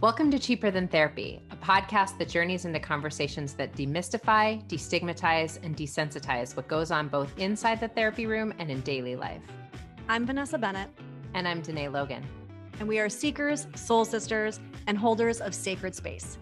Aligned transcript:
Welcome 0.00 0.30
to 0.30 0.38
Cheaper 0.38 0.70
Than 0.70 0.86
Therapy, 0.86 1.42
a 1.50 1.56
podcast 1.56 2.18
that 2.18 2.28
journeys 2.28 2.64
into 2.64 2.78
conversations 2.78 3.54
that 3.54 3.74
demystify, 3.74 4.64
destigmatize, 4.68 5.58
and 5.64 5.76
desensitize 5.76 6.54
what 6.56 6.68
goes 6.68 6.92
on 6.92 7.08
both 7.08 7.36
inside 7.36 7.80
the 7.80 7.88
therapy 7.88 8.24
room 8.24 8.54
and 8.60 8.70
in 8.70 8.80
daily 8.82 9.16
life. 9.16 9.42
I'm 10.08 10.24
Vanessa 10.24 10.56
Bennett. 10.56 10.88
And 11.34 11.48
I'm 11.48 11.62
Danae 11.62 11.88
Logan. 11.88 12.24
And 12.78 12.86
we 12.86 13.00
are 13.00 13.08
seekers, 13.08 13.66
soul 13.74 14.04
sisters, 14.04 14.60
and 14.86 14.96
holders 14.96 15.40
of 15.40 15.52
sacred 15.52 15.96
space. 15.96 16.38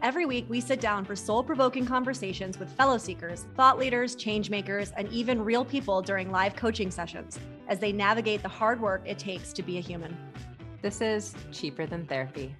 Every 0.00 0.24
week, 0.24 0.46
we 0.48 0.62
sit 0.62 0.80
down 0.80 1.04
for 1.04 1.14
soul 1.14 1.44
provoking 1.44 1.84
conversations 1.84 2.58
with 2.58 2.72
fellow 2.72 2.96
seekers, 2.96 3.44
thought 3.54 3.78
leaders, 3.78 4.14
change 4.14 4.48
makers, 4.48 4.92
and 4.96 5.12
even 5.12 5.44
real 5.44 5.66
people 5.66 6.00
during 6.00 6.30
live 6.30 6.56
coaching 6.56 6.90
sessions 6.90 7.38
as 7.68 7.78
they 7.78 7.92
navigate 7.92 8.40
the 8.40 8.48
hard 8.48 8.80
work 8.80 9.02
it 9.04 9.18
takes 9.18 9.52
to 9.52 9.62
be 9.62 9.76
a 9.76 9.82
human. 9.82 10.16
This 10.80 11.02
is 11.02 11.34
Cheaper 11.52 11.84
Than 11.84 12.06
Therapy. 12.06 12.56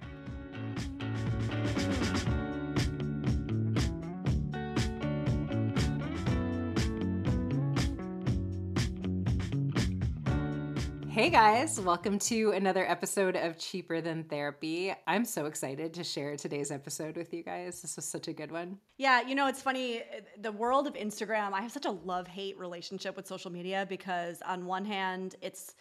Hey 11.25 11.31
guys, 11.31 11.81
welcome 11.81 12.19
to 12.19 12.51
another 12.51 12.87
episode 12.87 13.35
of 13.35 13.57
Cheaper 13.57 13.99
Than 13.99 14.25
Therapy. 14.25 14.93
I'm 15.07 15.25
so 15.25 15.47
excited 15.47 15.91
to 15.95 16.03
share 16.03 16.35
today's 16.35 16.69
episode 16.69 17.17
with 17.17 17.33
you 17.33 17.41
guys. 17.41 17.81
This 17.81 17.95
was 17.95 18.05
such 18.05 18.27
a 18.27 18.33
good 18.33 18.51
one. 18.51 18.77
Yeah, 18.99 19.21
you 19.21 19.33
know, 19.33 19.47
it's 19.47 19.59
funny. 19.59 20.03
The 20.39 20.51
world 20.51 20.85
of 20.85 20.93
Instagram, 20.93 21.51
I 21.53 21.61
have 21.61 21.71
such 21.71 21.87
a 21.87 21.91
love 21.91 22.27
hate 22.27 22.59
relationship 22.59 23.15
with 23.15 23.25
social 23.25 23.51
media 23.51 23.87
because, 23.89 24.43
on 24.45 24.67
one 24.67 24.85
hand, 24.85 25.35
it's 25.41 25.73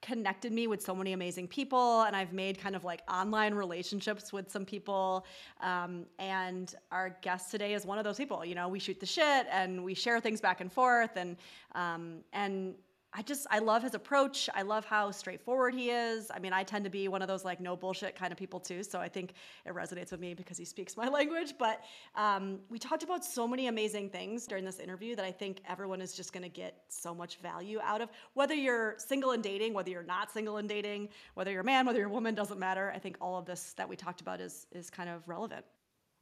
connected 0.00 0.52
me 0.52 0.66
with 0.68 0.80
so 0.80 0.94
many 0.94 1.12
amazing 1.12 1.48
people 1.48 2.02
and 2.02 2.14
i've 2.14 2.32
made 2.32 2.56
kind 2.56 2.76
of 2.76 2.84
like 2.84 3.02
online 3.12 3.52
relationships 3.52 4.32
with 4.32 4.48
some 4.48 4.64
people 4.64 5.26
um, 5.60 6.06
and 6.20 6.76
our 6.92 7.16
guest 7.20 7.50
today 7.50 7.74
is 7.74 7.84
one 7.84 7.98
of 7.98 8.04
those 8.04 8.16
people 8.16 8.44
you 8.44 8.54
know 8.54 8.68
we 8.68 8.78
shoot 8.78 9.00
the 9.00 9.06
shit 9.06 9.48
and 9.50 9.82
we 9.82 9.94
share 9.94 10.20
things 10.20 10.40
back 10.40 10.60
and 10.60 10.72
forth 10.72 11.10
and 11.16 11.36
um, 11.74 12.18
and 12.32 12.76
I 13.12 13.22
just 13.22 13.46
I 13.50 13.58
love 13.60 13.82
his 13.82 13.94
approach. 13.94 14.50
I 14.54 14.62
love 14.62 14.84
how 14.84 15.10
straightforward 15.10 15.74
he 15.74 15.90
is. 15.90 16.30
I 16.30 16.38
mean, 16.38 16.52
I 16.52 16.62
tend 16.62 16.84
to 16.84 16.90
be 16.90 17.08
one 17.08 17.22
of 17.22 17.28
those 17.28 17.44
like 17.44 17.58
no 17.58 17.74
bullshit 17.74 18.14
kind 18.14 18.32
of 18.32 18.38
people 18.38 18.60
too. 18.60 18.82
So 18.82 19.00
I 19.00 19.08
think 19.08 19.32
it 19.64 19.74
resonates 19.74 20.10
with 20.10 20.20
me 20.20 20.34
because 20.34 20.58
he 20.58 20.64
speaks 20.66 20.96
my 20.96 21.08
language. 21.18 21.54
But 21.58 21.80
um, 22.14 22.58
we 22.68 22.78
talked 22.78 23.02
about 23.02 23.24
so 23.24 23.48
many 23.48 23.66
amazing 23.68 24.10
things 24.10 24.46
during 24.46 24.64
this 24.64 24.78
interview 24.78 25.16
that 25.16 25.24
I 25.24 25.32
think 25.32 25.60
everyone 25.66 26.02
is 26.02 26.12
just 26.12 26.32
going 26.34 26.42
to 26.42 26.50
get 26.50 26.82
so 26.88 27.14
much 27.14 27.38
value 27.38 27.80
out 27.82 28.02
of. 28.02 28.10
Whether 28.34 28.54
you're 28.54 28.96
single 28.98 29.30
and 29.30 29.42
dating, 29.42 29.72
whether 29.72 29.90
you're 29.90 30.02
not 30.02 30.30
single 30.30 30.58
and 30.58 30.68
dating, 30.68 31.08
whether 31.34 31.50
you're 31.50 31.62
a 31.62 31.64
man, 31.64 31.86
whether 31.86 31.98
you're 31.98 32.08
a 32.08 32.12
woman, 32.12 32.34
doesn't 32.34 32.58
matter. 32.58 32.92
I 32.94 32.98
think 32.98 33.16
all 33.22 33.38
of 33.38 33.46
this 33.46 33.72
that 33.74 33.88
we 33.88 33.96
talked 33.96 34.20
about 34.20 34.40
is 34.40 34.66
is 34.72 34.90
kind 34.90 35.08
of 35.08 35.26
relevant. 35.26 35.64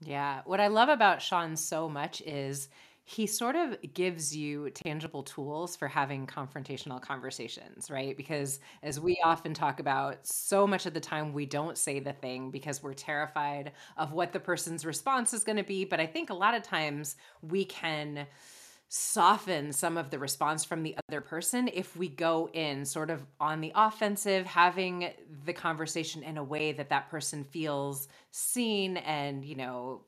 Yeah, 0.00 0.42
what 0.44 0.60
I 0.60 0.68
love 0.68 0.88
about 0.88 1.22
Shaun 1.22 1.56
so 1.56 1.88
much 1.88 2.20
is 2.20 2.68
he 3.08 3.24
sort 3.28 3.54
of 3.54 3.76
gives 3.94 4.34
you 4.34 4.68
tangible 4.70 5.22
tools 5.22 5.76
for 5.76 5.86
having 5.86 6.26
confrontational 6.26 7.00
conversations, 7.00 7.88
right? 7.88 8.16
Because 8.16 8.58
as 8.82 8.98
we 8.98 9.16
often 9.22 9.54
talk 9.54 9.78
about, 9.78 10.26
so 10.26 10.66
much 10.66 10.86
of 10.86 10.92
the 10.92 10.98
time 10.98 11.32
we 11.32 11.46
don't 11.46 11.78
say 11.78 12.00
the 12.00 12.14
thing 12.14 12.50
because 12.50 12.82
we're 12.82 12.94
terrified 12.94 13.70
of 13.96 14.12
what 14.12 14.32
the 14.32 14.40
person's 14.40 14.84
response 14.84 15.32
is 15.32 15.44
going 15.44 15.56
to 15.56 15.62
be. 15.62 15.84
But 15.84 16.00
I 16.00 16.06
think 16.06 16.30
a 16.30 16.34
lot 16.34 16.54
of 16.54 16.64
times 16.64 17.14
we 17.42 17.64
can 17.64 18.26
soften 18.88 19.72
some 19.72 19.96
of 19.96 20.10
the 20.10 20.18
response 20.18 20.64
from 20.64 20.82
the 20.82 20.96
other 21.08 21.20
person 21.20 21.70
if 21.72 21.96
we 21.96 22.08
go 22.08 22.48
in 22.52 22.84
sort 22.84 23.10
of 23.10 23.24
on 23.38 23.60
the 23.60 23.70
offensive 23.76 24.46
having 24.46 25.12
the 25.44 25.52
conversation 25.52 26.24
in 26.24 26.38
a 26.38 26.44
way 26.44 26.72
that 26.72 26.88
that 26.88 27.08
person 27.08 27.44
feels 27.44 28.08
seen 28.32 28.96
and 28.96 29.44
you 29.44 29.56
know 29.56 30.02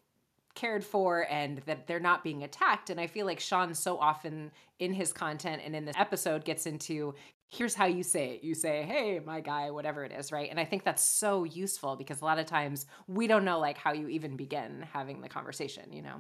cared 0.59 0.85
for 0.85 1.25
and 1.31 1.59
that 1.67 1.87
they're 1.87 2.01
not 2.01 2.25
being 2.25 2.43
attacked. 2.43 2.91
And 2.91 3.01
I 3.01 3.07
feel 3.07 3.27
like 3.27 3.39
Shaun 3.39 3.73
so 3.75 3.97
often 3.97 4.51
in 4.81 4.93
his 4.93 5.13
content 5.13 5.63
and 5.65 5.77
in 5.77 5.85
this 5.85 5.95
episode 5.97 6.45
gets 6.45 6.67
into 6.67 7.15
here's 7.47 7.77
how 7.77 7.87
you 7.87 8.03
say 8.03 8.31
it. 8.35 8.45
You 8.45 8.55
say, 8.55 8.83
hey, 8.83 9.21
my 9.25 9.41
guy, 9.41 9.71
whatever 9.71 10.05
it 10.05 10.11
is, 10.11 10.33
right? 10.33 10.51
And 10.51 10.59
I 10.59 10.65
think 10.65 10.83
that's 10.83 11.03
so 11.03 11.45
useful 11.45 11.95
because 11.95 12.21
a 12.21 12.25
lot 12.25 12.41
of 12.41 12.47
times 12.47 12.87
we 13.07 13.29
don't 13.29 13.45
know 13.45 13.61
like 13.61 13.79
how 13.79 13.93
you 13.93 14.09
even 14.09 14.37
begin 14.37 14.85
having 14.93 15.21
the 15.21 15.29
conversation, 15.29 15.93
you 15.93 16.03
know? 16.03 16.17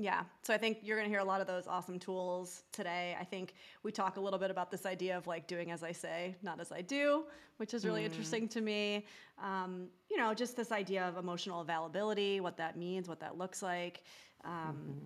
Yeah. 0.00 0.22
So 0.42 0.54
I 0.54 0.58
think 0.58 0.78
you're 0.82 0.96
going 0.96 1.08
to 1.08 1.10
hear 1.10 1.18
a 1.18 1.24
lot 1.24 1.40
of 1.40 1.48
those 1.48 1.66
awesome 1.66 1.98
tools 1.98 2.62
today. 2.70 3.16
I 3.20 3.24
think 3.24 3.54
we 3.82 3.90
talk 3.90 4.16
a 4.16 4.20
little 4.20 4.38
bit 4.38 4.50
about 4.50 4.70
this 4.70 4.86
idea 4.86 5.18
of 5.18 5.26
like 5.26 5.48
doing 5.48 5.72
as 5.72 5.82
I 5.82 5.90
say, 5.90 6.36
not 6.40 6.60
as 6.60 6.70
I 6.70 6.82
do, 6.82 7.24
which 7.56 7.74
is 7.74 7.84
really 7.84 8.02
mm. 8.02 8.06
interesting 8.06 8.48
to 8.50 8.60
me. 8.60 9.06
Um, 9.42 9.88
you 10.08 10.16
know, 10.16 10.32
just 10.34 10.56
this 10.56 10.70
idea 10.70 11.06
of 11.06 11.16
emotional 11.16 11.60
availability, 11.60 12.40
what 12.40 12.56
that 12.58 12.76
means, 12.76 13.08
what 13.08 13.18
that 13.18 13.36
looks 13.36 13.60
like. 13.60 14.04
Um, 14.44 14.52
mm-hmm. 14.52 15.04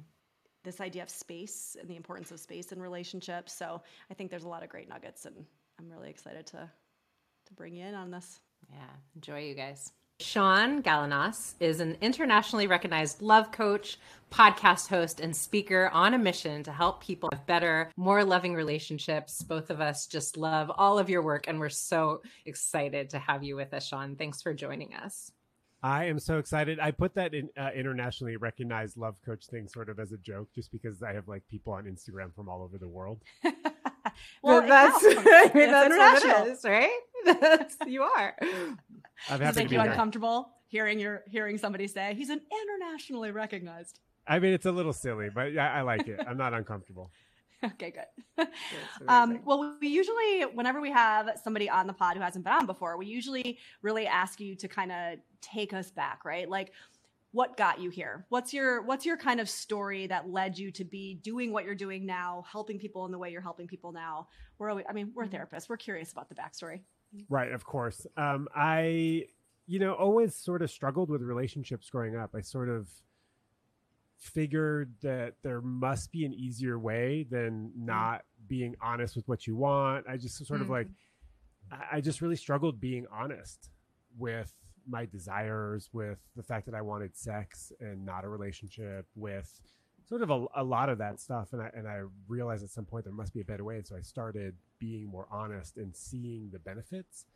This 0.63 0.81
idea 0.81 1.03
of 1.03 1.11
space 1.11 1.75
and 1.81 1.89
the 1.89 1.97
importance 1.97 2.31
of 2.31 2.39
space 2.39 2.71
in 2.71 2.81
relationships. 2.81 3.53
So 3.53 3.81
I 4.11 4.15
think 4.15 4.31
there's 4.31 4.45
a 4.45 4.49
lot 4.49 4.63
of 4.63 4.69
great 4.69 4.89
nuggets, 4.89 5.25
and 5.25 5.35
I'm 5.81 5.91
really 5.91 6.11
excited 6.11 6.47
to 6.49 6.71
to 7.47 7.55
bring 7.55 7.75
you 7.75 7.85
in 7.85 7.95
on 7.95 8.13
this. 8.13 8.39
Yeah, 8.71 8.79
enjoy 9.17 9.41
you 9.41 9.55
guys. 9.55 9.91
Shaun 10.23 10.83
Galanos 10.83 11.55
is 11.59 11.81
an 11.81 11.97
internationally 12.01 12.67
recognized 12.69 13.21
love 13.21 13.51
coach, 13.51 13.99
podcast 14.31 14.89
host, 14.89 15.19
and 15.21 15.35
speaker 15.37 15.91
on 15.93 16.15
a 16.15 16.19
mission 16.19 16.63
to 16.63 16.73
help 16.73 17.03
people 17.03 17.29
have 17.33 17.45
better, 17.47 17.91
more 17.97 18.25
loving 18.25 18.55
relationships. 18.55 19.43
Both 19.43 19.69
of 19.69 19.81
us 19.81 20.07
just 20.07 20.37
love 20.37 20.71
all 20.77 20.99
of 20.99 21.11
your 21.11 21.23
work, 21.23 21.49
and 21.49 21.59
we're 21.59 21.69
so 21.69 22.23
excited 22.47 23.11
to 23.11 23.19
have 23.19 23.43
you 23.43 23.57
with 23.57 23.75
us, 23.75 23.87
Shaun. 23.87 24.15
Thanks 24.17 24.41
for 24.41 24.55
joining 24.55 24.95
us. 24.95 25.33
I 25.83 26.05
am 26.05 26.21
so 26.21 26.39
excited. 26.39 26.79
I 26.79 26.93
put 26.93 27.15
that 27.17 27.35
in 27.35 27.49
uh, 27.59 27.71
internationally 27.75 28.37
recognized 28.37 28.97
love 28.97 29.17
coach 29.27 29.47
thing 29.47 29.67
sort 29.67 29.89
of 29.89 29.99
as 29.99 30.13
a 30.13 30.19
joke, 30.19 30.49
just 30.55 30.71
because 30.71 31.03
I 31.03 31.13
have 31.13 31.27
like 31.27 31.43
people 31.49 31.73
on 31.73 31.85
Instagram 31.85 32.33
from 32.33 32.49
all 32.49 32.63
over 32.63 32.79
the 32.79 32.89
world. 32.89 33.21
well, 34.43 34.63
that's, 34.67 34.97
I 35.05 35.51
mean, 35.55 35.71
that's 35.71 35.97
what 36.25 36.47
it 36.47 36.53
is, 36.53 36.65
right? 36.65 36.91
That's, 37.25 37.77
you 37.87 38.03
are. 38.03 38.35
I'm 38.41 38.79
happy 39.29 39.45
Does 39.45 39.57
it 39.57 39.63
make 39.63 39.71
you 39.71 39.81
uncomfortable 39.81 40.51
hearing 40.67 40.99
your 40.99 41.23
hearing 41.29 41.57
somebody 41.57 41.87
say 41.87 42.15
he's 42.17 42.31
an 42.31 42.41
internationally 42.51 43.31
recognized? 43.31 44.01
I 44.27 44.41
mean, 44.41 44.53
it's 44.53 44.67
a 44.67 44.73
little 44.73 44.93
silly, 44.93 45.29
but 45.33 45.53
yeah, 45.53 45.73
I 45.73 45.83
like 45.83 46.09
it. 46.09 46.19
I'm 46.27 46.37
not 46.37 46.53
uncomfortable. 46.53 47.13
okay, 47.65 47.93
good. 47.93 48.49
um, 49.07 49.41
well, 49.45 49.77
we 49.81 49.89
usually, 49.89 50.43
whenever 50.53 50.81
we 50.81 50.91
have 50.91 51.31
somebody 51.43 51.71
on 51.71 51.87
the 51.87 51.93
pod 51.93 52.17
who 52.17 52.23
hasn't 52.23 52.45
been 52.45 52.53
on 52.53 52.67
before, 52.67 52.97
we 52.97 53.07
usually 53.07 53.59
really 53.83 54.07
ask 54.07 54.41
you 54.41 54.57
to 54.57 54.67
kind 54.67 54.91
of 54.91 55.19
take 55.41 55.73
us 55.73 55.91
back, 55.91 56.25
right? 56.25 56.49
Like, 56.49 56.73
what 57.33 57.57
got 57.57 57.81
you 57.81 57.91
here? 57.91 58.27
What's 58.29 58.53
your 58.55 58.83
what's 58.83 59.05
your 59.07 59.17
kind 59.17 59.41
of 59.41 59.49
story 59.49 60.07
that 60.07 60.29
led 60.31 60.59
you 60.59 60.71
to 60.73 60.85
be 60.85 61.15
doing 61.15 61.53
what 61.53 61.65
you're 61.65 61.75
doing 61.75 62.05
now, 62.07 62.45
helping 62.51 62.79
people 62.79 63.05
in 63.07 63.13
the 63.13 63.19
way 63.19 63.31
you're 63.31 63.41
helping 63.41 63.67
people 63.67 63.91
now? 63.93 64.29
We're 64.59 64.71
always, 64.71 64.85
I 64.89 64.93
mean, 64.93 65.13
we're 65.15 65.25
Mm-hmm. 65.27 65.37
therapists. 65.57 65.69
We're 65.69 65.79
curious 65.79 66.13
about 66.13 66.29
the 66.29 66.35
backstory. 66.35 66.81
Right, 67.29 67.53
of 67.53 67.65
course. 67.65 68.07
Um, 68.17 68.49
I, 68.55 69.25
you 69.67 69.79
know, 69.79 69.95
always 69.95 70.35
sort 70.35 70.63
of 70.63 70.71
struggled 70.71 71.11
with 71.11 71.23
relationships 71.23 71.91
growing 71.91 72.17
up. 72.17 72.31
I 72.35 72.41
sort 72.43 72.69
of 72.69 72.89
figured 74.19 74.95
that 75.03 75.35
there 75.43 75.61
must 75.61 76.13
be 76.13 76.25
an 76.25 76.33
easier 76.33 76.79
way 76.79 77.27
than 77.31 77.73
not 77.77 78.23
being 78.47 78.75
honest 78.81 79.17
with 79.17 79.27
what 79.29 79.47
you 79.47 79.57
want. 79.57 80.07
I 80.09 80.17
just 80.17 80.45
sort 80.47 80.61
of 80.61 80.71
like, 80.71 80.89
I 81.71 81.97
I 81.97 82.01
just 82.01 82.21
really 82.21 82.37
struggled 82.37 82.81
being 82.81 83.07
honest 83.13 83.71
with 84.19 84.53
my 84.89 85.07
desires, 85.07 85.89
with 85.93 86.19
the 86.37 86.43
fact 86.43 86.67
that 86.67 86.75
I 86.75 86.83
wanted 86.83 87.17
sex 87.17 87.73
and 87.81 88.05
not 88.05 88.25
a 88.25 88.29
relationship, 88.29 89.07
with 89.15 89.61
sort 90.09 90.23
of 90.23 90.31
a, 90.31 90.47
a 90.57 90.65
lot 90.65 90.89
of 90.89 90.99
that 90.99 91.21
stuff. 91.21 91.53
And 91.53 91.63
I, 91.63 91.71
and 91.75 91.89
I 91.89 92.03
realized 92.29 92.65
at 92.65 92.71
some 92.71 92.85
point 92.85 93.05
there 93.05 93.13
must 93.13 93.33
be 93.33 93.41
a 93.41 93.45
better 93.45 93.65
way. 93.65 93.77
And 93.77 93.87
so 93.87 93.97
I 93.97 94.03
started 94.03 94.55
being 94.79 95.07
more 95.07 95.27
honest 95.31 95.77
and 95.77 95.95
seeing 95.97 96.51
the 96.53 96.59
benefits. 96.59 97.27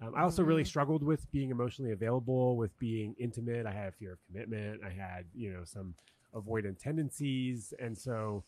Um, 0.00 0.14
I 0.16 0.22
also 0.22 0.42
really 0.42 0.64
struggled 0.64 1.02
with 1.02 1.30
being 1.30 1.50
emotionally 1.50 1.92
available, 1.92 2.56
with 2.56 2.76
being 2.78 3.14
intimate. 3.18 3.66
I 3.66 3.72
had 3.72 3.88
a 3.88 3.92
fear 3.92 4.12
of 4.12 4.18
commitment. 4.26 4.80
I 4.84 4.90
had, 4.90 5.26
you 5.34 5.52
know, 5.52 5.64
some 5.64 5.94
avoidant 6.34 6.78
tendencies. 6.78 7.72
And 7.78 7.96
so 7.96 8.44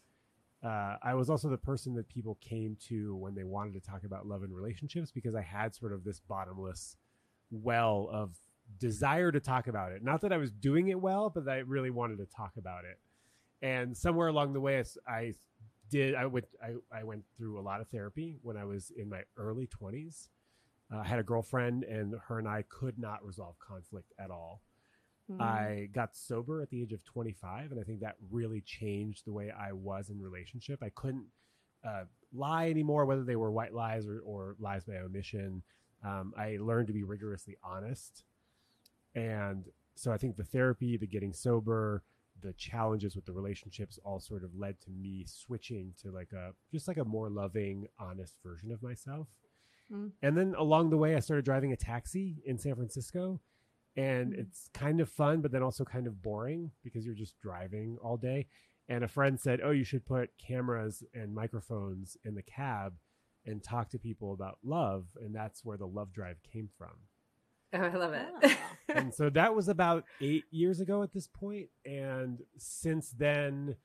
uh, 0.65 0.97
I 1.03 1.15
was 1.15 1.31
also 1.31 1.49
the 1.49 1.57
person 1.57 1.95
that 1.95 2.09
people 2.09 2.39
came 2.41 2.77
to 2.89 3.15
when 3.15 3.35
they 3.35 3.45
wanted 3.45 3.75
to 3.75 3.81
talk 3.81 4.03
about 4.05 4.27
love 4.27 4.43
and 4.43 4.55
relationships 4.55 5.13
because 5.13 5.35
I 5.35 5.43
had 5.43 5.75
sort 5.75 5.93
of 5.93 6.03
this 6.03 6.21
bottomless 6.21 6.97
well 7.51 8.09
of 8.13 8.35
desire 8.79 9.33
to 9.33 9.41
talk 9.41 9.67
about 9.69 9.93
it. 9.93 10.03
Not 10.03 10.21
that 10.23 10.33
I 10.33 10.37
was 10.37 10.51
doing 10.51 10.89
it 10.89 11.01
well, 11.01 11.31
but 11.31 11.49
I 11.49 11.59
really 11.59 11.91
wanted 11.91 12.19
to 12.19 12.27
talk 12.27 12.53
about 12.59 12.85
it. 12.85 12.99
And 13.63 13.97
somewhere 13.97 14.29
along 14.29 14.53
the 14.53 14.61
way, 14.61 14.79
I- 15.07 15.11
I 15.13 15.35
did. 15.91 16.15
I 16.15 16.27
went. 16.27 16.47
I, 16.63 16.75
I 16.93 17.05
went 17.05 17.25
through 17.37 17.59
a 17.59 17.63
lot 17.63 17.81
of 17.81 17.89
therapy 17.89 18.39
when 18.43 18.57
I 18.57 18.65
was 18.65 18.91
in 18.97 19.09
my 19.09 19.23
early 19.37 19.67
twenties. 19.67 20.29
Uh, 20.93 20.99
I 20.99 21.05
had 21.05 21.19
a 21.19 21.23
girlfriend, 21.23 21.85
and 21.85 22.15
her 22.29 22.39
and 22.39 22.47
I 22.49 22.63
could 22.69 22.99
not 22.99 23.25
resolve 23.25 23.57
conflict 23.59 24.13
at 24.19 24.31
all. 24.31 24.63
I 25.41 25.89
got 25.93 26.15
sober 26.17 26.63
at 26.63 26.71
the 26.71 26.81
age 26.83 26.93
of 26.93 27.03
25, 27.03 27.73
and 27.73 27.81
I 27.81 27.83
think 27.83 27.99
that 28.01 28.15
really 28.31 28.61
changed 28.61 29.25
the 29.27 29.33
way 29.33 29.51
I 29.51 29.73
was 29.73 30.09
in 30.11 30.21
relationship. 30.23 30.81
I 30.85 30.91
couldn't 30.91 31.27
uh, 31.85 32.05
lie 32.33 32.71
anymore, 32.71 33.05
whether 33.07 33.25
they 33.25 33.35
were 33.35 33.51
white 33.51 33.75
lies 33.75 34.07
or, 34.07 34.21
or 34.21 34.55
lies 34.61 34.85
by 34.85 34.99
omission. 34.99 35.65
Um, 36.05 36.33
I 36.39 36.59
learned 36.61 36.87
to 36.89 36.93
be 36.93 37.03
rigorously 37.03 37.57
honest, 37.65 38.23
and 39.17 39.65
so 39.97 40.13
I 40.13 40.19
think 40.19 40.37
the 40.37 40.45
therapy, 40.45 40.97
the 40.97 41.07
getting 41.07 41.33
sober, 41.33 42.05
the 42.43 42.53
challenges 42.53 43.17
with 43.17 43.25
the 43.25 43.33
relationships 43.33 43.99
all 44.05 44.21
sort 44.21 44.45
of 44.45 44.55
led 44.55 44.79
to 44.83 44.91
me 44.91 45.25
switching 45.27 45.95
to 46.03 46.11
like 46.11 46.33
a 46.33 46.53
just 46.71 46.87
like 46.87 46.99
a 46.99 47.05
more 47.05 47.31
loving, 47.31 47.87
honest 47.99 48.35
version 48.45 48.71
of 48.71 48.83
myself. 48.83 49.27
Mm. 49.91 50.13
And 50.23 50.37
then 50.37 50.55
along 50.59 50.91
the 50.91 50.99
way, 50.99 51.17
I 51.17 51.21
started 51.21 51.47
driving 51.47 51.73
a 51.73 51.77
taxi 51.77 52.43
in 52.45 52.59
San 52.59 52.75
Francisco, 52.75 53.41
and 53.97 54.35
Mm. 54.35 54.41
it's 54.41 54.69
kind 54.75 55.01
of 55.01 55.09
fun, 55.09 55.41
but 55.41 55.51
then 55.51 55.63
also 55.63 55.85
kind 55.85 56.07
of 56.07 56.21
boring 56.21 56.73
because 56.85 57.07
you're 57.07 57.15
just 57.15 57.41
driving 57.41 57.97
all 58.03 58.19
day. 58.19 58.47
And 58.89 59.03
a 59.03 59.09
friend 59.09 59.41
said, 59.41 59.63
"Oh, 59.63 59.71
you 59.71 59.85
should 59.85 60.05
put 60.05 60.37
cameras 60.37 61.03
and 61.15 61.35
microphones 61.35 62.19
in 62.23 62.35
the 62.35 62.43
cab 62.43 62.99
and 63.47 63.63
talk 63.63 63.89
to 63.91 63.99
people 63.99 64.35
about 64.35 64.59
love," 64.63 65.07
and 65.23 65.35
that's 65.35 65.65
where 65.65 65.79
the 65.79 65.89
love 65.89 66.13
drive 66.13 66.43
came 66.43 66.69
from 66.69 67.09
Oh, 67.73 67.79
I 67.79 67.95
love 67.95 68.13
it. 68.13 68.27
Ah. 68.43 68.59
and 68.95 69.13
so 69.13 69.29
that 69.31 69.55
was 69.55 69.69
about 69.69 70.05
eight 70.21 70.45
years 70.51 70.81
ago 70.81 71.03
at 71.03 71.13
this 71.13 71.27
point. 71.27 71.69
point 71.85 71.95
and 71.95 72.39
since 72.57 73.11
then 73.11 73.77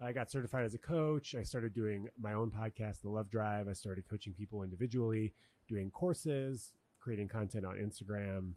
i 0.00 0.12
got 0.12 0.30
certified 0.30 0.64
as 0.64 0.74
a 0.74 0.78
coach 0.78 1.34
i 1.34 1.42
started 1.42 1.74
doing 1.74 2.08
my 2.20 2.34
own 2.34 2.50
podcast 2.50 3.00
the 3.00 3.08
love 3.08 3.30
drive 3.30 3.66
i 3.68 3.72
started 3.72 4.04
coaching 4.08 4.32
people 4.34 4.62
individually 4.62 5.32
doing 5.68 5.90
courses 5.90 6.72
creating 7.00 7.26
content 7.26 7.64
on 7.64 7.76
instagram 7.76 8.52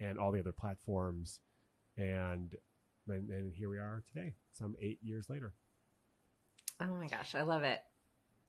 and 0.00 0.18
all 0.18 0.30
the 0.30 0.38
other 0.38 0.52
platforms 0.52 1.40
and 1.96 2.54
and, 3.08 3.30
and 3.30 3.54
here 3.54 3.70
we 3.70 3.78
are 3.78 4.04
today 4.06 4.34
some 4.52 4.74
eight 4.80 4.98
years 5.02 5.28
later 5.28 5.54
Oh 6.80 6.94
my 6.94 7.08
gosh, 7.08 7.34
I 7.34 7.42
love 7.42 7.64
it. 7.64 7.80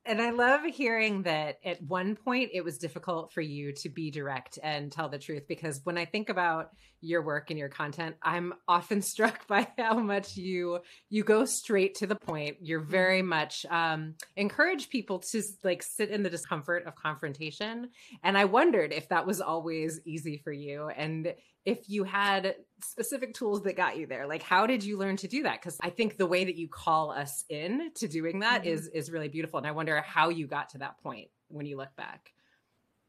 And 0.06 0.20
I 0.22 0.30
love 0.30 0.64
hearing 0.64 1.22
that 1.24 1.58
at 1.62 1.82
one 1.82 2.16
point 2.16 2.50
it 2.54 2.64
was 2.64 2.78
difficult 2.78 3.32
for 3.32 3.42
you 3.42 3.72
to 3.74 3.90
be 3.90 4.10
direct 4.10 4.58
and 4.62 4.90
tell 4.90 5.10
the 5.10 5.18
truth 5.18 5.42
because 5.46 5.82
when 5.84 5.98
I 5.98 6.06
think 6.06 6.30
about 6.30 6.70
your 7.02 7.22
work 7.22 7.50
and 7.50 7.58
your 7.58 7.68
content, 7.68 8.16
I'm 8.22 8.54
often 8.66 9.02
struck 9.10 9.46
by 9.46 9.68
how 9.76 9.98
much 9.98 10.36
you 10.36 10.80
you 11.10 11.22
go 11.22 11.44
straight 11.44 11.96
to 11.96 12.06
the 12.06 12.16
point. 12.16 12.56
You're 12.60 12.80
very 12.80 13.20
much 13.20 13.66
um, 13.68 14.14
encourage 14.36 14.88
people 14.88 15.18
to 15.18 15.42
like 15.64 15.82
sit 15.82 16.10
in 16.10 16.22
the 16.22 16.30
discomfort 16.30 16.86
of 16.86 16.96
confrontation. 16.96 17.90
And 18.22 18.38
I 18.38 18.46
wondered 18.46 18.92
if 18.92 19.08
that 19.10 19.26
was 19.26 19.40
always 19.40 20.00
easy 20.06 20.38
for 20.38 20.52
you 20.52 20.88
and 20.88 21.34
if 21.64 21.88
you 21.88 22.04
had 22.04 22.54
specific 22.82 23.34
tools 23.34 23.62
that 23.62 23.76
got 23.76 23.96
you 23.98 24.06
there 24.06 24.26
like 24.26 24.42
how 24.42 24.66
did 24.66 24.82
you 24.82 24.96
learn 24.96 25.16
to 25.16 25.28
do 25.28 25.42
that 25.42 25.60
because 25.60 25.76
i 25.82 25.90
think 25.90 26.16
the 26.16 26.26
way 26.26 26.44
that 26.44 26.56
you 26.56 26.66
call 26.68 27.10
us 27.10 27.44
in 27.50 27.90
to 27.94 28.08
doing 28.08 28.40
that 28.40 28.64
is 28.66 28.88
Mhm. 28.88 28.94
is 28.94 29.10
really 29.10 29.28
beautiful 29.28 29.58
and 29.58 29.66
i 29.66 29.70
wonder 29.70 30.00
how 30.00 30.30
you 30.30 30.46
got 30.46 30.70
to 30.70 30.78
that 30.78 30.98
point 31.02 31.28
when 31.48 31.66
you 31.66 31.76
look 31.76 31.94
back 31.96 32.32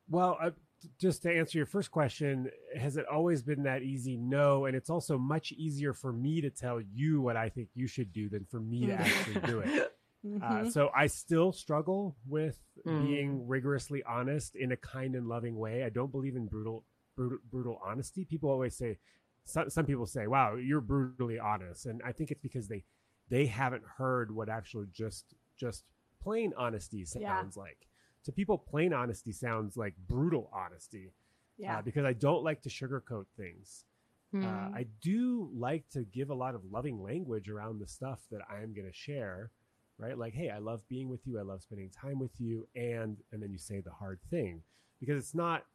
Well, 0.10 0.38
uh, 0.42 0.52
just 1.00 1.22
to 1.24 1.32
answer 1.32 1.58
your 1.58 1.68
first 1.68 1.90
question, 1.92 2.50
has 2.78 2.98
it 2.98 3.06
always 3.08 3.44
been 3.44 3.64
that 3.64 3.82
easy? 3.84 4.18
No. 4.18 4.66
And 4.66 4.76
it's 4.76 4.90
also 4.90 5.18
much 5.18 5.52
easier 5.54 5.94
for 5.94 6.12
me 6.12 6.42
to 6.42 6.50
tell 6.50 6.82
you 6.82 7.22
what 7.22 7.38
I 7.38 7.48
think 7.50 7.70
you 7.76 7.88
should 7.88 8.12
do 8.12 8.28
than 8.28 8.44
for 8.46 8.60
me 8.60 8.88
to 8.88 8.94
Mm. 8.94 9.00
actually 9.00 9.42
do 9.48 9.60
it. 9.60 9.94
Mhm. 10.26 10.42
Uh, 10.44 10.70
so 10.70 10.90
I 10.96 11.08
still 11.08 11.52
struggle 11.52 12.16
with 12.28 12.60
Mm. 12.86 13.08
being 13.08 13.48
rigorously 13.48 14.04
honest 14.04 14.56
in 14.56 14.72
a 14.72 14.78
kind 14.78 15.16
and 15.16 15.28
loving 15.28 15.56
way. 15.56 15.84
I 15.84 15.90
don't 15.90 16.12
believe 16.12 16.36
in 16.36 16.48
brutal, 16.48 16.84
brutal, 17.22 17.40
brutal 17.52 17.82
honesty. 17.86 18.26
People 18.26 18.50
always 18.50 18.76
say, 18.76 18.98
some, 19.46 19.70
some 19.70 19.86
people 19.86 20.06
say, 20.06 20.28
"Wow, 20.28 20.56
you're 20.56 20.82
brutally 20.82 21.40
honest," 21.40 21.86
and 21.86 22.02
I 22.06 22.12
think 22.12 22.32
it's 22.32 22.42
because 22.42 22.68
they 22.68 22.84
they 23.30 23.46
haven't 23.48 23.84
heard 23.98 24.34
what 24.34 24.50
actually 24.50 24.88
just 24.92 25.34
just 25.58 25.84
plain 26.22 26.54
honesty 26.58 27.06
Yeah. 27.16 27.40
sounds 27.42 27.58
like. 27.58 27.88
To 28.26 28.32
people, 28.32 28.58
plain 28.58 28.94
honesty 28.94 29.32
sounds 29.32 29.78
like 29.78 29.96
brutal 30.08 30.50
honesty 30.54 31.12
yeah. 31.58 31.80
uh, 31.80 31.82
because 31.82 32.06
I 32.06 32.14
don't 32.14 32.44
like 32.44 32.62
to 32.64 32.70
sugarcoat 32.70 33.26
things. 33.36 33.86
Hmm. 34.32 34.46
Uh, 34.46 34.70
I 34.80 34.86
do 35.02 35.50
like 35.54 35.90
to 35.90 36.04
give 36.04 36.30
a 36.30 36.36
lot 36.36 36.54
of 36.54 36.62
loving 36.72 37.02
language 37.02 37.50
around 37.50 37.80
the 37.80 37.88
stuff 37.88 38.20
that 38.32 38.42
I'm 38.50 38.74
going 38.74 38.88
to 38.88 38.94
share, 38.94 39.50
right? 39.98 40.16
Like, 40.18 40.34
hey, 40.36 40.50
I 40.52 40.60
love 40.60 40.88
being 40.88 41.10
with 41.10 41.26
you. 41.26 41.40
I 41.40 41.42
love 41.42 41.64
spending 41.64 41.90
time 41.90 42.20
with 42.20 42.40
you, 42.40 42.68
and 42.76 43.18
and 43.32 43.42
then 43.42 43.52
you 43.52 43.58
say 43.58 43.82
the 43.82 43.92
hard 43.92 44.20
thing 44.30 44.62
because 45.00 45.18
it's 45.18 45.34
not, 45.36 45.66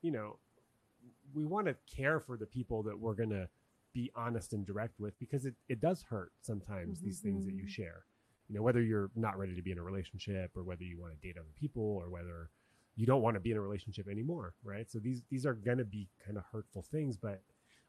you 0.00 0.12
know, 0.12 0.38
we 1.34 1.44
want 1.44 1.66
to 1.66 1.76
care 1.94 2.20
for 2.20 2.36
the 2.36 2.46
people 2.46 2.82
that 2.84 2.98
we're 2.98 3.14
going 3.14 3.30
to 3.30 3.48
be 3.94 4.10
honest 4.14 4.52
and 4.52 4.66
direct 4.66 5.00
with 5.00 5.18
because 5.18 5.44
it 5.46 5.54
it 5.68 5.80
does 5.80 6.02
hurt 6.02 6.32
sometimes 6.42 7.00
these 7.00 7.20
things 7.20 7.44
that 7.46 7.54
you 7.54 7.64
Mhm. 7.64 7.68
share. 7.68 8.04
You 8.48 8.54
know, 8.56 8.62
whether 8.62 8.80
you're 8.82 9.10
not 9.14 9.38
ready 9.38 9.54
to 9.54 9.62
be 9.62 9.72
in 9.72 9.78
a 9.78 9.82
relationship 9.82 10.56
or 10.56 10.62
whether 10.64 10.84
you 10.84 10.98
want 11.00 11.14
to 11.14 11.20
date 11.26 11.36
other 11.38 11.52
people 11.54 11.82
or 11.82 12.08
whether 12.10 12.50
you 12.96 13.06
don't 13.06 13.22
want 13.22 13.34
to 13.34 13.40
be 13.40 13.50
in 13.50 13.56
a 13.56 13.60
relationship 13.60 14.08
anymore, 14.08 14.54
right? 14.62 14.90
So 14.90 14.98
these 14.98 15.22
these 15.30 15.46
are 15.46 15.54
going 15.54 15.78
to 15.78 15.84
be 15.84 16.08
kind 16.24 16.36
of 16.38 16.44
hurtful 16.52 16.82
things, 16.82 17.16
but 17.16 17.42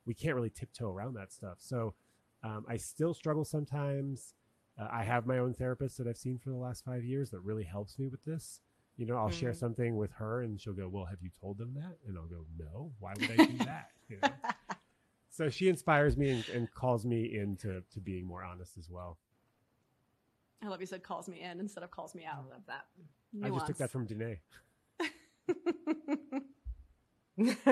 we 0.05 0.13
can't 0.13 0.35
really 0.35 0.49
tiptoe 0.49 0.89
around 0.89 1.13
that 1.15 1.31
stuff. 1.31 1.57
So 1.59 1.95
um, 2.43 2.65
I 2.67 2.77
still 2.77 3.13
struggle 3.13 3.45
sometimes. 3.45 4.33
Uh, 4.77 4.87
I 4.91 5.03
have 5.03 5.25
my 5.25 5.37
own 5.39 5.53
therapist 5.53 5.97
that 5.97 6.07
I've 6.07 6.17
seen 6.17 6.37
for 6.37 6.49
the 6.49 6.55
last 6.55 6.85
five 6.85 7.03
years 7.03 7.31
that 7.31 7.41
really 7.41 7.65
helps 7.65 7.99
me 7.99 8.07
with 8.07 8.23
this. 8.23 8.61
You 8.99 9.05
know, 9.05 9.15
I'll 9.15 9.29
share 9.29 9.51
Mhm. 9.53 9.55
something 9.55 9.95
with 9.95 10.11
her, 10.15 10.41
and 10.41 10.59
she'll 10.59 10.73
go, 10.73 10.89
"Well, 10.89 11.05
have 11.05 11.21
you 11.21 11.29
told 11.39 11.57
them 11.57 11.73
that?" 11.75 11.97
And 12.05 12.17
I'll 12.17 12.27
go, 12.27 12.45
"No. 12.57 12.91
Why 12.99 13.13
would 13.15 13.31
I 13.31 13.37
do 13.37 13.57
that?" 13.65 13.91
You 14.09 14.17
know? 14.17 14.33
so 15.29 15.49
she 15.49 15.69
inspires 15.69 16.17
me 16.17 16.31
and, 16.31 16.45
and 16.49 16.73
calls 16.73 17.05
me 17.05 17.37
into 17.37 17.81
to 17.93 18.01
being 18.01 18.27
more 18.27 18.43
honest 18.43 18.77
as 18.77 18.89
well. 18.89 19.17
I 20.61 20.67
love 20.67 20.81
you 20.81 20.85
said 20.85 21.01
calls 21.01 21.29
me 21.29 21.39
in 21.39 21.61
instead 21.61 21.85
of 21.85 21.91
calls 21.91 22.13
me 22.13 22.25
i 22.25 22.37
out. 22.37 22.49
love 22.49 22.63
that 22.67 22.87
I 23.41 23.49
just 23.49 23.67
took 23.67 23.77
that 23.77 23.89
from 23.89 24.05
Danae. 24.05 24.41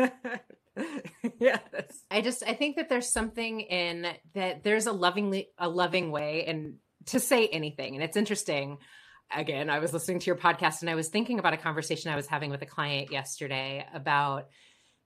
yes. 1.39 1.62
I 2.10 2.22
just 2.22 2.41
I 2.48 2.53
think 2.53 2.77
that 2.77 2.88
there's 2.88 3.12
something 3.12 3.60
in 3.60 4.07
that 4.34 4.63
there's 4.63 4.86
a 4.86 4.93
lovingly 4.93 5.50
a 5.57 5.67
loving 5.67 6.12
way 6.12 6.46
and 6.46 6.75
to 7.07 7.19
say 7.19 7.48
anything. 7.48 7.96
And 7.96 8.03
it's 8.03 8.15
interesting. 8.15 8.77
Again, 9.36 9.69
I 9.69 9.79
was 9.79 9.93
listening 9.93 10.19
to 10.19 10.25
your 10.25 10.36
podcast 10.36 10.81
and 10.81 10.89
I 10.89 10.96
was 10.96 11.10
thinking 11.10 11.39
about 11.39 11.53
a 11.53 11.57
conversation 11.57 12.12
I 12.12 12.15
was 12.15 12.27
having 12.27 12.50
with 12.50 12.62
a 12.62 12.65
client 12.65 13.12
yesterday 13.12 13.86
about 13.93 14.48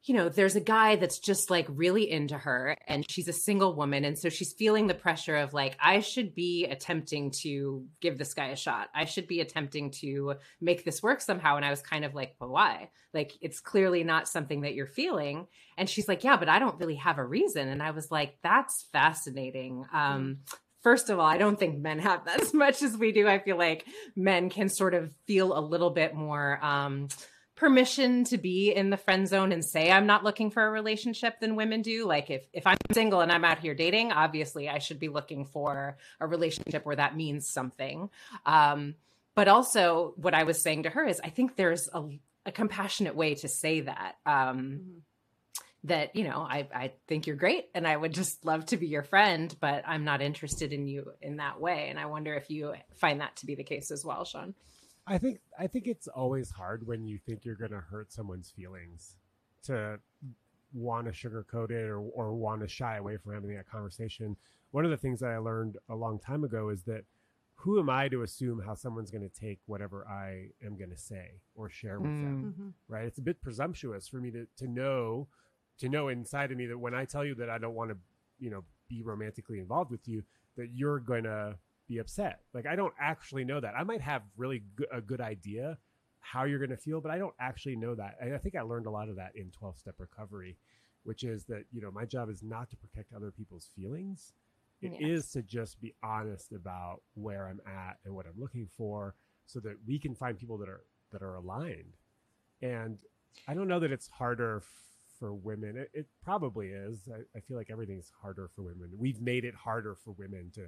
you 0.04 0.16
know, 0.16 0.30
there's 0.30 0.56
a 0.56 0.62
guy 0.62 0.96
that's 0.96 1.20
just 1.20 1.52
like 1.52 1.68
really 1.70 2.10
into 2.10 2.36
her 2.36 2.76
and 2.88 3.06
she's 3.10 3.28
a 3.28 3.34
single 3.34 3.76
woman. 3.76 4.04
And 4.04 4.18
so 4.18 4.30
she's 4.30 4.52
feeling 4.52 4.88
the 4.88 4.96
pressure 4.96 5.36
of 5.36 5.54
like, 5.54 5.78
I 5.80 6.00
should 6.00 6.34
be 6.34 6.66
attempting 6.66 7.32
to 7.42 7.86
give 8.00 8.18
this 8.18 8.34
guy 8.34 8.48
a 8.48 8.56
shot. 8.56 8.90
I 8.96 9.06
should 9.06 9.28
be 9.28 9.42
attempting 9.42 9.92
to 10.02 10.36
make 10.60 10.84
this 10.84 11.04
work 11.04 11.22
somehow. 11.22 11.56
And 11.56 11.66
I 11.66 11.70
was 11.70 11.84
kind 11.84 12.04
of 12.04 12.16
like, 12.16 12.36
but 12.40 12.50
why? 12.50 12.90
Like, 13.14 13.34
it's 13.42 13.60
clearly 13.60 14.04
not 14.04 14.28
something 14.28 14.62
that 14.62 14.74
you're 14.74 14.88
feeling. 14.88 15.46
And 15.78 15.88
she's 15.88 16.08
like, 16.08 16.24
yeah, 16.24 16.38
but 16.38 16.50
I 16.50 16.58
don't 16.58 16.80
really 16.80 16.96
have 16.96 17.20
a 17.20 17.26
reason. 17.26 17.68
And 17.68 17.84
I 17.84 17.92
was 17.92 18.10
like, 18.10 18.38
that's 18.42 18.88
fascinating. 18.92 19.86
Um, 19.94 20.40
First 20.82 21.10
of 21.10 21.20
all, 21.20 21.26
I 21.26 21.38
don't 21.38 21.60
think 21.60 21.78
men 21.78 22.00
have 22.00 22.26
that 22.26 22.42
as 22.42 22.54
much 22.54 22.82
as 22.82 22.98
we 22.98 23.12
do. 23.12 23.28
I 23.28 23.40
feel 23.40 23.58
like 23.58 23.86
men 24.16 24.50
can 24.50 24.70
sort 24.70 24.94
of 24.94 25.12
feel 25.26 25.58
a 25.58 25.62
little 25.62 25.92
bit 25.92 26.14
more 26.14 26.60
um, 26.64 27.08
permission 27.56 28.24
to 28.24 28.40
be 28.40 28.72
in 28.72 28.90
the 28.90 28.98
friend 28.98 29.28
zone 29.28 29.52
and 29.52 29.64
say 29.64 29.92
I'm 29.92 30.08
not 30.08 30.24
looking 30.24 30.50
for 30.50 30.66
a 30.66 30.72
relationship 30.72 31.40
than 31.40 31.56
women 31.56 31.84
do. 31.84 32.08
Like 32.08 32.32
if 32.32 32.44
if 32.54 32.66
I'm 32.66 32.78
single 32.92 33.22
and 33.22 33.32
I'm 33.32 33.46
out 33.46 33.60
here 33.60 33.76
dating, 33.76 34.12
obviously 34.12 34.68
I 34.68 34.80
should 34.80 35.00
be 35.00 35.10
looking 35.10 35.46
for 35.46 35.96
a 36.20 36.26
relationship 36.26 36.86
where 36.88 36.96
that 36.96 37.16
means 37.16 37.48
something. 37.48 38.10
Um, 38.48 38.96
but 39.36 39.48
also 39.48 40.14
what 40.18 40.34
I 40.34 40.44
was 40.44 40.60
saying 40.60 40.84
to 40.84 40.90
her 40.90 41.06
is 41.06 41.22
I 41.24 41.30
think 41.30 41.56
there's 41.56 41.88
a, 41.94 42.04
a 42.48 42.52
compassionate 42.52 43.16
way 43.16 43.36
to 43.36 43.48
say 43.48 43.82
that. 43.82 44.16
Um, 44.26 44.34
mm-hmm. 44.34 44.98
That 45.86 46.16
you 46.16 46.26
know, 46.26 46.46
I 46.48 46.68
I 46.74 46.92
think 47.08 47.26
you're 47.26 47.36
great, 47.36 47.70
and 47.74 47.88
I 47.88 47.98
would 47.98 48.14
just 48.14 48.46
love 48.46 48.68
to 48.68 48.78
be 48.78 48.88
your 48.88 49.04
friend, 49.04 49.56
but 49.60 49.84
I'm 49.88 50.04
not 50.04 50.22
interested 50.22 50.74
in 50.74 50.88
you 50.88 51.12
in 51.22 51.38
that 51.38 51.60
way. 51.60 51.88
And 51.90 52.00
I 52.00 52.06
wonder 52.06 52.36
if 52.36 52.52
you 52.52 52.76
find 52.98 53.22
that 53.22 53.36
to 53.38 53.48
be 53.48 53.56
the 53.56 53.64
case 53.64 53.90
as 53.90 54.06
well, 54.06 54.24
Shaun. 54.24 54.54
I 55.08 55.18
think 55.18 55.40
I 55.58 55.68
think 55.68 55.88
it's 55.88 56.08
always 56.08 56.52
hard 56.52 56.86
when 56.86 57.06
you 57.06 57.18
think 57.18 57.46
you're 57.46 57.56
going 57.56 57.72
to 57.72 57.82
hurt 57.82 58.14
someone's 58.14 58.52
feelings 58.52 59.16
to 59.64 60.00
want 60.74 61.08
to 61.08 61.12
sugarcoat 61.12 61.72
it 61.72 61.90
or, 61.90 62.00
or 62.00 62.34
want 62.34 62.62
to 62.62 62.68
shy 62.68 62.98
away 62.98 63.18
from 63.18 63.34
having 63.34 63.56
that 63.56 63.70
conversation. 63.70 64.38
One 64.72 64.86
of 64.86 64.92
the 64.92 64.98
things 64.98 65.20
that 65.20 65.30
I 65.30 65.38
learned 65.38 65.78
a 65.90 65.96
long 65.96 66.20
time 66.20 66.44
ago 66.44 66.70
is 66.70 66.84
that 66.84 67.04
who 67.56 67.80
am 67.80 67.90
I 67.90 68.08
to 68.10 68.24
assume 68.24 68.62
how 68.66 68.74
someone's 68.74 69.12
going 69.12 69.28
to 69.28 69.40
take 69.40 69.60
whatever 69.66 70.08
I 70.08 70.50
am 70.66 70.78
going 70.78 70.90
to 70.90 70.98
say 70.98 71.42
or 71.54 71.70
share 71.70 72.00
with 72.00 72.12
mm. 72.12 72.24
them? 72.24 72.54
Mm-hmm. 72.54 72.70
Right? 72.88 73.06
It's 73.06 73.20
a 73.20 73.24
bit 73.24 73.42
presumptuous 73.42 74.08
for 74.08 74.18
me 74.18 74.32
to 74.32 74.48
to 74.58 74.68
know 74.68 75.28
to 75.82 75.90
know 75.90 76.08
inside 76.08 76.52
of 76.52 76.58
me 76.58 76.68
that 76.68 76.78
when 76.78 76.94
I 76.94 77.06
tell 77.06 77.26
you 77.26 77.36
that 77.36 77.50
I 77.50 77.58
don't 77.58 77.76
want 77.76 77.92
to, 77.92 77.98
you 78.40 78.50
know, 78.50 78.64
be 78.90 79.02
romantically 79.02 79.60
involved 79.60 79.92
with 79.92 80.08
you, 80.08 80.24
that 80.58 80.70
you're 80.74 81.00
going 81.00 81.24
to 81.24 81.56
be 81.88 81.98
upset. 81.98 82.42
Like 82.54 82.66
I 82.66 82.76
don't 82.76 82.94
actually 83.00 83.44
know 83.44 83.60
that. 83.60 83.74
I 83.78 83.84
might 83.84 84.02
have 84.02 84.22
really 84.38 84.64
good, 84.76 84.88
a 84.92 85.02
good 85.02 85.22
idea 85.22 85.78
how 86.20 86.44
you're 86.44 86.60
going 86.60 86.70
to 86.70 86.78
feel, 86.78 87.02
but 87.02 87.12
I 87.12 87.18
don't 87.18 87.34
actually 87.40 87.76
know 87.76 87.96
that. 87.96 88.16
And 88.22 88.34
I 88.34 88.38
think 88.38 88.56
I 88.56 88.62
learned 88.62 88.86
a 88.86 88.92
lot 88.92 89.10
of 89.10 89.16
that 89.16 89.32
in 89.36 89.50
12 89.50 89.78
step 89.78 89.96
recovery, 89.98 90.56
which 91.04 91.24
is 91.24 91.46
that, 91.46 91.64
you 91.72 91.82
know, 91.82 91.92
my 91.92 92.06
job 92.06 92.30
is 92.30 92.44
not 92.44 92.70
to 92.70 92.78
protect 92.78 93.14
other 93.14 93.32
people's 93.32 93.70
feelings. 93.76 94.34
It 94.82 94.94
yes. 95.00 95.26
is 95.26 95.32
to 95.32 95.42
just 95.42 95.82
be 95.82 95.94
honest 96.04 96.54
about 96.54 97.02
where 97.16 97.48
I'm 97.48 97.60
at 97.68 97.98
and 98.06 98.14
what 98.16 98.26
I'm 98.28 98.40
looking 98.40 98.68
for 98.78 99.16
so 99.46 99.60
that 99.62 99.78
we 99.88 100.00
can 100.00 100.16
find 100.16 100.38
people 100.38 100.58
that 100.60 100.70
are 100.70 100.82
that 101.12 101.22
are 101.22 101.36
aligned. 101.36 101.98
And 102.62 103.00
I 103.48 103.54
don't 103.54 103.68
know 103.68 103.80
that 103.80 103.92
it's 103.92 104.08
harder 104.08 104.62
for 105.22 105.36
women. 105.36 105.78
It, 105.78 105.92
it 105.94 106.08
probably 106.24 106.70
is. 106.70 107.08
I, 107.08 107.20
I, 107.38 107.42
feel 107.42 107.56
like 107.56 107.70
everything's 107.70 108.12
harder 108.24 108.50
for 108.56 108.64
women. 108.64 108.90
We've 108.98 109.22
made 109.22 109.46
it 109.46 109.54
harder 109.54 109.96
for 110.04 110.12
women 110.14 110.52
to 110.56 110.64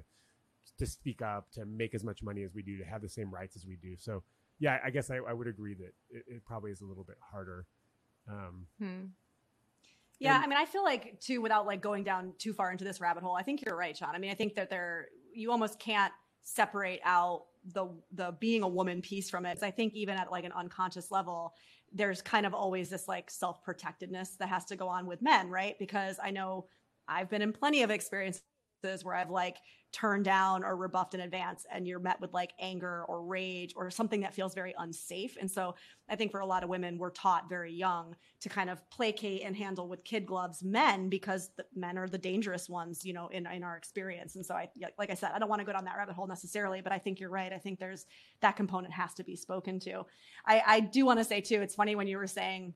to 0.78 0.86
speak 0.86 1.20
up, 1.20 1.50
to 1.52 1.66
make 1.66 1.94
as 1.94 2.04
much 2.04 2.22
money 2.22 2.44
as 2.44 2.54
we 2.54 2.62
do, 2.62 2.78
to 2.78 2.84
have 2.84 3.02
the 3.02 3.08
same 3.08 3.30
rights 3.34 3.56
as 3.56 3.66
we 3.66 3.76
do. 3.76 3.96
So, 3.98 4.22
yeah, 4.60 4.78
I 4.82 4.90
guess 4.90 5.10
I, 5.10 5.16
I 5.16 5.32
would 5.32 5.48
agree 5.48 5.74
that 5.74 5.92
it, 6.08 6.24
it, 6.26 6.44
probably 6.46 6.70
is 6.70 6.80
a 6.80 6.86
little 6.86 7.04
bit 7.04 7.16
harder. 7.20 7.66
Um, 8.30 8.66
hmm. 8.78 9.04
Yeah, 10.20 10.36
and, 10.36 10.44
I 10.44 10.46
mean, 10.46 10.56
I 10.56 10.64
feel 10.64 10.84
like 10.84 11.20
too, 11.20 11.42
without 11.42 11.66
like 11.66 11.82
going 11.82 12.04
down 12.04 12.32
too 12.38 12.54
far 12.54 12.70
into 12.70 12.84
this 12.84 13.00
rabbit 13.00 13.24
hole, 13.24 13.36
I 13.36 13.42
think 13.42 13.64
you're 13.64 13.76
right, 13.76 13.96
Shaun. 13.96 14.14
I 14.14 14.18
mean, 14.18 14.30
I 14.30 14.34
think 14.34 14.54
that 14.54 14.70
there, 14.70 15.08
you 15.34 15.50
almost 15.50 15.78
can't 15.80 16.12
separate 16.44 17.00
out 17.04 17.46
the 17.72 17.88
the 18.12 18.36
being 18.38 18.62
a 18.62 18.68
woman 18.68 19.02
piece 19.02 19.28
from 19.28 19.46
it. 19.46 19.54
Because 19.54 19.64
I 19.64 19.70
think 19.70 19.94
even 19.94 20.16
at 20.16 20.30
like 20.30 20.44
an 20.44 20.52
unconscious 20.52 21.10
level, 21.10 21.54
there's 21.94 22.20
kind 22.20 22.44
of 22.44 22.52
always 22.52 22.90
this 22.90 23.08
like 23.08 23.30
self 23.30 23.62
protectedness 23.62 24.36
that 24.38 24.48
has 24.48 24.64
to 24.66 24.76
go 24.76 24.88
on 24.88 25.06
with 25.06 25.22
men, 25.22 25.48
right? 25.48 25.76
Because 25.78 26.18
I 26.22 26.30
know 26.30 26.66
I've 27.08 27.30
been 27.30 27.42
in 27.42 27.52
plenty 27.52 27.82
of 27.82 27.90
experiences 27.90 28.42
where 29.04 29.14
I've 29.14 29.30
like 29.30 29.58
turned 29.94 30.24
down 30.24 30.64
or 30.64 30.76
rebuffed 30.76 31.14
in 31.14 31.20
advance 31.20 31.64
and 31.72 31.86
you're 31.86 32.00
met 32.00 32.20
with 32.20 32.34
like 32.34 32.52
anger 32.58 33.04
or 33.04 33.22
rage 33.22 33.72
or 33.76 33.90
something 33.90 34.20
that 34.20 34.34
feels 34.34 34.52
very 34.52 34.74
unsafe. 34.78 35.36
And 35.40 35.48
so 35.48 35.76
I 36.08 36.16
think 36.16 36.32
for 36.32 36.40
a 36.40 36.46
lot 36.46 36.64
of 36.64 36.68
women, 36.68 36.98
we're 36.98 37.10
taught 37.10 37.48
very 37.48 37.72
young 37.72 38.16
to 38.40 38.48
kind 38.48 38.68
of 38.68 38.88
placate 38.90 39.42
and 39.44 39.56
handle 39.56 39.86
with 39.86 40.02
kid 40.02 40.26
gloves 40.26 40.64
men 40.64 41.08
because 41.08 41.50
men 41.76 41.96
are 41.96 42.08
the 42.08 42.18
dangerous 42.18 42.68
ones, 42.68 43.04
you 43.04 43.12
know, 43.12 43.28
in, 43.28 43.46
in 43.46 43.62
our 43.62 43.76
experience. 43.76 44.34
And 44.34 44.44
so 44.44 44.54
I, 44.54 44.68
like 44.98 45.10
I 45.10 45.14
said, 45.14 45.30
I 45.32 45.38
don't 45.38 45.48
want 45.48 45.60
to 45.60 45.64
go 45.64 45.72
down 45.72 45.84
that 45.84 45.96
rabbit 45.96 46.16
hole 46.16 46.26
necessarily, 46.26 46.80
but 46.80 46.92
I 46.92 46.98
think 46.98 47.20
you're 47.20 47.30
right. 47.30 47.52
I 47.52 47.58
think 47.58 47.78
there's 47.78 48.06
that 48.40 48.56
component 48.56 48.92
has 48.92 49.14
to 49.14 49.22
be 49.22 49.36
spoken 49.36 49.78
to. 49.80 50.04
I, 50.44 50.62
I 50.66 50.80
do 50.80 51.06
want 51.06 51.20
to 51.20 51.24
say 51.24 51.40
too, 51.40 51.62
it's 51.62 51.76
funny 51.76 51.94
when 51.94 52.08
you 52.08 52.18
were 52.18 52.26
saying, 52.26 52.74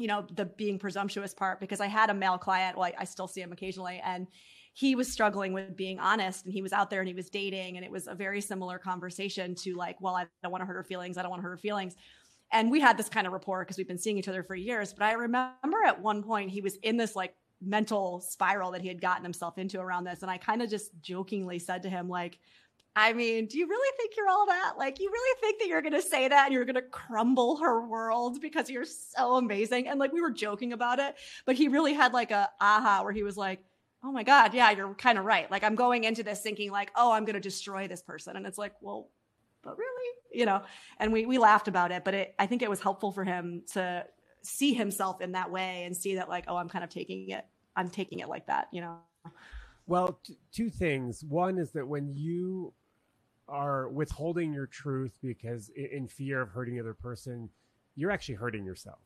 you 0.00 0.06
know, 0.06 0.26
the 0.34 0.46
being 0.46 0.78
presumptuous 0.78 1.34
part, 1.34 1.60
because 1.60 1.80
I 1.80 1.86
had 1.86 2.10
a 2.10 2.14
male 2.14 2.38
client, 2.38 2.76
well, 2.76 2.86
I, 2.86 3.02
I 3.02 3.04
still 3.04 3.28
see 3.28 3.40
him 3.40 3.52
occasionally 3.52 4.00
and 4.04 4.26
he 4.72 4.94
was 4.94 5.10
struggling 5.12 5.52
with 5.52 5.76
being 5.76 5.98
honest 5.98 6.44
and 6.44 6.54
he 6.54 6.62
was 6.62 6.72
out 6.72 6.90
there 6.90 7.00
and 7.00 7.08
he 7.08 7.14
was 7.14 7.28
dating 7.28 7.76
and 7.76 7.84
it 7.84 7.90
was 7.90 8.06
a 8.06 8.14
very 8.14 8.40
similar 8.40 8.78
conversation 8.78 9.54
to 9.54 9.74
like 9.74 10.00
well 10.00 10.14
i 10.14 10.24
don't 10.42 10.52
want 10.52 10.62
to 10.62 10.66
hurt 10.66 10.74
her 10.74 10.84
feelings 10.84 11.18
i 11.18 11.22
don't 11.22 11.30
want 11.30 11.40
to 11.40 11.44
hurt 11.44 11.52
her 11.52 11.58
feelings. 11.58 11.96
And 12.52 12.68
we 12.68 12.80
had 12.80 12.98
this 12.98 13.08
kind 13.08 13.28
of 13.28 13.32
rapport 13.32 13.64
because 13.64 13.76
we've 13.76 13.86
been 13.86 13.98
seeing 13.98 14.18
each 14.18 14.28
other 14.28 14.42
for 14.42 14.54
years 14.54 14.92
but 14.92 15.04
i 15.04 15.12
remember 15.12 15.84
at 15.86 16.00
one 16.00 16.22
point 16.22 16.50
he 16.50 16.60
was 16.60 16.76
in 16.76 16.96
this 16.96 17.14
like 17.16 17.34
mental 17.60 18.20
spiral 18.20 18.70
that 18.70 18.80
he 18.80 18.88
had 18.88 19.00
gotten 19.00 19.22
himself 19.22 19.58
into 19.58 19.78
around 19.80 20.04
this 20.04 20.22
and 20.22 20.30
i 20.30 20.38
kind 20.38 20.62
of 20.62 20.70
just 20.70 20.90
jokingly 21.02 21.58
said 21.58 21.82
to 21.82 21.90
him 21.90 22.08
like 22.08 22.38
I 22.96 23.12
mean, 23.12 23.46
do 23.46 23.56
you 23.58 23.68
really 23.68 23.96
think 23.96 24.12
you're 24.16 24.28
all 24.28 24.46
that? 24.46 24.72
Like, 24.76 24.98
you 24.98 25.10
really 25.10 25.40
think 25.40 25.60
that 25.60 25.68
you're 25.68 25.82
going 25.82 25.92
to 25.92 26.02
say 26.02 26.26
that 26.26 26.46
and 26.46 26.52
you're 26.52 26.64
going 26.64 26.74
to 26.74 26.82
crumble 26.82 27.58
her 27.58 27.86
world 27.86 28.40
because 28.40 28.68
you're 28.68 28.84
so 28.84 29.36
amazing? 29.36 29.86
And 29.86 30.00
like, 30.00 30.12
we 30.12 30.20
were 30.20 30.32
joking 30.32 30.72
about 30.72 30.98
it, 30.98 31.14
but 31.46 31.54
he 31.54 31.68
really 31.68 31.94
had 31.94 32.12
like 32.12 32.30
a 32.30 32.50
aha 32.60 33.02
where 33.02 33.12
he 33.12 33.22
was 33.22 33.36
like, 33.36 33.60
oh 34.02 34.10
my 34.10 34.22
god 34.22 34.54
yeah 34.54 34.70
you're 34.70 34.94
kind 34.94 35.18
of 35.18 35.24
right. 35.24 35.50
Like 35.50 35.62
i'm 35.62 35.74
going 35.74 36.04
into 36.04 36.22
this 36.22 36.40
thinking 36.40 36.70
like 36.70 36.90
oh 36.96 37.12
i'm 37.12 37.24
going 37.24 37.34
to 37.34 37.40
destroy 37.40 37.88
this 37.88 38.02
person. 38.02 38.36
And 38.36 38.46
it's 38.46 38.58
like 38.58 38.72
well 38.80 39.10
but 39.62 39.76
really? 39.76 40.16
You 40.32 40.46
know? 40.46 40.62
And 40.98 41.12
we 41.12 41.26
we 41.26 41.38
laughed 41.38 41.68
about 41.68 41.92
it 41.92 42.04
but 42.04 42.14
it 42.14 42.34
i 42.38 42.46
think 42.46 42.62
it 42.62 42.70
was 42.70 42.80
helpful 42.80 43.12
for 43.12 43.24
him 43.24 43.62
to 43.72 44.06
see 44.42 44.72
himself 44.72 45.20
in 45.20 45.32
that 45.32 45.50
way 45.50 45.84
and 45.84 45.94
see 45.94 46.14
that 46.14 46.28
like 46.28 46.44
oh 46.48 46.56
i'm 46.56 46.68
kind 46.68 46.82
of 46.82 46.88
taking 46.88 47.28
it 47.28 47.44
i'm 47.76 47.90
taking 47.90 48.20
it 48.20 48.28
like 48.28 48.46
that 48.46 48.68
you 48.72 48.80
know? 48.80 48.98
Well 49.86 50.20
t- 50.24 50.38
two 50.52 50.70
things. 50.70 51.24
One 51.24 51.58
is 51.58 51.72
that 51.72 51.86
when 51.86 52.14
you 52.14 52.72
are 53.50 53.88
withholding 53.88 54.52
your 54.52 54.66
truth 54.66 55.12
because 55.22 55.70
in 55.70 56.06
fear 56.06 56.40
of 56.40 56.50
hurting 56.50 56.74
the 56.74 56.80
other 56.80 56.94
person 56.94 57.48
you're 57.96 58.10
actually 58.10 58.36
hurting 58.36 58.64
yourself 58.64 59.00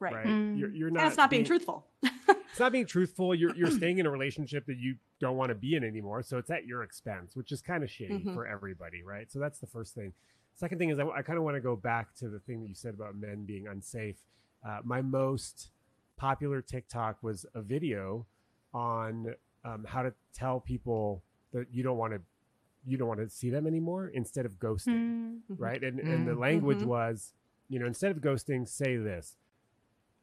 right, 0.00 0.14
right? 0.14 0.26
Mm. 0.26 0.58
You're, 0.58 0.70
you're, 0.70 0.90
not 0.90 1.00
and 1.00 1.08
it's 1.08 1.16
not 1.16 1.30
being, 1.30 1.40
being 1.42 1.46
truthful 1.46 1.86
it's 2.54 2.60
not 2.60 2.70
being 2.70 2.86
truthful. 2.86 3.34
You're 3.34 3.54
you're 3.56 3.70
staying 3.78 3.98
in 3.98 4.06
a 4.06 4.10
relationship 4.10 4.66
that 4.66 4.78
you 4.78 4.94
don't 5.20 5.36
want 5.36 5.48
to 5.48 5.56
be 5.56 5.74
in 5.74 5.82
anymore. 5.82 6.22
So 6.22 6.38
it's 6.38 6.50
at 6.50 6.66
your 6.66 6.84
expense, 6.84 7.34
which 7.34 7.50
is 7.50 7.60
kind 7.60 7.82
of 7.82 7.90
shitty 7.90 8.10
mm-hmm. 8.10 8.34
for 8.34 8.46
everybody, 8.46 9.02
right? 9.02 9.30
So 9.30 9.40
that's 9.40 9.58
the 9.58 9.66
first 9.66 9.94
thing. 9.94 10.12
Second 10.54 10.78
thing 10.78 10.90
is 10.90 11.00
I, 11.00 11.08
I 11.08 11.22
kind 11.22 11.36
of 11.36 11.44
want 11.44 11.56
to 11.56 11.60
go 11.60 11.74
back 11.74 12.14
to 12.16 12.28
the 12.28 12.38
thing 12.38 12.62
that 12.62 12.68
you 12.68 12.74
said 12.76 12.94
about 12.94 13.16
men 13.16 13.44
being 13.44 13.66
unsafe. 13.66 14.22
Uh, 14.66 14.78
my 14.84 15.02
most 15.02 15.70
popular 16.16 16.62
TikTok 16.62 17.20
was 17.22 17.44
a 17.54 17.60
video 17.60 18.24
on 18.72 19.34
um, 19.64 19.84
how 19.88 20.02
to 20.02 20.12
tell 20.32 20.60
people 20.60 21.24
that 21.52 21.66
you 21.72 21.82
don't 21.82 21.96
want 21.96 22.12
to 22.12 22.20
you 22.86 22.96
don't 22.96 23.08
want 23.08 23.20
to 23.20 23.28
see 23.28 23.50
them 23.50 23.66
anymore 23.66 24.08
instead 24.08 24.46
of 24.46 24.58
ghosting, 24.58 25.38
mm-hmm. 25.50 25.54
right? 25.56 25.82
And 25.82 25.98
mm-hmm. 25.98 26.10
and 26.10 26.26
the 26.26 26.32
mm-hmm. 26.32 26.40
language 26.40 26.78
mm-hmm. 26.78 26.88
was, 26.88 27.32
you 27.68 27.78
know, 27.78 27.86
instead 27.86 28.10
of 28.10 28.18
ghosting, 28.18 28.68
say 28.68 28.96
this. 28.96 29.36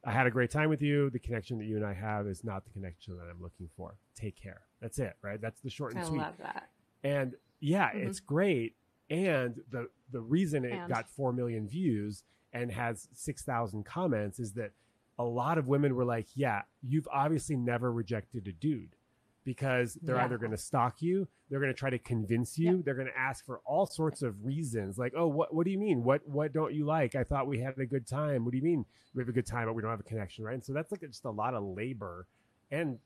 I 0.04 0.12
had 0.12 0.26
a 0.26 0.32
great 0.32 0.50
time 0.50 0.70
with 0.70 0.82
you. 0.82 1.12
The 1.12 1.20
connection 1.20 1.60
that 1.60 1.66
you 1.66 1.76
and 1.76 1.86
I 1.86 1.94
have 1.94 2.26
is 2.26 2.44
not 2.44 2.64
the 2.64 2.72
connection 2.72 3.18
that 3.18 3.28
I'm 3.30 3.42
looking 3.42 3.70
for. 3.78 3.98
Take 4.16 4.36
care. 4.36 4.62
That's 4.82 4.98
it, 4.98 5.14
right? 5.22 5.40
That's 5.40 5.62
the 5.62 5.70
short 5.70 5.94
and 5.94 6.02
I 6.04 6.08
sweet. 6.08 6.22
I 6.22 6.24
love 6.24 6.38
that. 6.40 6.70
And 7.04 7.36
yeah, 7.60 7.90
mm-hmm. 7.90 8.08
it's 8.08 8.20
great. 8.20 8.76
And 9.10 9.62
the 9.70 9.90
the 10.12 10.22
reason 10.22 10.66
it 10.66 10.74
and. 10.74 10.90
got 10.90 11.10
four 11.10 11.34
million 11.34 11.68
views 11.68 12.24
and 12.54 12.72
has 12.72 13.08
six 13.14 13.44
thousand 13.44 13.86
comments 13.86 14.40
is 14.40 14.54
that 14.54 14.72
a 15.20 15.24
lot 15.24 15.58
of 15.58 15.68
women 15.68 15.96
were 15.96 16.06
like, 16.06 16.28
"Yeah, 16.34 16.64
you've 16.82 17.08
obviously 17.12 17.56
never 17.56 17.92
rejected 17.92 18.48
a 18.48 18.52
dude." 18.52 18.96
Because 19.44 19.98
they're 20.02 20.16
yeah. 20.16 20.26
either 20.26 20.38
going 20.38 20.52
to 20.52 20.58
stalk 20.58 21.02
you, 21.02 21.28
they're 21.50 21.60
going 21.60 21.74
to 21.74 21.78
try 21.78 21.90
to 21.90 22.00
convince 22.00 22.58
you, 22.58 22.78
yeah. 22.78 22.82
they're 22.86 22.96
going 22.96 23.08
to 23.08 23.18
ask 23.18 23.46
for 23.46 23.60
all 23.66 23.86
sorts 23.86 24.22
of 24.22 24.46
reasons, 24.46 24.98
like, 24.98 25.14
"Oh, 25.16 25.28
what 25.28 25.54
what 25.54 25.66
do 25.66 25.72
you 25.72 25.78
mean? 25.78 26.04
What 26.04 26.28
what 26.28 26.54
don't 26.54 26.74
you 26.74 26.86
like? 26.86 27.16
I 27.16 27.24
thought 27.24 27.48
we 27.48 27.60
had 27.60 27.78
a 27.78 27.86
good 27.86 28.08
time. 28.08 28.46
What 28.46 28.52
do 28.52 28.58
you 28.58 28.64
mean 28.64 28.86
we 29.14 29.22
have 29.22 29.30
a 29.30 29.34
good 29.34 29.48
time, 29.48 29.68
but 29.68 29.74
we 29.74 29.82
don't 29.82 29.92
have 29.92 30.00
a 30.00 30.04
connection, 30.04 30.44
right?" 30.44 30.54
And 30.54 30.64
so 30.64 30.74
that's 30.74 30.92
like 30.92 31.02
just 31.02 31.26
a 31.26 31.32
lot 31.32 31.54
of 31.54 31.64
labor, 31.64 32.28
and 32.70 33.00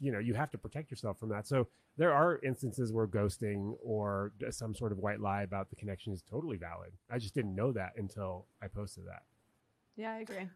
you 0.00 0.12
know 0.12 0.18
you 0.18 0.34
have 0.34 0.50
to 0.52 0.58
protect 0.58 0.90
yourself 0.90 1.18
from 1.18 1.30
that. 1.30 1.46
So 1.46 1.68
there 1.96 2.12
are 2.12 2.40
instances 2.42 2.92
where 2.92 3.06
ghosting 3.06 3.76
or 3.82 4.32
some 4.50 4.74
sort 4.74 4.92
of 4.92 4.98
white 4.98 5.20
lie 5.20 5.42
about 5.42 5.70
the 5.70 5.76
connection 5.76 6.12
is 6.12 6.22
totally 6.22 6.56
valid. 6.56 6.92
I 7.10 7.18
just 7.18 7.34
didn't 7.34 7.54
know 7.54 7.72
that 7.72 7.92
until 7.96 8.46
I 8.62 8.68
posted 8.68 9.06
that. 9.06 9.22
Yeah, 9.96 10.12
I 10.12 10.18
agree. 10.18 10.48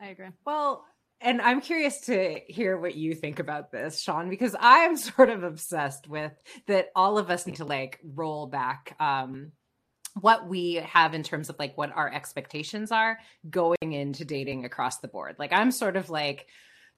I 0.00 0.06
agree. 0.08 0.28
Well, 0.44 0.84
and 1.20 1.40
I'm 1.40 1.60
curious 1.60 2.02
to 2.02 2.40
hear 2.46 2.78
what 2.78 2.94
you 2.94 3.14
think 3.14 3.38
about 3.38 3.72
this, 3.72 4.00
Shaun, 4.00 4.28
because 4.28 4.54
I'm 4.58 4.96
sort 4.96 5.30
of 5.30 5.42
obsessed 5.42 6.08
with 6.08 6.32
that 6.66 6.88
all 6.94 7.18
of 7.18 7.30
us 7.30 7.46
need 7.46 7.56
to 7.56 7.64
like 7.64 7.98
roll 8.04 8.46
back 8.46 8.96
um 9.00 9.52
what 10.20 10.48
we 10.48 10.74
have 10.74 11.12
in 11.12 11.22
terms 11.22 11.50
of 11.50 11.58
like 11.58 11.76
what 11.76 11.92
our 11.94 12.10
expectations 12.10 12.90
are 12.90 13.18
going 13.50 13.76
into 13.82 14.24
dating 14.24 14.64
across 14.64 14.98
the 14.98 15.08
board. 15.08 15.36
Like 15.38 15.52
I'm 15.52 15.70
sort 15.70 15.96
of 15.96 16.08
like 16.08 16.46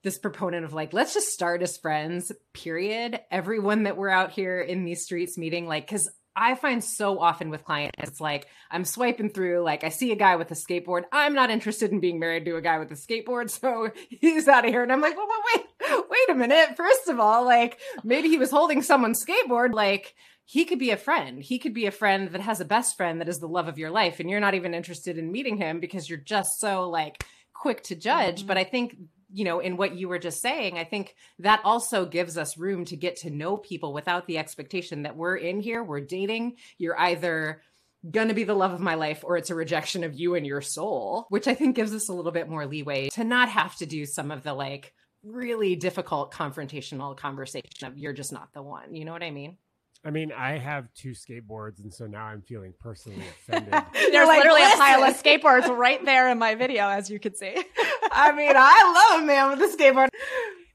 this 0.03 0.17
proponent 0.17 0.63
of 0.63 0.73
like 0.73 0.93
let's 0.93 1.13
just 1.13 1.33
start 1.33 1.61
as 1.61 1.77
friends 1.77 2.31
period 2.53 3.19
everyone 3.31 3.83
that 3.83 3.97
we're 3.97 4.07
out 4.09 4.31
here 4.31 4.61
in 4.61 4.85
these 4.85 5.03
streets 5.03 5.37
meeting 5.37 5.67
like 5.67 5.87
cuz 5.87 6.09
I 6.35 6.55
find 6.55 6.83
so 6.83 7.19
often 7.19 7.49
with 7.49 7.65
clients, 7.65 7.95
it's 7.99 8.21
like 8.21 8.47
I'm 8.71 8.85
swiping 8.85 9.29
through, 9.29 9.61
like 9.61 9.83
I 9.83 9.89
see 9.89 10.11
a 10.11 10.15
guy 10.15 10.35
with 10.35 10.51
a 10.51 10.55
skateboard. 10.55 11.03
I'm 11.11 11.33
not 11.33 11.49
interested 11.49 11.91
in 11.91 11.99
being 11.99 12.19
married 12.19 12.45
to 12.45 12.55
a 12.55 12.61
guy 12.61 12.79
with 12.79 12.91
a 12.91 12.95
skateboard, 12.95 13.49
so 13.59 13.91
he's 14.09 14.47
out 14.47 14.65
of 14.65 14.71
here. 14.71 14.83
And 14.83 14.91
I'm 14.91 15.01
like, 15.01 15.17
well, 15.17 15.27
wait, 15.55 15.65
wait 16.09 16.29
a 16.29 16.35
minute. 16.35 16.77
First 16.77 17.07
of 17.07 17.19
all, 17.19 17.45
like 17.45 17.79
maybe 18.03 18.29
he 18.29 18.37
was 18.37 18.51
holding 18.51 18.81
someone's 18.81 19.23
skateboard. 19.23 19.73
Like 19.73 20.15
he 20.45 20.65
could 20.65 20.79
be 20.79 20.91
a 20.91 20.97
friend. 20.97 21.43
He 21.43 21.59
could 21.59 21.73
be 21.73 21.85
a 21.85 21.91
friend 21.91 22.29
that 22.29 22.41
has 22.41 22.59
a 22.59 22.65
best 22.65 22.97
friend 22.97 23.21
that 23.21 23.29
is 23.29 23.39
the 23.39 23.47
love 23.47 23.67
of 23.67 23.77
your 23.77 23.91
life, 23.91 24.19
and 24.19 24.29
you're 24.29 24.39
not 24.39 24.55
even 24.55 24.73
interested 24.73 25.17
in 25.17 25.31
meeting 25.31 25.57
him 25.57 25.79
because 25.79 26.09
you're 26.09 26.17
just 26.17 26.59
so 26.59 26.89
like 26.89 27.23
quick 27.53 27.83
to 27.83 27.95
judge. 27.95 28.39
Mm-hmm. 28.39 28.47
But 28.47 28.57
I 28.57 28.63
think 28.63 28.95
you 29.31 29.43
know, 29.43 29.59
in 29.59 29.77
what 29.77 29.95
you 29.95 30.07
were 30.07 30.19
just 30.19 30.41
saying, 30.41 30.77
I 30.77 30.83
think 30.83 31.15
that 31.39 31.61
also 31.63 32.05
gives 32.05 32.37
us 32.37 32.57
room 32.57 32.85
to 32.85 32.95
get 32.95 33.17
to 33.17 33.29
know 33.29 33.57
people 33.57 33.93
without 33.93 34.27
the 34.27 34.37
expectation 34.37 35.03
that 35.03 35.15
we're 35.15 35.35
in 35.35 35.59
here, 35.59 35.83
we're 35.83 36.01
dating, 36.01 36.55
you're 36.77 36.99
either 36.99 37.61
going 38.09 38.29
to 38.29 38.33
be 38.33 38.45
the 38.45 38.53
love 38.53 38.71
of 38.71 38.79
my 38.79 38.95
life 38.95 39.23
or 39.23 39.37
it's 39.37 39.49
a 39.49 39.55
rejection 39.55 40.03
of 40.03 40.17
you 40.17 40.35
and 40.35 40.47
your 40.47 40.61
soul, 40.61 41.25
which 41.29 41.47
I 41.47 41.53
think 41.53 41.75
gives 41.75 41.93
us 41.93 42.09
a 42.09 42.13
little 42.13 42.31
bit 42.31 42.49
more 42.49 42.65
leeway 42.65 43.09
to 43.09 43.23
not 43.23 43.49
have 43.49 43.75
to 43.77 43.85
do 43.85 44.05
some 44.05 44.31
of 44.31 44.43
the 44.43 44.53
like 44.53 44.93
really 45.23 45.75
difficult 45.75 46.33
confrontational 46.33 47.15
conversation 47.15 47.85
of 47.85 47.97
you're 47.97 48.13
just 48.13 48.31
not 48.31 48.53
the 48.53 48.61
one. 48.61 48.95
You 48.95 49.05
know 49.05 49.11
what 49.11 49.23
I 49.23 49.31
mean? 49.31 49.57
I 50.03 50.11
mean, 50.11 50.31
I 50.31 50.57
have 50.57 50.93
two 50.93 51.11
skateboards, 51.11 51.79
and 51.83 51.93
so 51.93 52.07
now 52.07 52.23
I'm 52.23 52.41
feeling 52.41 52.73
personally 52.79 53.23
offended. 53.49 53.73
There's 53.93 54.27
like, 54.27 54.37
literally 54.37 54.61
Listen. 54.61 54.79
a 54.79 54.83
pile 54.83 55.03
of 55.03 55.21
skateboards 55.21 55.77
right 55.77 56.03
there 56.05 56.29
in 56.29 56.39
my 56.39 56.55
video, 56.55 56.87
as 56.87 57.09
you 57.09 57.19
can 57.19 57.35
see. 57.35 57.53
I 58.11 58.31
mean, 58.31 58.53
I 58.55 59.09
love 59.11 59.23
a 59.23 59.25
man 59.25 59.49
with 59.49 59.73
a 59.73 59.77
skateboard. 59.77 60.07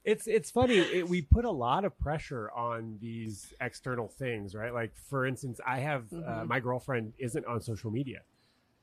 It's 0.05 0.27
it's 0.27 0.51
funny. 0.51 0.77
It, 0.77 1.09
we 1.09 1.23
put 1.23 1.47
a 1.47 1.51
lot 1.51 1.87
of 1.87 1.99
pressure 1.99 2.51
on 2.51 2.99
these 3.01 3.55
external 3.61 4.09
things, 4.09 4.55
right? 4.55 4.75
Like, 4.75 4.93
for 5.09 5.25
instance, 5.25 5.59
I 5.67 5.79
have 5.79 6.05
uh, 6.13 6.17
mm-hmm. 6.17 6.41
uh, 6.41 6.45
my 6.45 6.61
girlfriend 6.61 7.15
isn't 7.19 7.47
on 7.47 7.63
social 7.63 7.91
media, 7.91 8.21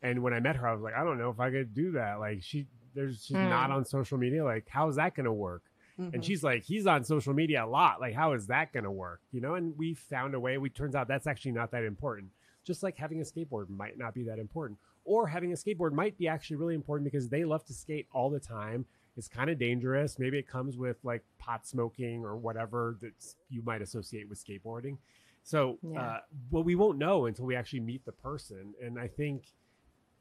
and 0.02 0.24
when 0.24 0.34
I 0.34 0.40
met 0.40 0.56
her, 0.56 0.68
I 0.68 0.74
was 0.74 0.82
like, 0.82 0.96
I 0.96 1.04
don't 1.04 1.20
know 1.20 1.30
if 1.30 1.40
I 1.40 1.52
could 1.52 1.76
do 1.76 1.92
that. 1.92 2.20
Like, 2.20 2.42
she 2.42 2.66
there's 2.96 3.24
she's 3.24 3.38
mm. 3.38 3.50
not 3.50 3.70
on 3.70 3.86
social 3.86 4.18
media. 4.18 4.44
Like, 4.44 4.68
how 4.68 4.90
is 4.90 4.96
that 4.96 5.16
going 5.16 5.26
to 5.26 5.34
work? 5.34 5.62
Mm-hmm. 6.02 6.16
And 6.16 6.26
she's 6.26 6.44
like, 6.44 6.64
he's 6.64 6.88
on 6.88 7.04
social 7.04 7.34
media 7.34 7.64
a 7.64 7.68
lot. 7.68 8.02
Like, 8.02 8.16
how 8.16 8.34
is 8.34 8.48
that 8.48 8.74
going 8.74 8.86
to 8.86 8.92
work? 8.92 9.22
You 9.32 9.42
know, 9.42 9.56
and 9.56 9.78
we 9.78 9.94
found 9.94 10.34
a 10.34 10.40
way. 10.40 10.58
We 10.58 10.70
turns 10.70 10.96
out 10.96 11.08
that's 11.08 11.28
actually 11.28 11.52
not 11.52 11.72
that 11.72 11.84
important. 11.84 12.32
Just 12.64 12.84
like 12.84 12.98
having 12.98 13.22
a 13.22 13.24
skateboard 13.24 13.70
might 13.70 13.98
not 13.98 14.14
be 14.14 14.24
that 14.24 14.40
important, 14.40 14.80
or 15.04 15.28
having 15.28 15.52
a 15.52 15.56
skateboard 15.56 15.94
might 15.94 16.18
be 16.18 16.28
actually 16.28 16.58
really 16.58 16.76
important 16.76 17.12
because 17.12 17.30
they 17.30 17.44
love 17.44 17.66
to 17.66 17.74
skate 17.74 18.08
all 18.12 18.30
the 18.30 18.40
time. 18.40 18.86
It's 19.18 19.28
kind 19.28 19.50
of 19.50 19.60
dangerous. 19.60 20.18
Maybe 20.18 20.38
it 20.38 20.48
comes 20.48 20.78
with 20.78 20.98
like 21.04 21.24
pot 21.38 21.68
smoking 21.68 22.24
or 22.24 22.38
whatever 22.38 22.98
that 23.02 23.14
you 23.50 23.62
might 23.64 23.82
associate 23.82 24.30
with 24.30 24.44
skateboarding. 24.44 24.98
So, 25.44 25.80
yeah. 25.82 26.02
uh, 26.02 26.20
well, 26.52 26.64
we 26.64 26.76
won't 26.76 26.98
know 26.98 27.26
until 27.26 27.46
we 27.46 27.56
actually 27.56 27.82
meet 27.82 28.06
the 28.06 28.12
person. 28.12 28.74
And 28.82 29.00
I 29.00 29.08
think 29.08 29.46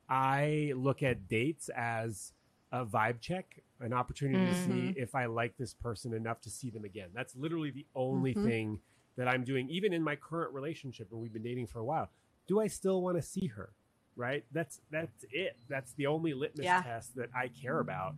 I 0.08 0.72
look 0.74 1.02
at 1.02 1.28
dates 1.28 1.68
as 1.68 2.32
a 2.72 2.84
vibe 2.84 3.20
check, 3.20 3.62
an 3.80 3.92
opportunity 3.92 4.38
mm-hmm. 4.38 4.52
to 4.52 4.60
see 4.62 4.88
mm-hmm. 4.88 5.02
if 5.02 5.14
I 5.14 5.26
like 5.26 5.56
this 5.56 5.74
person 5.74 6.12
enough 6.14 6.40
to 6.42 6.50
see 6.50 6.70
them 6.70 6.84
again. 6.84 7.08
That's 7.14 7.34
literally 7.34 7.70
the 7.70 7.86
only 7.94 8.34
mm-hmm. 8.34 8.46
thing 8.46 8.78
that 9.16 9.28
I'm 9.28 9.44
doing, 9.44 9.68
even 9.68 9.92
in 9.92 10.02
my 10.02 10.16
current 10.16 10.52
relationship, 10.54 11.08
and 11.12 11.20
we've 11.20 11.32
been 11.32 11.42
dating 11.42 11.66
for 11.66 11.78
a 11.78 11.84
while. 11.84 12.10
Do 12.46 12.60
I 12.60 12.66
still 12.66 13.02
want 13.02 13.16
to 13.16 13.22
see 13.22 13.46
her? 13.48 13.70
Right? 14.16 14.44
That's 14.52 14.80
that's 14.90 15.24
it. 15.30 15.56
That's 15.68 15.92
the 15.94 16.06
only 16.06 16.34
litmus 16.34 16.64
yeah. 16.64 16.82
test 16.82 17.16
that 17.16 17.30
I 17.34 17.48
care 17.48 17.80
about. 17.80 18.16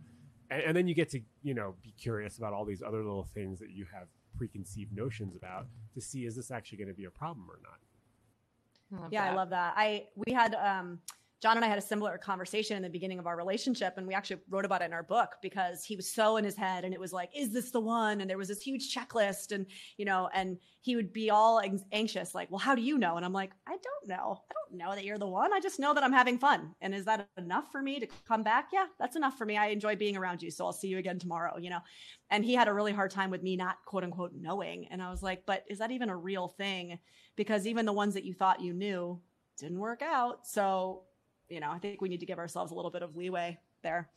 And, 0.49 0.61
and 0.63 0.77
then 0.77 0.87
you 0.87 0.95
get 0.95 1.09
to 1.11 1.21
you 1.43 1.53
know 1.53 1.75
be 1.83 1.91
curious 1.91 2.37
about 2.37 2.53
all 2.53 2.65
these 2.65 2.81
other 2.81 2.97
little 2.97 3.27
things 3.33 3.59
that 3.59 3.71
you 3.71 3.85
have 3.93 4.07
preconceived 4.37 4.91
notions 4.95 5.35
about 5.35 5.67
to 5.93 6.01
see 6.01 6.25
is 6.25 6.35
this 6.35 6.51
actually 6.51 6.79
going 6.79 6.87
to 6.87 6.93
be 6.93 7.05
a 7.05 7.11
problem 7.11 7.47
or 7.49 7.59
not. 7.63 9.03
I 9.05 9.07
yeah, 9.11 9.25
that. 9.25 9.31
I 9.31 9.35
love 9.35 9.49
that. 9.51 9.73
I 9.77 10.05
we 10.15 10.33
had 10.33 10.55
um 10.55 10.99
John 11.43 11.57
and 11.57 11.65
I 11.65 11.67
had 11.67 11.77
a 11.77 11.81
similar 11.81 12.17
conversation 12.17 12.77
in 12.77 12.83
the 12.83 12.89
beginning 12.89 13.19
of 13.19 13.27
our 13.27 13.35
relationship, 13.35 13.95
and 13.97 14.07
we 14.07 14.13
actually 14.13 14.39
wrote 14.49 14.63
about 14.63 14.81
it 14.81 14.85
in 14.85 14.93
our 14.93 15.03
book 15.03 15.31
because 15.41 15.83
he 15.83 15.97
was 15.97 16.09
so 16.09 16.37
in 16.37 16.45
his 16.45 16.55
head, 16.55 16.85
and 16.85 16.93
it 16.93 16.99
was 17.01 17.11
like, 17.11 17.31
"Is 17.35 17.51
this 17.51 17.69
the 17.71 17.81
one?" 17.81 18.21
And 18.21 18.29
there 18.29 18.37
was 18.37 18.47
this 18.47 18.61
huge 18.61 18.95
checklist, 18.95 19.51
and 19.51 19.65
you 19.97 20.05
know, 20.05 20.29
and 20.33 20.57
he 20.79 20.95
would 20.95 21.11
be 21.11 21.29
all 21.29 21.61
anxious, 21.91 22.33
like, 22.33 22.49
"Well, 22.49 22.59
how 22.59 22.75
do 22.75 22.81
you 22.81 22.97
know?" 22.97 23.17
And 23.17 23.25
I'm 23.25 23.33
like, 23.33 23.51
"I 23.67 23.71
don't 23.71 24.07
know. 24.07 24.41
I 24.49 24.53
don't 24.53 24.77
know 24.77 24.95
that 24.95 25.03
you're 25.03 25.17
the 25.17 25.27
one. 25.27 25.51
I 25.51 25.59
just 25.59 25.81
know 25.81 25.93
that 25.93 26.01
I'm 26.01 26.13
having 26.13 26.37
fun. 26.37 26.75
And 26.79 26.95
is 26.95 27.03
that 27.03 27.27
enough 27.37 27.73
for 27.73 27.81
me 27.81 27.99
to 27.99 28.07
come 28.25 28.43
back? 28.43 28.69
Yeah, 28.71 28.85
that's 28.97 29.17
enough 29.17 29.37
for 29.37 29.45
me. 29.45 29.57
I 29.57 29.67
enjoy 29.67 29.97
being 29.97 30.15
around 30.15 30.41
you, 30.41 30.49
so 30.49 30.65
I'll 30.65 30.71
see 30.71 30.87
you 30.87 30.97
again 30.97 31.19
tomorrow." 31.19 31.57
You 31.57 31.71
know, 31.71 31.81
and 32.29 32.45
he 32.45 32.53
had 32.53 32.69
a 32.69 32.73
really 32.73 32.93
hard 32.93 33.11
time 33.11 33.31
with 33.31 33.43
me 33.43 33.57
not 33.57 33.83
quote 33.83 34.05
unquote 34.05 34.31
knowing, 34.33 34.87
and 34.87 35.03
I 35.03 35.11
was 35.11 35.21
like, 35.21 35.45
"But 35.45 35.65
is 35.67 35.79
that 35.79 35.91
even 35.91 36.07
a 36.07 36.15
real 36.15 36.47
thing?" 36.47 36.99
Because 37.35 37.67
even 37.67 37.85
the 37.85 37.91
ones 37.91 38.13
that 38.13 38.23
you 38.23 38.33
thought 38.33 38.61
you 38.61 38.71
knew 38.71 39.21
didn't 39.57 39.79
work 39.79 40.01
out, 40.01 40.47
so 40.47 41.03
you 41.49 41.59
know, 41.59 41.71
I 41.71 41.79
think 41.79 42.01
we 42.01 42.09
need 42.09 42.19
to 42.19 42.25
give 42.25 42.39
ourselves 42.39 42.71
a 42.71 42.75
little 42.75 42.91
bit 42.91 43.03
of 43.03 43.15
leeway 43.15 43.59
there. 43.81 44.09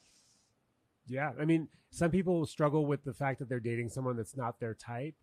Yeah. 1.06 1.32
I 1.40 1.44
mean, 1.44 1.68
some 1.90 2.10
people 2.10 2.46
struggle 2.46 2.86
with 2.86 3.04
the 3.04 3.12
fact 3.12 3.38
that 3.38 3.48
they're 3.48 3.60
dating 3.60 3.90
someone 3.90 4.16
that's 4.16 4.36
not 4.36 4.60
their 4.60 4.74
type. 4.74 5.14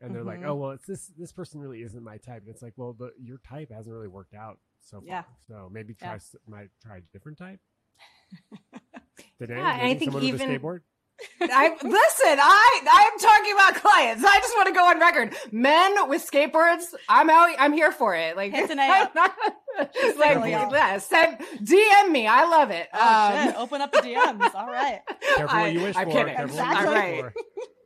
And 0.00 0.12
they're 0.12 0.22
mm-hmm. 0.22 0.42
like, 0.42 0.50
oh, 0.50 0.56
well, 0.56 0.70
it's 0.72 0.86
this, 0.86 1.12
this 1.16 1.30
person 1.30 1.60
really 1.60 1.82
isn't 1.82 2.02
my 2.02 2.16
type. 2.16 2.42
And 2.44 2.48
it's 2.48 2.62
like, 2.62 2.72
well, 2.76 2.92
but 2.92 3.12
your 3.22 3.38
type 3.48 3.70
hasn't 3.70 3.94
really 3.94 4.08
worked 4.08 4.34
out 4.34 4.58
so 4.80 4.98
far. 4.98 5.06
Yeah. 5.06 5.22
So 5.46 5.70
maybe 5.72 5.94
try, 5.94 6.14
yeah. 6.14 6.18
might 6.48 6.70
try 6.84 6.96
a 6.98 7.00
different 7.12 7.38
type. 7.38 7.60
Today, 9.38 9.56
yeah, 9.56 9.78
I 9.80 9.94
think 9.94 10.14
even, 10.22 10.40
skateboard? 10.40 10.80
I 11.40 11.70
listen. 11.70 12.38
I 12.40 12.80
I'm 12.90 13.18
talking 13.18 13.52
about 13.52 13.74
clients. 13.74 14.24
I 14.24 14.38
just 14.40 14.54
want 14.56 14.68
to 14.68 14.74
go 14.74 14.84
on 14.84 15.00
record. 15.00 15.34
Men 15.52 16.08
with 16.08 16.28
skateboards, 16.28 16.94
I'm 17.08 17.30
out. 17.30 17.50
I'm 17.58 17.72
here 17.72 17.92
for 17.92 18.14
it. 18.14 18.36
Like 18.36 18.52
it's 18.54 18.70
an 18.70 18.78
A. 18.78 19.10
Just 19.94 20.18
like 20.18 20.38
yeah, 20.38 20.98
send 20.98 21.38
DM 21.62 22.10
me. 22.10 22.26
I 22.26 22.44
love 22.44 22.70
it. 22.70 22.88
Oh, 22.92 23.34
um, 23.34 23.46
shit. 23.46 23.56
Open 23.56 23.80
up 23.80 23.92
the 23.92 23.98
DMs. 23.98 24.54
All 24.54 24.66
right. 24.66 25.00
Careful 25.36 25.58
what 25.58 25.72
you 25.72 25.80
wish 25.82 25.96
I, 25.96 26.04
for. 26.04 26.10
Kidding. 26.12 26.34
Exactly. 26.36 26.94
Right. 26.94 27.32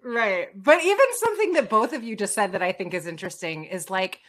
Right. 0.03 0.49
But 0.55 0.85
even 0.85 1.07
something 1.15 1.53
that 1.55 1.69
both 1.69 1.93
of 1.93 2.05
you 2.05 2.15
just 2.15 2.33
said 2.35 2.53
that 2.53 2.63
I 2.63 2.73
think 2.73 2.95
is 2.95 3.07
interesting 3.07 3.65
is 3.65 3.91
like 3.91 4.21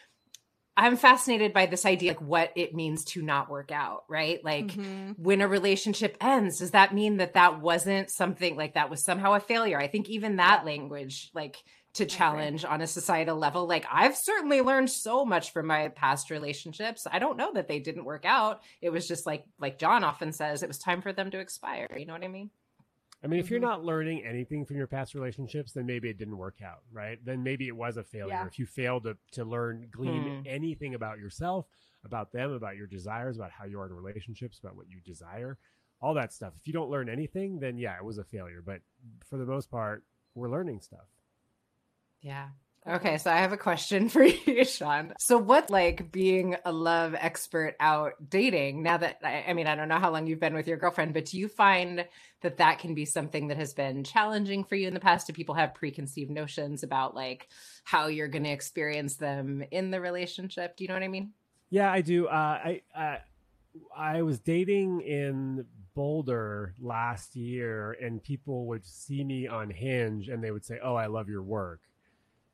I'm 0.77 0.95
fascinated 0.95 1.53
by 1.53 1.65
this 1.65 1.85
idea, 1.85 2.11
like 2.11 2.21
what 2.21 2.51
it 2.55 2.75
means 2.75 3.03
to 3.05 3.23
not 3.23 3.49
work 3.49 3.71
out, 3.71 4.03
right? 4.07 4.43
Like 4.45 4.67
mm-hmm. 4.67 5.13
when 5.17 5.41
a 5.41 5.47
relationship 5.47 6.15
ends, 6.21 6.59
does 6.59 6.71
that 6.71 6.93
mean 6.93 7.17
that 7.17 7.33
that 7.33 7.59
wasn't 7.59 8.11
something 8.11 8.55
like 8.55 8.75
that 8.75 8.91
was 8.91 9.03
somehow 9.03 9.33
a 9.33 9.39
failure? 9.39 9.79
I 9.79 9.87
think 9.87 10.07
even 10.07 10.35
that 10.35 10.65
language, 10.65 11.31
like 11.33 11.57
to 11.95 12.05
challenge 12.05 12.63
on 12.63 12.81
a 12.81 12.87
societal 12.87 13.37
level, 13.37 13.65
like 13.67 13.87
I've 13.91 14.15
certainly 14.15 14.61
learned 14.61 14.91
so 14.91 15.25
much 15.25 15.51
from 15.51 15.65
my 15.65 15.87
past 15.87 16.29
relationships. 16.29 17.07
I 17.11 17.17
don't 17.17 17.37
know 17.37 17.53
that 17.53 17.67
they 17.67 17.79
didn't 17.79 18.05
work 18.05 18.23
out. 18.23 18.61
It 18.79 18.91
was 18.91 19.07
just 19.07 19.25
like, 19.25 19.45
like 19.59 19.79
John 19.79 20.03
often 20.03 20.31
says, 20.31 20.61
it 20.61 20.67
was 20.67 20.77
time 20.77 21.01
for 21.01 21.11
them 21.11 21.31
to 21.31 21.39
expire. 21.39 21.87
You 21.97 22.05
know 22.05 22.13
what 22.13 22.23
I 22.23 22.27
mean? 22.27 22.51
I 23.27 23.29
mean, 23.29 23.41
if 23.41 23.49
you're 23.49 23.59
mm-hmm. 23.59 23.67
not 23.67 23.83
learning 23.83 24.23
anything 24.25 24.63
from 24.65 24.77
your 24.77 24.87
past 24.87 25.13
relationships, 25.13 25.73
then 25.73 25.85
maybe 25.85 26.09
it 26.09 26.17
didn't 26.17 26.37
work 26.37 26.61
out, 26.65 26.83
right? 26.93 27.19
Then 27.25 27.43
maybe 27.43 27.67
it 27.67 27.75
was 27.75 27.97
a 27.97 28.03
failure. 28.03 28.29
Yeah. 28.29 28.47
If 28.47 28.57
you 28.57 28.65
failed 28.65 29.03
to, 29.03 29.17
to 29.33 29.43
learn, 29.43 29.89
glean 29.91 30.23
hmm. 30.23 30.41
anything 30.47 30.95
about 30.95 31.19
yourself, 31.19 31.65
about 32.05 32.31
them, 32.31 32.53
about 32.53 32.77
your 32.77 32.87
desires, 32.87 33.35
about 33.35 33.51
how 33.51 33.65
you 33.65 33.81
are 33.81 33.85
in 33.85 33.91
relationships, 33.91 34.59
about 34.59 34.77
what 34.77 34.87
you 34.89 35.01
desire, 35.05 35.57
all 36.01 36.13
that 36.13 36.31
stuff. 36.31 36.53
If 36.57 36.67
you 36.67 36.71
don't 36.71 36.89
learn 36.89 37.09
anything, 37.09 37.59
then 37.59 37.77
yeah, 37.77 37.97
it 37.97 38.05
was 38.05 38.17
a 38.17 38.23
failure. 38.23 38.63
But 38.65 38.79
for 39.29 39.37
the 39.37 39.45
most 39.45 39.69
part, 39.69 40.05
we're 40.33 40.49
learning 40.49 40.79
stuff. 40.79 41.07
Yeah. 42.21 42.47
Okay, 42.89 43.17
so 43.17 43.29
I 43.29 43.39
have 43.39 43.51
a 43.51 43.57
question 43.57 44.07
for 44.09 44.23
you, 44.23 44.63
Shaun. 44.63 45.13
So, 45.19 45.37
what 45.37 45.69
like 45.69 46.11
being 46.11 46.55
a 46.63 46.71
love 46.71 47.15
expert 47.15 47.75
out 47.79 48.13
dating 48.29 48.81
now 48.83 48.97
that 48.97 49.19
I 49.23 49.53
mean, 49.53 49.67
I 49.67 49.75
don't 49.75 49.89
know 49.89 49.99
how 49.99 50.11
long 50.11 50.27
you've 50.27 50.39
been 50.39 50.53
with 50.53 50.67
your 50.67 50.77
girlfriend, 50.77 51.13
but 51.13 51.25
do 51.25 51.37
you 51.37 51.49
find 51.49 52.05
that 52.41 52.57
that 52.57 52.79
can 52.79 52.93
be 52.93 53.05
something 53.05 53.47
that 53.47 53.57
has 53.57 53.73
been 53.73 54.03
challenging 54.03 54.63
for 54.63 54.75
you 54.75 54.87
in 54.87 54.93
the 54.93 54.99
past? 54.99 55.27
Do 55.27 55.33
people 55.33 55.55
have 55.55 55.73
preconceived 55.73 56.31
notions 56.31 56.83
about 56.83 57.13
like 57.13 57.49
how 57.83 58.07
you're 58.07 58.27
going 58.29 58.45
to 58.45 58.51
experience 58.51 59.15
them 59.15 59.63
in 59.71 59.91
the 59.91 59.99
relationship? 59.99 60.77
Do 60.77 60.83
you 60.83 60.87
know 60.87 60.93
what 60.93 61.03
I 61.03 61.09
mean? 61.09 61.33
Yeah, 61.69 61.91
I 61.91 62.01
do. 62.01 62.27
Uh, 62.27 62.31
I 62.63 62.81
uh, 62.95 63.17
I 63.95 64.21
was 64.21 64.39
dating 64.39 65.01
in 65.01 65.65
Boulder 65.93 66.73
last 66.79 67.35
year, 67.35 67.97
and 68.01 68.23
people 68.23 68.67
would 68.67 68.85
see 68.85 69.23
me 69.25 69.47
on 69.47 69.69
Hinge, 69.69 70.29
and 70.29 70.41
they 70.41 70.51
would 70.51 70.63
say, 70.63 70.79
"Oh, 70.81 70.95
I 70.95 71.07
love 71.07 71.27
your 71.27 71.43
work." 71.43 71.81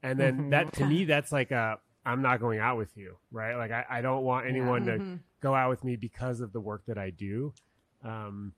And 0.03 0.19
then 0.19 0.33
mm-hmm. 0.37 0.49
that 0.49 0.73
to 0.73 0.85
me, 0.85 1.05
that's 1.05 1.31
like 1.31 1.51
a 1.51 1.79
I'm 2.05 2.21
not 2.21 2.39
going 2.39 2.59
out 2.59 2.77
with 2.77 2.95
you, 2.97 3.15
right? 3.31 3.55
Like 3.55 3.71
I, 3.71 3.85
I 3.89 4.01
don't 4.01 4.23
want 4.23 4.45
anyone 4.45 4.85
yeah. 4.85 4.93
mm-hmm. 4.93 5.13
to 5.13 5.19
go 5.41 5.55
out 5.55 5.69
with 5.69 5.83
me 5.83 5.95
because 5.95 6.41
of 6.41 6.51
the 6.51 6.59
work 6.59 6.83
that 6.87 6.97
I 6.97 7.09
do. 7.09 7.53
Um, 8.03 8.53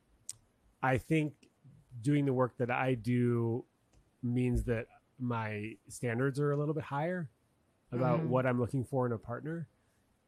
I 0.81 0.97
think 0.97 1.34
doing 2.01 2.25
the 2.25 2.34
work 2.34 2.58
that 2.58 2.71
I 2.71 2.95
do 2.95 3.63
means 4.23 4.63
that 4.65 4.88
my 5.19 5.75
standards 5.88 6.39
are 6.39 6.51
a 6.51 6.58
little 6.58 6.73
bit 6.73 6.84
higher 6.84 7.29
about 7.91 8.21
Mhm. 8.21 8.27
what 8.27 8.45
I'm 8.45 8.60
looking 8.60 8.84
for 8.84 9.05
in 9.05 9.12
a 9.12 9.17
partner. 9.17 9.67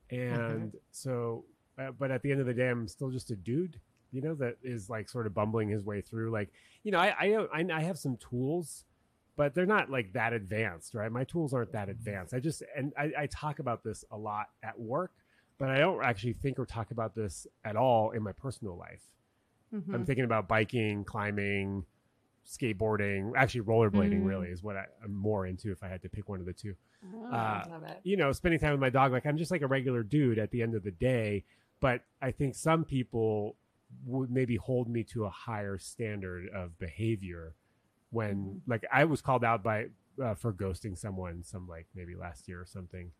And 0.09 0.75
so, 0.91 1.45
uh, 1.77 1.91
but 1.91 2.11
at 2.11 2.21
the 2.21 2.31
end 2.31 2.39
of 2.39 2.47
the 2.47 2.53
day, 2.53 2.69
I'm 2.69 2.87
still 2.87 3.11
just 3.11 3.31
a 3.31 3.35
dude, 3.35 3.79
you 4.11 4.21
know, 4.21 4.35
that 4.35 4.57
is 4.63 4.89
like 4.89 5.09
sort 5.09 5.27
of 5.27 5.33
bumbling 5.33 5.69
his 5.69 5.83
way 5.83 6.01
through. 6.01 6.31
Like, 6.31 6.49
you 6.83 6.91
know, 6.91 6.99
I, 6.99 7.07
I, 7.19 7.47
I, 7.53 7.65
I 7.73 7.81
have 7.81 7.97
some 7.97 8.17
tools, 8.17 8.85
but 9.37 9.55
they're 9.55 9.65
not 9.65 9.89
like 9.89 10.11
that 10.13 10.33
advanced, 10.33 10.93
right? 10.93 11.09
My 11.11 11.23
tools 11.23 11.53
aren't 11.53 11.71
that 11.71 11.87
advanced. 11.87 12.33
I 12.33 12.39
just, 12.41 12.61
and 12.75 12.91
I, 12.97 13.11
I 13.17 13.27
talk 13.27 13.59
about 13.59 13.83
this 13.83 14.03
a 14.11 14.17
lot 14.17 14.47
at 14.63 14.77
work, 14.77 15.11
but 15.57 15.69
I 15.69 15.77
don't 15.77 16.03
actually 16.03 16.33
think 16.33 16.59
or 16.59 16.65
talk 16.65 16.91
about 16.91 17.15
this 17.15 17.47
at 17.63 17.75
all 17.77 18.11
in 18.11 18.21
my 18.23 18.33
personal 18.33 18.75
life. 18.75 19.03
Mhm. 19.73 19.93
I'm 19.93 20.05
thinking 20.05 20.25
about 20.25 20.47
biking, 20.49 21.03
climbing, 21.05 21.85
skateboarding, 22.45 23.33
actually 23.35 23.61
rollerblading. 23.61 24.21
Mm. 24.21 24.25
Really 24.27 24.47
is 24.47 24.63
what 24.63 24.77
I, 24.77 24.85
I'm 25.03 25.13
more 25.13 25.45
into 25.45 25.71
if 25.71 25.83
I 25.83 25.87
had 25.87 26.01
to 26.03 26.09
pick 26.09 26.29
one 26.29 26.39
of 26.39 26.45
the 26.45 26.53
two. 26.53 26.75
Oh, 27.13 27.25
Uh, 27.25 27.93
you 28.03 28.17
know, 28.17 28.31
spending 28.31 28.59
time 28.59 28.71
with 28.71 28.79
my 28.79 28.89
dog. 28.89 29.11
Like 29.11 29.25
I'm 29.25 29.37
just 29.37 29.51
like 29.51 29.61
a 29.61 29.67
regular 29.67 30.03
dude 30.03 30.39
at 30.39 30.51
the 30.51 30.61
end 30.61 30.73
of 30.75 30.83
the 30.83 30.91
day. 30.91 31.43
But 31.79 32.01
I 32.21 32.31
think 32.31 32.55
some 32.55 32.85
people 32.85 33.55
would 34.05 34.31
maybe 34.31 34.55
hold 34.55 34.89
me 34.89 35.03
to 35.03 35.25
a 35.25 35.29
higher 35.29 35.77
standard 35.77 36.49
of 36.49 36.77
behavior 36.79 37.53
when, 38.09 38.61
like, 38.67 38.85
I 38.91 39.05
was 39.05 39.21
called 39.21 39.43
out 39.43 39.63
by 39.63 39.87
uh, 40.23 40.35
for 40.35 40.53
ghosting 40.53 40.97
someone 40.97 41.43
some 41.43 41.67
like 41.67 41.87
maybe 41.95 42.15
last 42.15 42.47
year 42.47 42.61
or 42.61 42.65
something. 42.65 43.11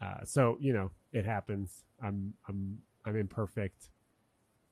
Uh, 0.00 0.24
so 0.24 0.56
you 0.60 0.72
know, 0.72 0.90
it 1.12 1.24
happens. 1.24 1.84
I'm 2.02 2.34
I'm 2.48 2.78
I'm 3.04 3.16
imperfect, 3.16 3.88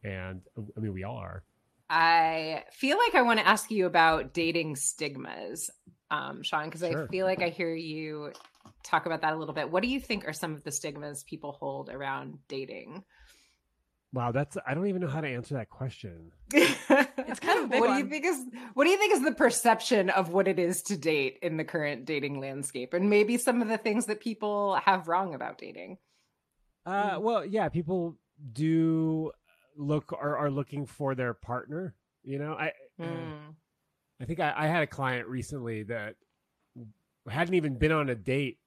and 0.05 0.41
I 0.57 0.81
mean 0.81 0.93
we 0.93 1.05
all 1.05 1.17
are. 1.17 1.43
I 1.89 2.65
feel 2.73 2.99
like 2.99 3.15
I 3.15 3.23
want 3.23 3.39
to 3.39 3.47
ask 3.47 3.71
you 3.71 3.87
about 3.87 4.35
dating 4.35 4.77
stigmas, 4.77 5.71
um, 6.11 6.43
Shaun, 6.43 6.65
because 6.65 6.81
Sure. 6.81 7.05
I 7.05 7.09
feel 7.09 7.27
like 7.27 7.43
I 7.43 7.49
hear 7.49 7.75
you 7.75 8.33
talk 8.83 9.07
about 9.07 9.23
that 9.23 9.33
a 9.33 9.37
little 9.37 9.55
bit. 9.55 9.71
What 9.71 9.83
do 9.83 9.89
you 9.89 10.01
think 10.01 10.27
are 10.27 10.33
some 10.33 10.55
of 10.55 10.65
the 10.65 10.73
stigmas 10.73 11.25
people 11.25 11.53
hold 11.53 11.89
around 11.89 12.39
dating? 12.49 13.05
Wow, 14.17 14.33
that's 14.33 14.57
I 14.67 14.73
don't 14.73 14.87
even 14.87 15.03
know 15.03 15.09
how 15.09 15.21
to 15.21 15.29
answer 15.29 15.55
that 15.57 15.69
question. 15.69 16.33
it's 16.51 17.41
kind 17.41 17.59
of 17.59 17.65
a 17.67 17.69
big 17.69 17.81
what 17.81 17.89
do 17.89 17.99
you 17.99 18.09
think 18.09 18.25
is 18.25 18.41
what 18.73 18.85
do 18.85 18.91
you 18.91 18.97
think 18.97 19.13
is 19.13 19.23
the 19.23 19.35
perception 19.35 20.09
of 20.09 20.31
what 20.31 20.49
it 20.49 20.59
is 20.59 20.81
to 20.85 20.97
date 20.97 21.39
in 21.43 21.59
the 21.59 21.65
current 21.65 22.07
dating 22.07 22.41
landscape, 22.41 22.95
and 22.95 23.11
maybe 23.11 23.37
some 23.37 23.61
of 23.61 23.69
the 23.69 23.77
things 23.77 24.07
that 24.07 24.21
people 24.21 24.77
have 24.87 25.07
wrong 25.07 25.35
about 25.35 25.59
dating? 25.59 25.99
Uh, 26.87 27.19
well, 27.21 27.45
yeah, 27.45 27.69
people 27.69 28.17
do 28.55 29.33
look 29.77 30.15
are, 30.15 30.39
are 30.39 30.51
looking 30.51 30.87
for 30.87 31.15
their 31.15 31.35
partner. 31.35 31.95
You 32.25 32.39
know, 32.39 32.55
I 32.55 32.73
Mm. 32.99 33.55
I 34.21 34.25
think 34.25 34.41
I, 34.41 34.55
I 34.57 34.67
had 34.67 34.83
a 34.83 34.87
client 34.87 35.29
recently 35.29 35.83
that 35.83 36.15
hadn't 37.29 37.53
even 37.55 37.77
been 37.77 37.93
on 37.93 38.09
a 38.09 38.15
date 38.15 38.59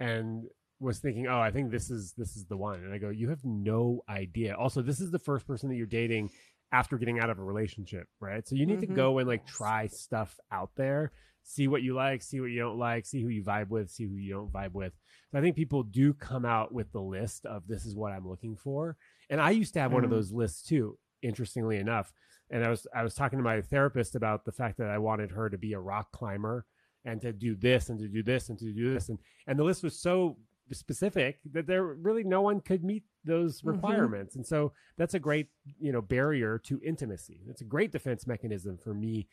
and 0.00 0.46
was 0.82 0.98
thinking, 0.98 1.26
"Oh, 1.26 1.40
I 1.40 1.50
think 1.50 1.70
this 1.70 1.90
is 1.90 2.12
this 2.14 2.36
is 2.36 2.44
the 2.46 2.56
one." 2.56 2.82
And 2.84 2.92
I 2.92 2.98
go, 2.98 3.10
"You 3.10 3.28
have 3.30 3.44
no 3.44 4.02
idea." 4.08 4.54
Also, 4.56 4.82
this 4.82 5.00
is 5.00 5.10
the 5.10 5.18
first 5.18 5.46
person 5.46 5.68
that 5.70 5.76
you're 5.76 5.86
dating 5.86 6.30
after 6.72 6.96
getting 6.98 7.20
out 7.20 7.30
of 7.30 7.38
a 7.38 7.44
relationship, 7.44 8.08
right? 8.20 8.46
So 8.48 8.54
you 8.56 8.66
need 8.66 8.80
to 8.80 8.86
Mhm. 8.86 8.94
go 8.94 9.18
and 9.18 9.28
like 9.28 9.46
try 9.46 9.86
stuff 9.86 10.38
out 10.50 10.70
there, 10.74 11.12
see 11.42 11.68
what 11.68 11.82
you 11.82 11.94
like, 11.94 12.22
see 12.22 12.40
what 12.40 12.50
you 12.50 12.58
don't 12.58 12.78
like, 12.78 13.04
see 13.04 13.22
who 13.22 13.28
you 13.28 13.42
vibe 13.44 13.68
with, 13.68 13.90
see 13.90 14.04
who 14.06 14.14
you 14.16 14.32
don't 14.32 14.50
vibe 14.52 14.72
with. 14.72 14.94
So 15.30 15.38
I 15.38 15.42
think 15.42 15.54
people 15.54 15.82
do 15.82 16.14
come 16.14 16.44
out 16.46 16.72
with 16.72 16.90
the 16.92 17.00
list 17.02 17.44
of 17.46 17.66
this 17.68 17.84
is 17.84 17.94
what 17.94 18.12
I'm 18.12 18.26
looking 18.26 18.56
for. 18.56 18.96
And 19.28 19.40
I 19.40 19.50
used 19.50 19.74
to 19.74 19.80
have 19.80 19.92
one 19.92 20.02
of 20.04 20.08
Mm. 20.10 20.14
those 20.14 20.32
lists 20.32 20.62
too, 20.62 20.98
interestingly 21.20 21.76
enough. 21.76 22.12
And 22.50 22.64
I 22.64 22.70
was 22.70 22.86
I 22.94 23.02
was 23.02 23.14
talking 23.14 23.38
to 23.38 23.42
my 23.42 23.60
therapist 23.60 24.14
about 24.14 24.44
the 24.44 24.52
fact 24.52 24.78
that 24.78 24.88
I 24.88 24.98
wanted 24.98 25.30
her 25.30 25.48
to 25.50 25.58
be 25.58 25.74
a 25.74 25.80
rock 25.80 26.10
climber 26.12 26.64
and 27.04 27.20
to 27.20 27.32
do 27.32 27.54
this 27.54 27.88
and 27.90 27.98
to 27.98 28.08
do 28.08 28.22
this 28.22 28.48
and 28.48 28.58
to 28.58 28.72
do 28.72 28.94
this 28.94 29.08
and 29.10 29.18
and 29.46 29.58
the 29.58 29.64
list 29.64 29.82
was 29.82 29.98
so 30.00 30.38
specific 30.74 31.38
that 31.52 31.66
there 31.66 31.84
really 31.84 32.24
no 32.24 32.40
one 32.42 32.60
could 32.60 32.82
meet 32.84 33.04
those 33.24 33.62
Mhm. 33.62 33.68
requirements. 33.68 34.36
And 34.36 34.46
so 34.46 34.72
that's 34.96 35.14
a 35.14 35.18
great, 35.18 35.48
you 35.78 35.92
know, 35.92 36.00
barrier 36.02 36.58
to 36.60 36.80
intimacy. 36.84 37.40
It's 37.48 37.60
a 37.60 37.64
great 37.64 37.92
defense 37.92 38.26
mechanism 38.26 38.78
for 38.78 38.94
me 38.94 39.28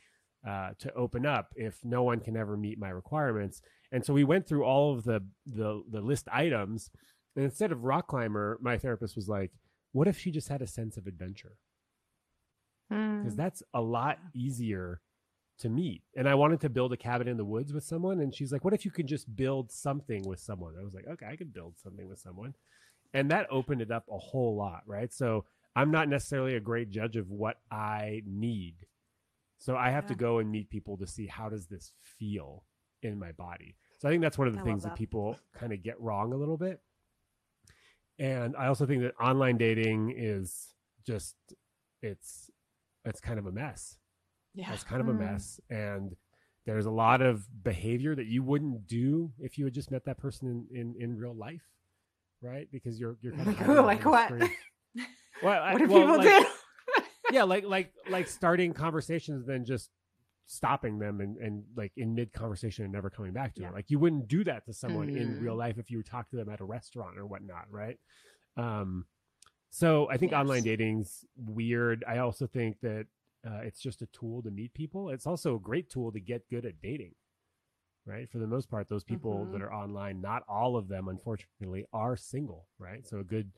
uh, 0.48 0.72
to 0.80 0.94
open 0.94 1.26
up 1.26 1.52
if 1.56 1.84
no 1.84 2.04
one 2.04 2.20
can 2.22 2.38
ever 2.38 2.56
meet 2.56 2.80
my 2.80 2.90
requirements. 2.90 3.62
And 3.92 4.06
so 4.06 4.14
we 4.14 4.24
went 4.24 4.48
through 4.48 4.64
all 4.64 4.94
of 4.94 5.04
the 5.04 5.22
the, 5.46 5.84
the 5.90 6.00
list 6.02 6.28
items, 6.32 6.90
and 7.36 7.44
instead 7.44 7.72
of 7.72 7.84
rock 7.84 8.08
climber, 8.08 8.58
my 8.62 8.78
therapist 8.78 9.16
was 9.18 9.28
like, 9.28 9.52
"What 9.92 10.08
if 10.08 10.18
she 10.18 10.32
just 10.32 10.48
had 10.48 10.62
a 10.62 10.68
sense 10.68 10.96
of 10.96 11.08
adventure?" 11.08 11.58
Because 12.90 13.34
Mm. 13.34 13.38
that's 13.38 13.64
a 13.74 13.82
lot 13.82 14.20
easier 14.34 15.02
to 15.60 15.70
meet. 15.70 16.04
And 16.16 16.28
I 16.28 16.36
wanted 16.36 16.62
to 16.62 16.70
build 16.70 16.94
a 16.94 16.98
cabin 16.98 17.28
in 17.28 17.38
the 17.38 17.46
woods 17.46 17.74
with 17.74 17.84
someone, 17.84 18.20
and 18.20 18.34
she's 18.34 18.52
like, 18.52 18.64
"What 18.64 18.74
if 18.74 18.86
you 18.86 18.92
could 18.92 19.08
just 19.08 19.36
build 19.36 19.72
something 19.72 20.28
with 20.28 20.40
someone?" 20.40 20.76
I 20.80 20.84
was 20.84 20.94
like, 20.94 21.08
"Okay, 21.08 21.26
I 21.26 21.36
could 21.36 21.54
build 21.54 21.78
something 21.78 22.08
with 22.08 22.20
someone," 22.20 22.56
and 23.14 23.30
that 23.32 23.48
opened 23.52 23.82
it 23.82 23.92
up 23.92 24.06
a 24.10 24.18
whole 24.18 24.56
lot, 24.56 24.84
right? 24.86 25.14
So 25.14 25.46
I'm 25.76 25.92
not 25.92 26.10
necessarily 26.10 26.56
a 26.56 26.60
great 26.60 26.90
judge 26.90 27.16
of 27.16 27.30
what 27.30 27.58
I 27.72 28.24
need. 28.26 28.76
So 29.60 29.76
I 29.76 29.90
have 29.92 30.08
to 30.08 30.16
go 30.16 30.40
and 30.40 30.50
meet 30.50 30.70
people 30.70 30.98
to 30.98 31.08
see 31.08 31.28
how 31.28 31.50
does 31.50 31.68
this 31.68 31.92
feel 32.18 32.64
in 33.04 33.20
my 33.20 33.34
body. 33.34 33.76
So 34.00 34.08
I 34.08 34.12
think 34.12 34.22
that's 34.22 34.38
one 34.38 34.48
of 34.48 34.54
the 34.54 34.62
I 34.62 34.64
things 34.64 34.84
that 34.84 34.90
that. 34.90 34.98
people 34.98 35.38
kind 35.54 35.74
of 35.74 35.84
get 35.84 36.00
wrong 36.00 36.32
a 36.32 36.38
little 36.38 36.58
bit. 36.58 36.82
And 38.18 38.56
I 38.56 38.68
also 38.68 38.86
think 38.86 39.02
that 39.04 39.14
online 39.22 39.58
dating 39.58 40.14
is 40.16 40.74
just 41.06 41.36
it's 42.02 42.50
it's 43.06 43.20
kind 43.20 43.40
of 43.40 43.46
a 43.46 43.52
mess. 43.52 43.99
Yeah. 44.60 44.74
It's 44.74 44.84
kind 44.84 45.02
of 45.02 45.08
a 45.08 45.14
Mm. 45.14 45.20
mess 45.20 45.60
and 45.70 46.16
there's 46.66 46.86
a 46.86 46.92
lot 46.92 47.22
of 47.22 47.48
behavior 47.64 48.14
that 48.16 48.26
you 48.28 48.44
wouldn't 48.44 48.86
do 48.88 49.32
if 49.40 49.58
you 49.58 49.66
had 49.66 49.74
just 49.74 49.90
met 49.92 50.06
that 50.06 50.18
person 50.18 50.68
in, 50.72 50.78
in, 50.80 50.96
in 51.02 51.18
real 51.18 51.34
life, 51.36 51.64
right? 52.42 52.68
Because 52.72 53.00
you're 53.00 53.18
you're 53.22 53.34
kind 53.34 53.48
of 53.50 53.58
Like, 53.58 53.66
hiding 53.68 53.86
like 53.86 54.06
what? 54.06 54.52
Well, 55.44 55.64
I- 55.64 55.74
what 55.74 55.80
do 55.80 55.88
well, 55.88 56.02
people 56.02 56.18
like- 56.18 56.46
do? 56.98 57.04
yeah, 57.32 57.44
like 57.44 57.64
like 57.66 57.94
like 58.10 58.28
starting 58.28 58.74
conversations, 58.74 59.46
then 59.46 59.64
just 59.66 59.90
stopping 60.46 61.00
them 61.00 61.22
and, 61.22 61.38
and 61.38 61.64
like 61.78 61.92
in 61.96 62.14
mid 62.16 62.34
conversation 62.34 62.84
and 62.84 62.92
never 62.92 63.10
coming 63.10 63.32
back 63.32 63.54
to 63.56 63.62
Yeah. 63.62 63.70
it. 63.70 63.74
Like 63.74 63.90
you 63.90 64.00
wouldn't 64.00 64.28
do 64.28 64.44
that 64.46 64.66
to 64.66 64.74
someone 64.74 65.08
in 65.10 65.36
Mhm. 65.36 65.42
real 65.42 65.56
life 65.56 65.78
if 65.78 65.90
you 65.92 65.98
would 65.98 66.08
talk 66.08 66.30
to 66.32 66.36
them 66.36 66.50
at 66.50 66.60
a 66.60 66.66
restaurant 66.66 67.18
or 67.18 67.26
whatnot, 67.26 67.66
right? 67.72 67.98
Um, 68.58 69.06
so 69.70 70.10
I 70.10 70.18
think 70.18 70.32
Yes. 70.32 70.40
online 70.40 70.64
dating's 70.64 71.24
weird. 71.38 72.04
I 72.08 72.18
also 72.18 72.48
think 72.48 72.80
that 72.82 73.06
uh, 73.48 73.60
it's 73.64 73.80
just 73.82 74.02
a 74.02 74.08
tool 74.08 74.42
to 74.44 74.52
meet 74.52 74.74
people. 74.74 75.10
It's 75.10 75.28
also 75.28 75.56
a 75.56 75.60
great 75.60 75.90
tool 75.90 76.12
to 76.12 76.20
get 76.20 76.50
good 76.50 76.66
at 76.66 76.82
dating, 76.82 77.16
right? 78.06 78.30
For 78.30 78.40
the 78.40 78.48
most 78.48 78.70
part, 78.70 78.88
those 78.90 79.04
people 79.04 79.46
Mhm. 79.46 79.52
that 79.54 79.62
are 79.62 79.74
online, 79.74 80.22
not 80.22 80.44
all 80.48 80.76
of 80.76 80.88
them, 80.88 81.08
unfortunately, 81.08 81.86
are 81.94 82.16
single, 82.18 82.68
right? 82.78 83.06
So 83.08 83.20
a 83.20 83.24
good 83.24 83.52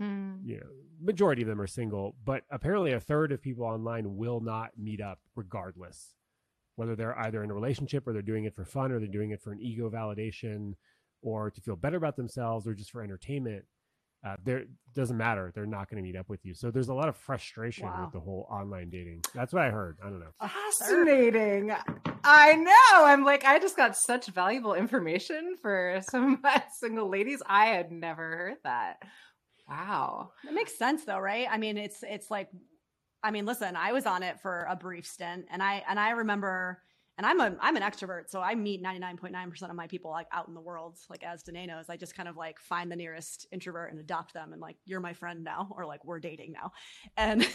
Mm. 0.00 0.44
you 0.46 0.60
know, 0.60 0.70
majority 1.00 1.42
of 1.42 1.48
them 1.48 1.60
are 1.60 1.66
single, 1.66 2.14
but 2.24 2.44
apparently 2.50 2.92
a 2.92 3.00
third 3.00 3.32
of 3.32 3.42
people 3.42 3.64
online 3.64 4.16
will 4.16 4.40
not 4.40 4.78
meet 4.78 5.00
up 5.00 5.20
regardless, 5.34 6.14
whether 6.76 6.94
they're 6.94 7.18
either 7.18 7.42
in 7.42 7.50
a 7.50 7.54
relationship 7.54 8.06
or 8.06 8.12
they're 8.12 8.22
doing 8.22 8.44
it 8.44 8.54
for 8.54 8.64
fun 8.64 8.92
or 8.92 9.00
they're 9.00 9.08
doing 9.08 9.30
it 9.32 9.40
for 9.42 9.50
an 9.50 9.60
ego 9.60 9.90
validation 9.90 10.76
or 11.20 11.50
to 11.50 11.60
feel 11.60 11.74
better 11.74 11.96
about 11.96 12.14
themselves 12.14 12.68
or 12.68 12.74
just 12.74 12.92
for 12.92 13.02
entertainment. 13.02 13.66
Uh, 14.26 14.36
there 14.44 14.64
doesn't 14.94 15.16
matter. 15.16 15.52
They're 15.54 15.64
not 15.66 15.88
going 15.88 16.02
to 16.02 16.06
meet 16.06 16.16
up 16.16 16.28
with 16.28 16.44
you. 16.44 16.52
So 16.54 16.70
there's 16.72 16.88
a 16.88 16.94
lot 16.94 17.08
of 17.08 17.16
frustration 17.16 17.86
Wow. 17.86 18.02
with 18.04 18.12
the 18.12 18.20
whole 18.20 18.48
online 18.50 18.90
dating. 18.90 19.22
That's 19.32 19.52
what 19.52 19.62
I 19.62 19.70
heard. 19.70 19.96
I 20.04 20.08
don't 20.10 20.18
know. 20.18 20.32
Fascinating. 20.40 21.72
I 22.24 22.54
know. 22.56 23.04
I'm 23.06 23.24
like, 23.24 23.44
I 23.44 23.58
just 23.60 23.76
got 23.76 23.96
such 23.96 24.26
valuable 24.26 24.74
information 24.74 25.54
for 25.62 26.00
some 26.10 26.42
single 26.80 27.08
ladies. 27.08 27.40
I 27.46 27.66
had 27.66 27.92
never 27.92 28.22
heard 28.22 28.56
that. 28.64 28.96
Wow. 29.68 30.30
It 30.48 30.52
makes 30.54 30.76
sense 30.78 31.04
though, 31.04 31.18
right? 31.20 31.46
I 31.50 31.58
mean, 31.58 31.76
it's 31.76 32.02
it's 32.02 32.30
like 32.30 32.48
I 33.22 33.30
mean, 33.30 33.46
listen, 33.46 33.76
I 33.76 33.92
was 33.92 34.06
on 34.06 34.22
it 34.22 34.40
for 34.40 34.66
a 34.68 34.76
brief 34.76 35.06
stint 35.06 35.46
and 35.50 35.62
I 35.62 35.84
and 35.88 35.98
I 36.00 36.10
remember 36.10 36.80
and 37.18 37.26
I'm 37.26 37.40
a 37.40 37.56
I'm 37.60 37.76
an 37.76 37.82
extrovert, 37.82 38.30
so 38.30 38.40
I 38.40 38.54
meet 38.54 38.82
99.9% 38.82 39.68
of 39.68 39.74
my 39.74 39.88
people 39.88 40.12
like 40.12 40.28
out 40.32 40.46
in 40.46 40.54
the 40.54 40.60
world, 40.60 40.98
like 41.10 41.24
as 41.24 41.42
Danae 41.42 41.66
knows. 41.66 41.86
I 41.90 41.96
just 41.96 42.16
kind 42.16 42.28
of 42.28 42.36
like 42.36 42.60
find 42.60 42.90
the 42.90 42.96
nearest 42.96 43.46
introvert 43.52 43.90
and 43.90 44.00
adopt 44.00 44.32
them 44.32 44.52
and 44.52 44.62
like 44.62 44.76
you're 44.86 45.00
my 45.00 45.12
friend 45.12 45.42
now 45.42 45.68
or 45.76 45.84
like 45.84 46.04
we're 46.04 46.20
dating 46.20 46.52
now. 46.52 46.70
And 47.16 47.46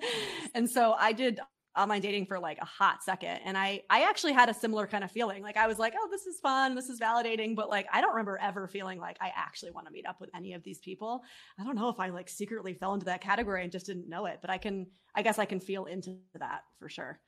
and 0.54 0.70
so 0.70 0.94
I 0.96 1.12
did 1.12 1.40
online 1.76 2.00
dating 2.00 2.26
for 2.26 2.38
like 2.40 2.58
a 2.60 2.64
hot 2.64 3.02
second 3.04 3.40
and 3.44 3.56
I 3.58 3.82
I 3.90 4.02
actually 4.08 4.32
had 4.32 4.48
a 4.48 4.54
similar 4.54 4.86
kind 4.86 5.02
of 5.02 5.10
feeling. 5.10 5.42
Like 5.42 5.56
I 5.56 5.66
was 5.66 5.80
like, 5.80 5.94
"Oh, 5.98 6.08
this 6.12 6.26
is 6.26 6.38
fun, 6.38 6.76
this 6.76 6.88
is 6.88 7.00
validating," 7.00 7.56
but 7.56 7.68
like 7.68 7.86
I 7.92 8.00
don't 8.00 8.10
remember 8.10 8.38
ever 8.40 8.68
feeling 8.68 9.00
like 9.00 9.16
I 9.20 9.32
actually 9.34 9.72
want 9.72 9.88
to 9.88 9.92
meet 9.92 10.06
up 10.06 10.20
with 10.20 10.30
any 10.32 10.52
of 10.52 10.62
these 10.62 10.78
people. 10.78 11.22
I 11.58 11.64
don't 11.64 11.74
know 11.74 11.88
if 11.88 11.98
I 11.98 12.10
like 12.10 12.28
secretly 12.28 12.74
fell 12.74 12.94
into 12.94 13.06
that 13.06 13.20
category 13.20 13.64
and 13.64 13.72
just 13.72 13.86
didn't 13.86 14.08
know 14.08 14.26
it, 14.26 14.38
but 14.40 14.50
I 14.50 14.58
can 14.58 14.86
I 15.16 15.22
guess 15.22 15.40
I 15.40 15.44
can 15.44 15.58
feel 15.58 15.86
into 15.86 16.18
that 16.38 16.60
for 16.78 16.88
sure. 16.88 17.18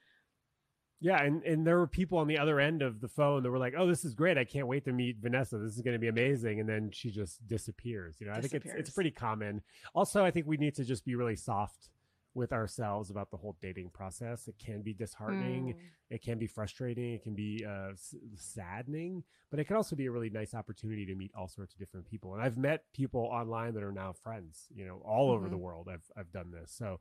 Yeah, 1.00 1.22
and 1.22 1.42
and 1.44 1.66
there 1.66 1.78
were 1.78 1.86
people 1.86 2.18
on 2.18 2.28
the 2.28 2.38
other 2.38 2.60
end 2.60 2.82
of 2.82 3.00
the 3.00 3.08
phone 3.08 3.42
that 3.42 3.50
were 3.50 3.58
like, 3.58 3.74
"Oh, 3.76 3.86
this 3.86 4.04
is 4.04 4.14
great! 4.14 4.36
I 4.36 4.44
can't 4.44 4.66
wait 4.66 4.84
to 4.84 4.92
meet 4.92 5.16
Vanessa. 5.18 5.56
This 5.56 5.74
is 5.74 5.80
going 5.80 5.94
to 5.94 5.98
be 5.98 6.08
amazing." 6.08 6.60
And 6.60 6.68
then 6.68 6.90
she 6.92 7.10
just 7.10 7.46
disappears. 7.46 8.16
You 8.20 8.26
know, 8.26 8.34
I 8.34 8.40
think 8.40 8.52
it's 8.52 8.70
it's 8.70 8.90
pretty 8.90 9.10
common. 9.10 9.62
Also, 9.94 10.24
I 10.24 10.30
think 10.30 10.46
we 10.46 10.58
need 10.58 10.74
to 10.76 10.84
just 10.84 11.04
be 11.04 11.14
really 11.14 11.36
soft 11.36 11.88
with 12.34 12.52
ourselves 12.52 13.10
about 13.10 13.30
the 13.30 13.36
whole 13.36 13.56
dating 13.60 13.90
process. 13.90 14.46
It 14.46 14.54
can 14.64 14.82
be 14.82 14.92
disheartening, 14.92 15.74
mm. 15.74 15.76
it 16.10 16.22
can 16.22 16.38
be 16.38 16.46
frustrating, 16.46 17.14
it 17.14 17.22
can 17.22 17.34
be 17.34 17.64
uh, 17.66 17.90
s- 17.92 18.14
saddening, 18.36 19.24
but 19.50 19.58
it 19.58 19.64
can 19.64 19.76
also 19.76 19.96
be 19.96 20.06
a 20.06 20.10
really 20.12 20.30
nice 20.30 20.54
opportunity 20.54 21.04
to 21.06 21.14
meet 21.14 21.32
all 21.36 21.48
sorts 21.48 21.74
of 21.74 21.80
different 21.80 22.06
people. 22.06 22.34
And 22.34 22.42
I've 22.42 22.56
met 22.56 22.84
people 22.94 23.22
online 23.22 23.74
that 23.74 23.82
are 23.82 23.92
now 23.92 24.12
friends, 24.12 24.68
you 24.72 24.86
know, 24.86 25.02
all 25.04 25.26
mm-hmm. 25.26 25.36
over 25.36 25.48
the 25.48 25.56
mm-hmm. 25.56 25.64
world. 25.64 25.88
I've 25.92 26.08
I've 26.16 26.30
done 26.32 26.52
this, 26.52 26.72
so 26.72 27.00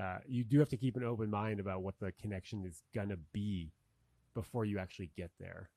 uh, 0.00 0.18
you 0.26 0.44
do 0.44 0.58
have 0.58 0.68
to 0.68 0.76
keep 0.76 0.96
an 0.96 1.04
open 1.04 1.30
mind 1.30 1.60
about 1.60 1.82
what 1.82 1.94
the 2.00 2.12
connection 2.12 2.64
is 2.64 2.82
gonna 2.94 3.16
be 3.32 3.72
before 4.34 4.64
you 4.64 4.78
actually 4.78 5.10
get 5.16 5.30
there. 5.40 5.70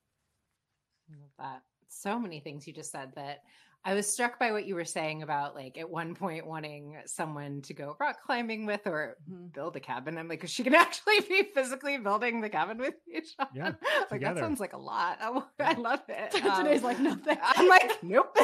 I 1.10 1.16
love 1.20 1.30
that. 1.38 1.62
So 1.88 2.18
many 2.18 2.40
things 2.40 2.66
you 2.66 2.72
just 2.72 2.92
said 2.92 3.12
that 3.16 3.42
I 3.82 3.94
was 3.94 4.06
struck 4.06 4.38
by 4.38 4.52
what 4.52 4.66
you 4.66 4.74
were 4.74 4.84
saying 4.84 5.22
about 5.22 5.54
like 5.54 5.78
at 5.78 5.88
one 5.88 6.14
point 6.14 6.46
wanting 6.46 6.98
someone 7.06 7.62
to 7.62 7.72
go 7.72 7.96
rock 7.98 8.18
climbing 8.24 8.66
with 8.66 8.86
or 8.86 9.16
mm-hmm. 9.30 9.46
build 9.46 9.74
a 9.76 9.80
cabin. 9.80 10.18
I'm 10.18 10.28
like, 10.28 10.44
is 10.44 10.50
she 10.50 10.62
can 10.62 10.74
actually 10.86 11.20
be 11.20 11.44
physically 11.54 11.96
building 11.96 12.42
the 12.42 12.50
cabin 12.50 12.76
with 12.76 12.94
you? 13.06 13.22
Yeah, 13.54 13.72
like 14.10 14.20
that 14.20 14.36
sounds 14.36 14.60
like 14.60 14.74
a 14.74 14.78
lot. 14.78 15.18
I, 15.22 15.42
I 15.60 15.72
love 15.74 16.02
it. 16.08 16.44
Um, 16.44 16.62
Today's 16.64 16.82
like 16.82 17.00
nothing. 17.00 17.38
I'm 17.42 17.68
like, 17.68 18.02
nope. 18.02 18.36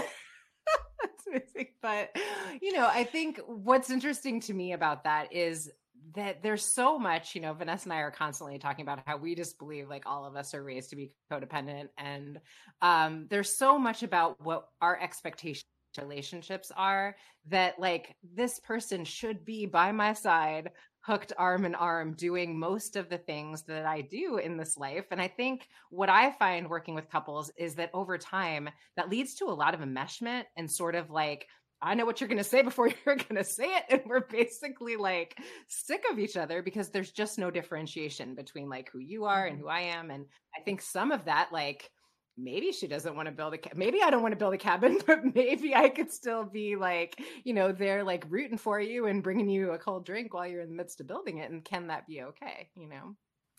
But 1.83 2.17
you 2.61 2.73
know, 2.73 2.89
I 2.91 3.05
think 3.05 3.41
what's 3.47 3.91
interesting 3.91 4.41
to 4.41 4.55
me 4.55 4.73
about 4.73 5.05
that 5.05 5.33
is 5.33 5.71
that 6.15 6.43
there's 6.43 6.65
so 6.65 6.99
much, 6.99 7.35
you 7.35 7.41
know, 7.41 7.53
Vanessa 7.53 7.87
and 7.87 7.93
I 7.93 7.99
are 7.99 8.11
constantly 8.11 8.59
talking 8.59 8.85
about 8.85 9.01
how 9.07 9.17
we 9.17 9.35
just 9.35 9.59
believe 9.59 9.89
like 9.89 10.05
all 10.07 10.25
of 10.25 10.37
us 10.37 10.55
are 10.55 10.63
raised 10.63 10.91
to 10.91 10.97
be 10.97 11.13
codependent. 11.31 11.89
And 11.99 12.41
um, 12.81 13.27
there's 13.29 13.57
so 13.57 13.79
much 13.79 14.03
about 14.03 14.41
what 14.43 14.69
our 14.81 15.01
expectations 15.01 15.65
relationships 15.99 16.71
are 16.77 17.17
that 17.49 17.79
like 17.79 18.17
this 18.35 18.61
person 18.61 19.05
should 19.05 19.45
be 19.45 19.65
by 19.67 19.93
my 19.93 20.13
side 20.13 20.71
hooked 21.07 21.33
arm 21.39 21.65
in 21.65 21.75
arm 21.77 22.15
doing 22.15 22.59
most 22.59 22.97
of 22.97 23.09
the 23.09 23.19
things 23.19 23.63
that 23.63 23.87
I 23.87 24.01
do 24.01 24.39
in 24.39 24.57
this 24.57 24.77
life. 24.77 25.07
And 25.13 25.21
I 25.21 25.29
think 25.29 25.69
what 25.91 26.09
I 26.09 26.33
find 26.33 26.69
working 26.69 26.97
with 26.97 27.09
couples 27.09 27.51
is 27.57 27.77
that 27.77 27.91
over 27.95 28.19
time 28.19 28.69
that 28.97 29.09
leads 29.09 29.35
to 29.37 29.45
a 29.45 29.55
lot 29.55 29.73
of 29.73 29.81
enmeshment 29.81 30.45
and 30.57 30.69
sort 30.69 30.97
of 30.97 31.11
like 31.11 31.47
I 31.83 31.95
know 31.95 32.07
what 32.07 32.21
you're 32.21 32.29
going 32.29 32.39
to 32.39 32.45
say 32.45 32.63
before 32.63 32.89
you're 33.07 33.17
going 33.17 33.37
to 33.37 33.45
say 33.45 33.67
it. 33.67 33.85
And 33.91 34.01
we're 34.07 34.27
basically 34.27 34.97
like 34.97 35.39
sick 35.69 36.05
of 36.11 36.19
each 36.19 36.37
other 36.37 36.63
because 36.63 36.91
there's 36.91 37.13
just 37.13 37.39
no 37.39 37.51
differentiation 37.51 38.35
between 38.35 38.69
like 38.69 38.91
who 38.91 38.99
you 38.99 39.27
are 39.27 39.47
and 39.47 39.57
mm-hmm. 39.57 39.65
who 39.65 39.69
I 39.69 39.81
am. 39.81 40.11
And 40.11 40.25
I 40.57 40.63
think 40.63 40.81
some 40.81 41.13
of 41.13 41.27
that, 41.27 41.53
like, 41.53 41.91
maybe 42.37 42.73
she 42.73 42.87
doesn't 42.87 43.17
want 43.17 43.27
to 43.27 43.33
build 43.33 43.55
a 43.55 43.59
ca- 43.59 43.71
maybe 43.75 44.03
I 44.03 44.11
don't 44.11 44.23
want 44.23 44.33
to 44.33 44.39
build 44.39 44.55
a 44.55 44.59
cabin, 44.59 45.01
but 45.07 45.35
maybe 45.35 45.75
I 45.75 45.89
could 45.89 46.13
still 46.13 46.45
be 46.45 46.77
like, 46.77 47.21
you 47.45 47.55
know, 47.55 47.73
they're 47.73 48.05
like 48.05 48.25
rooting 48.29 48.59
for 48.59 48.81
you 48.81 49.07
and 49.07 49.23
bringing 49.23 49.49
you 49.49 49.73
a 49.73 49.79
cold 49.79 50.05
drink 50.05 50.35
while 50.35 50.47
you're 50.47 50.61
in 50.61 50.69
the 50.69 50.75
midst 50.75 51.01
of 51.01 51.07
building 51.07 51.39
it. 51.39 51.51
And 51.51 51.65
can 51.65 51.87
that 51.89 52.07
be 52.07 52.23
okay? 52.23 52.69
You 52.77 52.89
know? 52.89 53.17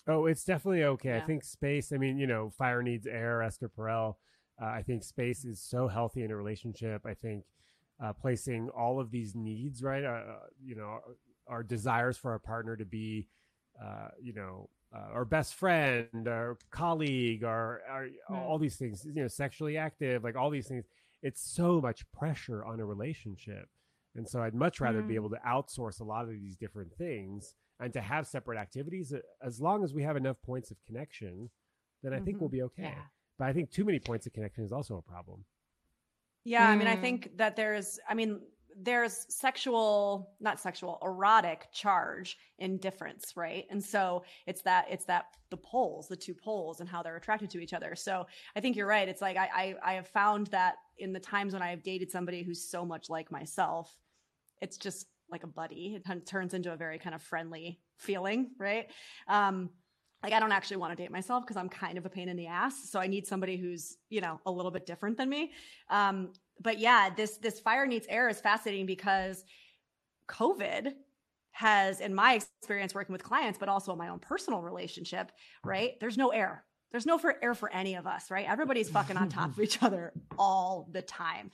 Oh, 0.08 0.26
it's 0.26 0.44
definitely 0.44 0.84
okay. 0.84 1.10
Yeah. 1.10 1.18
I 1.18 1.22
think 1.22 1.44
space, 1.44 1.92
I 1.92 1.98
mean, 1.98 2.18
you 2.18 2.28
know, 2.28 2.50
fire 2.50 2.82
needs 2.82 3.06
air, 3.06 3.42
Esther 3.42 3.70
Perel. 3.70 4.16
Uh, 4.62 4.66
I 4.66 4.82
think 4.82 5.04
space 5.04 5.44
is 5.44 5.62
so 5.62 5.88
healthy 5.88 6.24
in 6.24 6.32
a 6.32 6.36
relationship. 6.36 7.02
I 7.06 7.14
think 7.14 7.44
uh, 8.04 8.14
placing 8.14 8.70
all 8.70 9.00
of 9.00 9.12
these 9.12 9.36
needs, 9.36 9.84
right? 9.84 10.04
Uh, 10.04 10.08
uh, 10.08 10.40
you 10.64 10.76
know, 10.76 11.00
our 11.48 11.64
desires 11.64 12.18
for 12.18 12.32
our 12.32 12.40
partner 12.40 12.76
to 12.76 12.86
be, 12.86 13.28
uh, 13.84 14.10
you 14.22 14.34
know, 14.34 14.70
uh, 14.96 15.14
our 15.14 15.26
best 15.26 15.56
friend, 15.56 16.28
our 16.28 16.58
colleague, 16.72 17.44
our, 17.44 17.82
our 17.90 18.08
all 18.30 18.58
these 18.58 18.78
things, 18.78 19.06
you 19.06 19.22
know, 19.22 19.28
sexually 19.28 19.78
active, 19.78 20.24
like 20.24 20.36
all 20.36 20.50
these 20.50 20.68
things. 20.68 20.86
It's 21.24 21.42
so 21.42 21.82
much 21.82 22.10
pressure 22.12 22.64
on 22.64 22.80
a 22.80 22.86
relationship. 22.86 23.68
And 24.16 24.28
so 24.28 24.42
I'd 24.42 24.56
much 24.56 24.80
rather 24.80 25.02
mm. 25.02 25.08
be 25.08 25.16
able 25.16 25.30
to 25.30 25.40
outsource 25.48 26.00
a 26.00 26.04
lot 26.04 26.24
of 26.24 26.32
these 26.32 26.56
different 26.56 26.94
things 26.98 27.54
and 27.80 27.94
to 27.94 28.02
have 28.02 28.26
separate 28.28 28.58
activities 28.58 29.14
as 29.44 29.62
long 29.62 29.84
as 29.84 29.94
we 29.94 30.04
have 30.04 30.18
enough 30.18 30.38
points 30.44 30.72
of 30.72 30.78
connection, 30.86 31.50
then 32.02 32.14
I 32.14 32.18
mm-hmm. 32.18 32.26
think 32.26 32.42
we'll 32.42 32.50
mm-hmm. 32.50 32.58
be 32.58 32.64
okay. 32.64 32.84
Yeah. 32.84 33.04
But 33.38 33.46
I 33.50 33.54
think 33.54 33.70
too 33.70 33.86
many 33.86 34.00
points 34.00 34.26
of 34.26 34.34
connection 34.34 34.64
is 34.64 34.72
also 34.72 34.98
a 34.98 35.02
problem. 35.02 35.46
Yeah, 36.44 36.68
mm. 36.68 36.72
I 36.72 36.76
mean, 36.76 36.88
I 36.88 36.96
mm. 36.96 37.02
think 37.02 37.38
that 37.38 37.56
there's, 37.56 38.00
I 38.10 38.14
mean, 38.14 38.40
there's 38.80 39.26
sexual, 39.30 40.32
not 40.40 40.60
sexual, 40.60 41.00
erotic 41.04 41.68
charge 41.72 42.38
in 42.60 42.78
difference, 42.78 43.34
right? 43.36 43.66
And 43.70 43.84
so 43.84 44.24
it's 44.46 44.62
that, 44.64 44.86
it's 44.90 45.06
that 45.06 45.26
the 45.50 45.58
poles, 45.58 46.08
the 46.08 46.16
two 46.16 46.34
poles, 46.34 46.80
and 46.80 46.88
how 46.90 47.02
they're 47.02 47.16
attracted 47.16 47.50
to 47.52 47.60
each 47.60 47.74
other. 47.74 47.96
So 47.96 48.28
I 48.56 48.60
think 48.60 48.76
you're 48.76 48.88
right. 48.88 49.08
It's 49.08 49.22
like 49.22 49.38
I, 49.38 49.50
I, 49.54 49.76
I 49.92 49.94
have 49.94 50.08
found 50.08 50.48
that 50.48 50.76
in 50.98 51.14
the 51.14 51.20
times 51.20 51.54
when 51.54 51.62
I 51.62 51.70
have 51.72 51.84
dated 51.84 52.12
somebody 52.12 52.44
who's 52.44 52.70
so 52.70 52.86
much 52.86 53.10
like 53.10 53.32
myself, 53.32 53.96
it's 54.62 54.78
just 54.78 55.08
like 55.30 55.44
a 55.44 55.48
buddy. 55.48 56.00
It 56.06 56.26
turns 56.26 56.54
into 56.54 56.72
a 56.72 56.78
very 56.78 57.00
kind 57.00 57.16
of 57.16 57.22
friendly 57.22 57.80
feeling, 57.98 58.52
right? 58.60 58.88
Um, 59.28 59.70
like 60.24 60.34
I 60.34 60.40
don't 60.40 60.52
actually 60.52 60.78
want 60.78 60.98
to 60.98 61.02
date 61.02 61.12
myself 61.12 61.44
because 61.44 61.58
I'm 61.58 61.70
kind 61.70 61.98
of 61.98 62.06
a 62.06 62.10
pain 62.10 62.30
in 62.30 62.38
the 62.38 62.48
ass. 62.48 62.90
So 62.90 63.00
I 63.00 63.08
need 63.08 63.28
somebody 63.28 63.58
who's, 63.58 63.98
you 64.10 64.22
know, 64.22 64.40
a 64.46 64.52
little 64.52 64.72
bit 64.72 64.86
different 64.86 65.18
than 65.18 65.30
me. 65.30 65.52
Um, 65.90 66.34
but 66.60 66.80
yeah, 66.80 67.10
this 67.16 67.38
this 67.38 67.60
fire 67.60 67.86
needs 67.86 68.08
air 68.10 68.28
is 68.30 68.42
fascinating 68.42 68.86
because 68.86 69.44
COVID 70.28 70.94
has, 71.52 72.02
in 72.02 72.14
my 72.14 72.36
experience 72.36 72.94
working 72.94 73.14
with 73.14 73.24
clients, 73.24 73.58
but 73.58 73.68
also 73.70 73.92
in 73.92 73.98
my 73.98 74.10
own 74.10 74.20
personal 74.20 74.62
relationship, 74.62 75.32
right? 75.64 75.94
There's 76.00 76.18
no 76.18 76.30
air. 76.30 76.64
There's 76.92 77.06
no 77.06 77.18
for 77.18 77.36
air 77.44 77.54
for 77.54 77.72
any 77.72 77.96
of 77.96 78.08
us, 78.08 78.32
right? 78.32 78.48
Everybody's 78.48 78.90
fucking 78.90 79.18
on 79.18 79.30
top 79.30 79.52
of 79.52 79.60
each 79.64 79.84
other 79.84 80.14
all 80.38 80.88
the 80.92 81.02
time. 81.02 81.52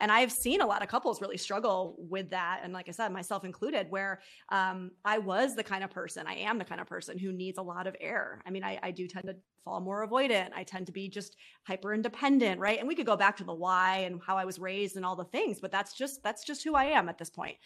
And 0.00 0.10
I've 0.10 0.32
seen 0.32 0.60
a 0.60 0.66
lot 0.66 0.82
of 0.82 0.88
couples 0.88 1.20
really 1.20 1.36
struggle 1.36 1.96
with 1.98 2.30
that. 2.30 2.60
And 2.64 2.72
like 2.72 2.88
I 2.88 2.92
said, 2.92 3.12
myself 3.12 3.44
included, 3.44 3.86
where 3.90 4.20
um, 4.50 4.90
I 5.04 5.18
was 5.18 5.54
the 5.54 5.62
kind 5.62 5.84
of 5.84 5.90
person, 5.90 6.26
I 6.26 6.34
am 6.36 6.58
the 6.58 6.64
kind 6.64 6.80
of 6.80 6.86
person 6.86 7.18
who 7.18 7.32
needs 7.32 7.58
a 7.58 7.62
lot 7.62 7.86
of 7.86 7.94
air. 8.00 8.40
I 8.46 8.50
mean, 8.50 8.64
I, 8.64 8.78
I 8.82 8.90
do 8.90 9.06
tend 9.06 9.26
to 9.26 9.36
fall 9.64 9.80
more 9.80 10.06
avoidant. 10.06 10.50
I 10.54 10.64
tend 10.64 10.86
to 10.86 10.92
be 10.92 11.08
just 11.08 11.36
hyper 11.66 11.92
independent, 11.92 12.58
right? 12.58 12.78
And 12.78 12.88
we 12.88 12.94
could 12.94 13.06
go 13.06 13.16
back 13.16 13.36
to 13.36 13.44
the 13.44 13.54
why 13.54 13.98
and 13.98 14.20
how 14.26 14.36
I 14.36 14.44
was 14.44 14.58
raised 14.58 14.96
and 14.96 15.04
all 15.04 15.16
the 15.16 15.24
things, 15.24 15.60
but 15.60 15.70
that's 15.70 15.92
just 15.92 16.22
that's 16.22 16.44
just 16.44 16.64
who 16.64 16.74
I 16.74 16.84
am 16.86 17.08
at 17.08 17.18
this 17.18 17.30
point. 17.30 17.56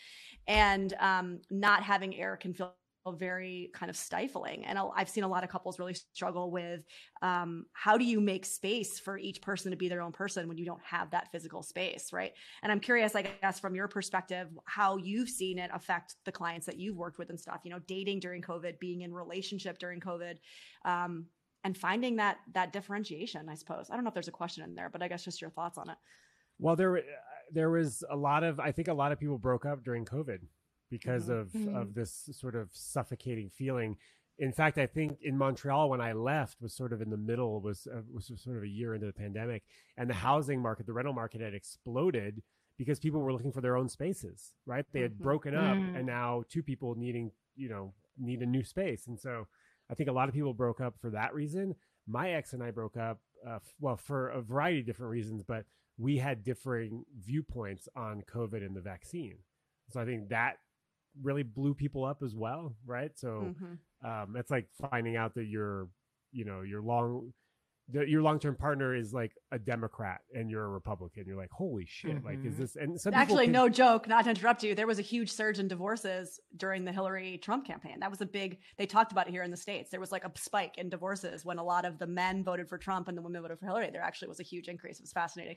And 0.46 0.92
um, 0.98 1.40
not 1.50 1.82
having 1.82 2.16
air 2.16 2.36
can 2.36 2.52
feel 2.52 2.74
very 3.12 3.70
kind 3.74 3.90
of 3.90 3.96
stifling. 3.96 4.64
And 4.64 4.78
I've 4.96 5.08
seen 5.08 5.24
a 5.24 5.28
lot 5.28 5.44
of 5.44 5.50
couples 5.50 5.78
really 5.78 5.94
struggle 5.94 6.50
with 6.50 6.84
um, 7.22 7.66
how 7.72 7.98
do 7.98 8.04
you 8.04 8.20
make 8.20 8.46
space 8.46 8.98
for 8.98 9.18
each 9.18 9.42
person 9.42 9.70
to 9.70 9.76
be 9.76 9.88
their 9.88 10.00
own 10.00 10.12
person 10.12 10.48
when 10.48 10.56
you 10.56 10.64
don't 10.64 10.82
have 10.82 11.10
that 11.10 11.30
physical 11.30 11.62
space, 11.62 12.12
right? 12.12 12.32
And 12.62 12.72
I'm 12.72 12.80
curious, 12.80 13.14
I 13.14 13.22
guess, 13.22 13.60
from 13.60 13.74
your 13.74 13.88
perspective, 13.88 14.48
how 14.64 14.96
you've 14.96 15.28
seen 15.28 15.58
it 15.58 15.70
affect 15.74 16.14
the 16.24 16.32
clients 16.32 16.66
that 16.66 16.78
you've 16.78 16.96
worked 16.96 17.18
with 17.18 17.30
and 17.30 17.38
stuff. 17.38 17.60
You 17.64 17.70
know, 17.70 17.80
dating 17.86 18.20
during 18.20 18.42
COVID, 18.42 18.78
being 18.78 19.02
in 19.02 19.12
relationship 19.12 19.78
during 19.78 20.00
COVID. 20.00 20.36
Um, 20.84 21.26
and 21.66 21.74
finding 21.78 22.16
that 22.16 22.36
that 22.52 22.74
differentiation, 22.74 23.48
I 23.48 23.54
suppose. 23.54 23.88
I 23.90 23.94
don't 23.94 24.04
know 24.04 24.08
if 24.08 24.14
there's 24.14 24.28
a 24.28 24.32
question 24.32 24.64
in 24.64 24.74
there, 24.74 24.90
but 24.90 25.02
I 25.02 25.08
guess 25.08 25.24
just 25.24 25.40
your 25.40 25.48
thoughts 25.48 25.78
on 25.78 25.88
it. 25.88 25.96
Well, 26.58 26.76
there 26.76 27.00
there 27.50 27.70
was 27.70 28.04
a 28.10 28.16
lot 28.16 28.44
of 28.44 28.60
I 28.60 28.70
think 28.70 28.88
a 28.88 28.92
lot 28.92 29.12
of 29.12 29.18
people 29.18 29.38
broke 29.38 29.64
up 29.64 29.82
during 29.82 30.04
COVID 30.04 30.40
because 30.90 31.24
mm-hmm. 31.24 31.40
of 31.40 31.48
mm-hmm. 31.48 31.76
of 31.76 31.94
this 31.94 32.28
sort 32.32 32.54
of 32.54 32.68
suffocating 32.72 33.50
feeling. 33.50 33.96
In 34.38 34.52
fact, 34.52 34.78
I 34.78 34.86
think 34.86 35.18
in 35.22 35.38
Montreal 35.38 35.90
when 35.90 36.00
I 36.00 36.12
left 36.12 36.60
was 36.60 36.74
sort 36.74 36.92
of 36.92 37.00
in 37.00 37.10
the 37.10 37.16
middle 37.16 37.60
was 37.60 37.86
uh, 37.92 38.00
was 38.12 38.30
sort 38.36 38.56
of 38.56 38.64
a 38.64 38.68
year 38.68 38.94
into 38.94 39.06
the 39.06 39.12
pandemic, 39.12 39.62
and 39.96 40.10
the 40.10 40.14
housing 40.14 40.60
market, 40.60 40.86
the 40.86 40.92
rental 40.92 41.14
market 41.14 41.40
had 41.40 41.54
exploded 41.54 42.42
because 42.76 42.98
people 42.98 43.20
were 43.20 43.32
looking 43.32 43.52
for 43.52 43.60
their 43.60 43.76
own 43.76 43.88
spaces. 43.88 44.54
Right, 44.66 44.84
they 44.92 45.00
had 45.00 45.14
mm-hmm. 45.14 45.22
broken 45.22 45.54
up, 45.54 45.76
mm. 45.76 45.96
and 45.96 46.06
now 46.06 46.44
two 46.48 46.62
people 46.62 46.94
needing 46.96 47.30
you 47.54 47.68
know 47.68 47.94
need 48.18 48.40
a 48.40 48.46
new 48.46 48.64
space, 48.64 49.06
and 49.06 49.18
so 49.20 49.46
I 49.90 49.94
think 49.94 50.08
a 50.08 50.12
lot 50.12 50.28
of 50.28 50.34
people 50.34 50.54
broke 50.54 50.80
up 50.80 50.94
for 51.00 51.10
that 51.10 51.34
reason. 51.34 51.74
My 52.06 52.30
ex 52.30 52.52
and 52.52 52.62
I 52.62 52.70
broke 52.70 52.96
up, 52.96 53.20
uh, 53.46 53.58
well, 53.80 53.96
for 53.96 54.28
a 54.28 54.42
variety 54.42 54.80
of 54.80 54.86
different 54.86 55.10
reasons, 55.10 55.42
but 55.46 55.64
we 55.96 56.18
had 56.18 56.42
differing 56.42 57.04
viewpoints 57.18 57.88
on 57.94 58.22
COVID 58.22 58.64
and 58.64 58.74
the 58.74 58.80
vaccine. 58.80 59.38
So 59.90 60.00
I 60.00 60.04
think 60.04 60.28
that 60.30 60.56
really 61.22 61.42
blew 61.42 61.74
people 61.74 62.04
up 62.04 62.22
as 62.22 62.34
well, 62.34 62.74
right? 62.86 63.10
So 63.14 63.54
mm-hmm. 63.54 64.08
um, 64.08 64.36
it's 64.36 64.50
like 64.50 64.66
finding 64.90 65.16
out 65.16 65.34
that 65.34 65.46
your, 65.46 65.88
you 66.32 66.44
know, 66.44 66.62
your 66.62 66.82
long, 66.82 67.32
the, 67.88 68.08
your 68.08 68.22
long 68.22 68.38
term 68.38 68.56
partner 68.56 68.94
is 68.94 69.12
like 69.12 69.32
a 69.52 69.58
Democrat 69.58 70.20
and 70.34 70.50
you're 70.50 70.64
a 70.64 70.68
Republican. 70.68 71.24
You're 71.26 71.36
like, 71.36 71.50
holy 71.50 71.84
shit! 71.86 72.12
Mm-hmm. 72.12 72.26
Like, 72.26 72.38
is 72.38 72.54
mm-hmm. 72.54 72.62
this? 72.62 72.76
And 72.76 73.00
some 73.00 73.12
actually, 73.12 73.44
can... 73.44 73.52
no 73.52 73.68
joke. 73.68 74.08
Not 74.08 74.24
to 74.24 74.30
interrupt 74.30 74.62
you, 74.62 74.74
there 74.74 74.86
was 74.86 74.98
a 74.98 75.02
huge 75.02 75.30
surge 75.30 75.58
in 75.58 75.68
divorces 75.68 76.40
during 76.56 76.84
the 76.84 76.92
Hillary 76.92 77.38
Trump 77.42 77.66
campaign. 77.66 78.00
That 78.00 78.10
was 78.10 78.22
a 78.22 78.26
big. 78.26 78.58
They 78.78 78.86
talked 78.86 79.12
about 79.12 79.28
it 79.28 79.32
here 79.32 79.42
in 79.42 79.50
the 79.50 79.56
states. 79.56 79.90
There 79.90 80.00
was 80.00 80.12
like 80.12 80.24
a 80.24 80.32
spike 80.34 80.78
in 80.78 80.88
divorces 80.88 81.44
when 81.44 81.58
a 81.58 81.64
lot 81.64 81.84
of 81.84 81.98
the 81.98 82.06
men 82.06 82.42
voted 82.42 82.68
for 82.68 82.78
Trump 82.78 83.08
and 83.08 83.18
the 83.18 83.22
women 83.22 83.42
voted 83.42 83.58
for 83.58 83.66
Hillary. 83.66 83.90
There 83.92 84.02
actually 84.02 84.28
was 84.28 84.40
a 84.40 84.44
huge 84.44 84.68
increase. 84.68 84.98
It 84.98 85.02
was 85.02 85.12
fascinating. 85.12 85.56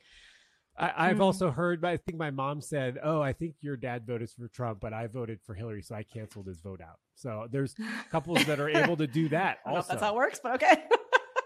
I, 0.80 1.08
have 1.08 1.18
mm. 1.18 1.22
also 1.22 1.50
heard, 1.50 1.84
I 1.84 1.98
think 1.98 2.20
my 2.20 2.30
mom 2.30 2.62
said, 2.62 3.00
"Oh, 3.02 3.20
I 3.20 3.34
think 3.34 3.56
your 3.62 3.76
dad 3.76 4.06
voted 4.06 4.30
for 4.30 4.48
Trump, 4.48 4.80
but 4.80 4.94
I 4.94 5.08
voted 5.08 5.40
for 5.42 5.56
Hillary, 5.56 5.82
so 5.82 5.96
I 5.96 6.04
canceled 6.04 6.46
his 6.46 6.60
vote 6.60 6.82
out." 6.82 7.00
So 7.16 7.48
there's 7.52 7.76
couples 8.12 8.46
that 8.46 8.60
are 8.60 8.70
able 8.70 8.96
to 8.98 9.08
do 9.08 9.28
that. 9.30 9.58
Also, 9.66 9.94
that's 9.94 10.04
how 10.04 10.14
it 10.14 10.16
works, 10.16 10.40
but 10.42 10.56
okay. 10.56 10.84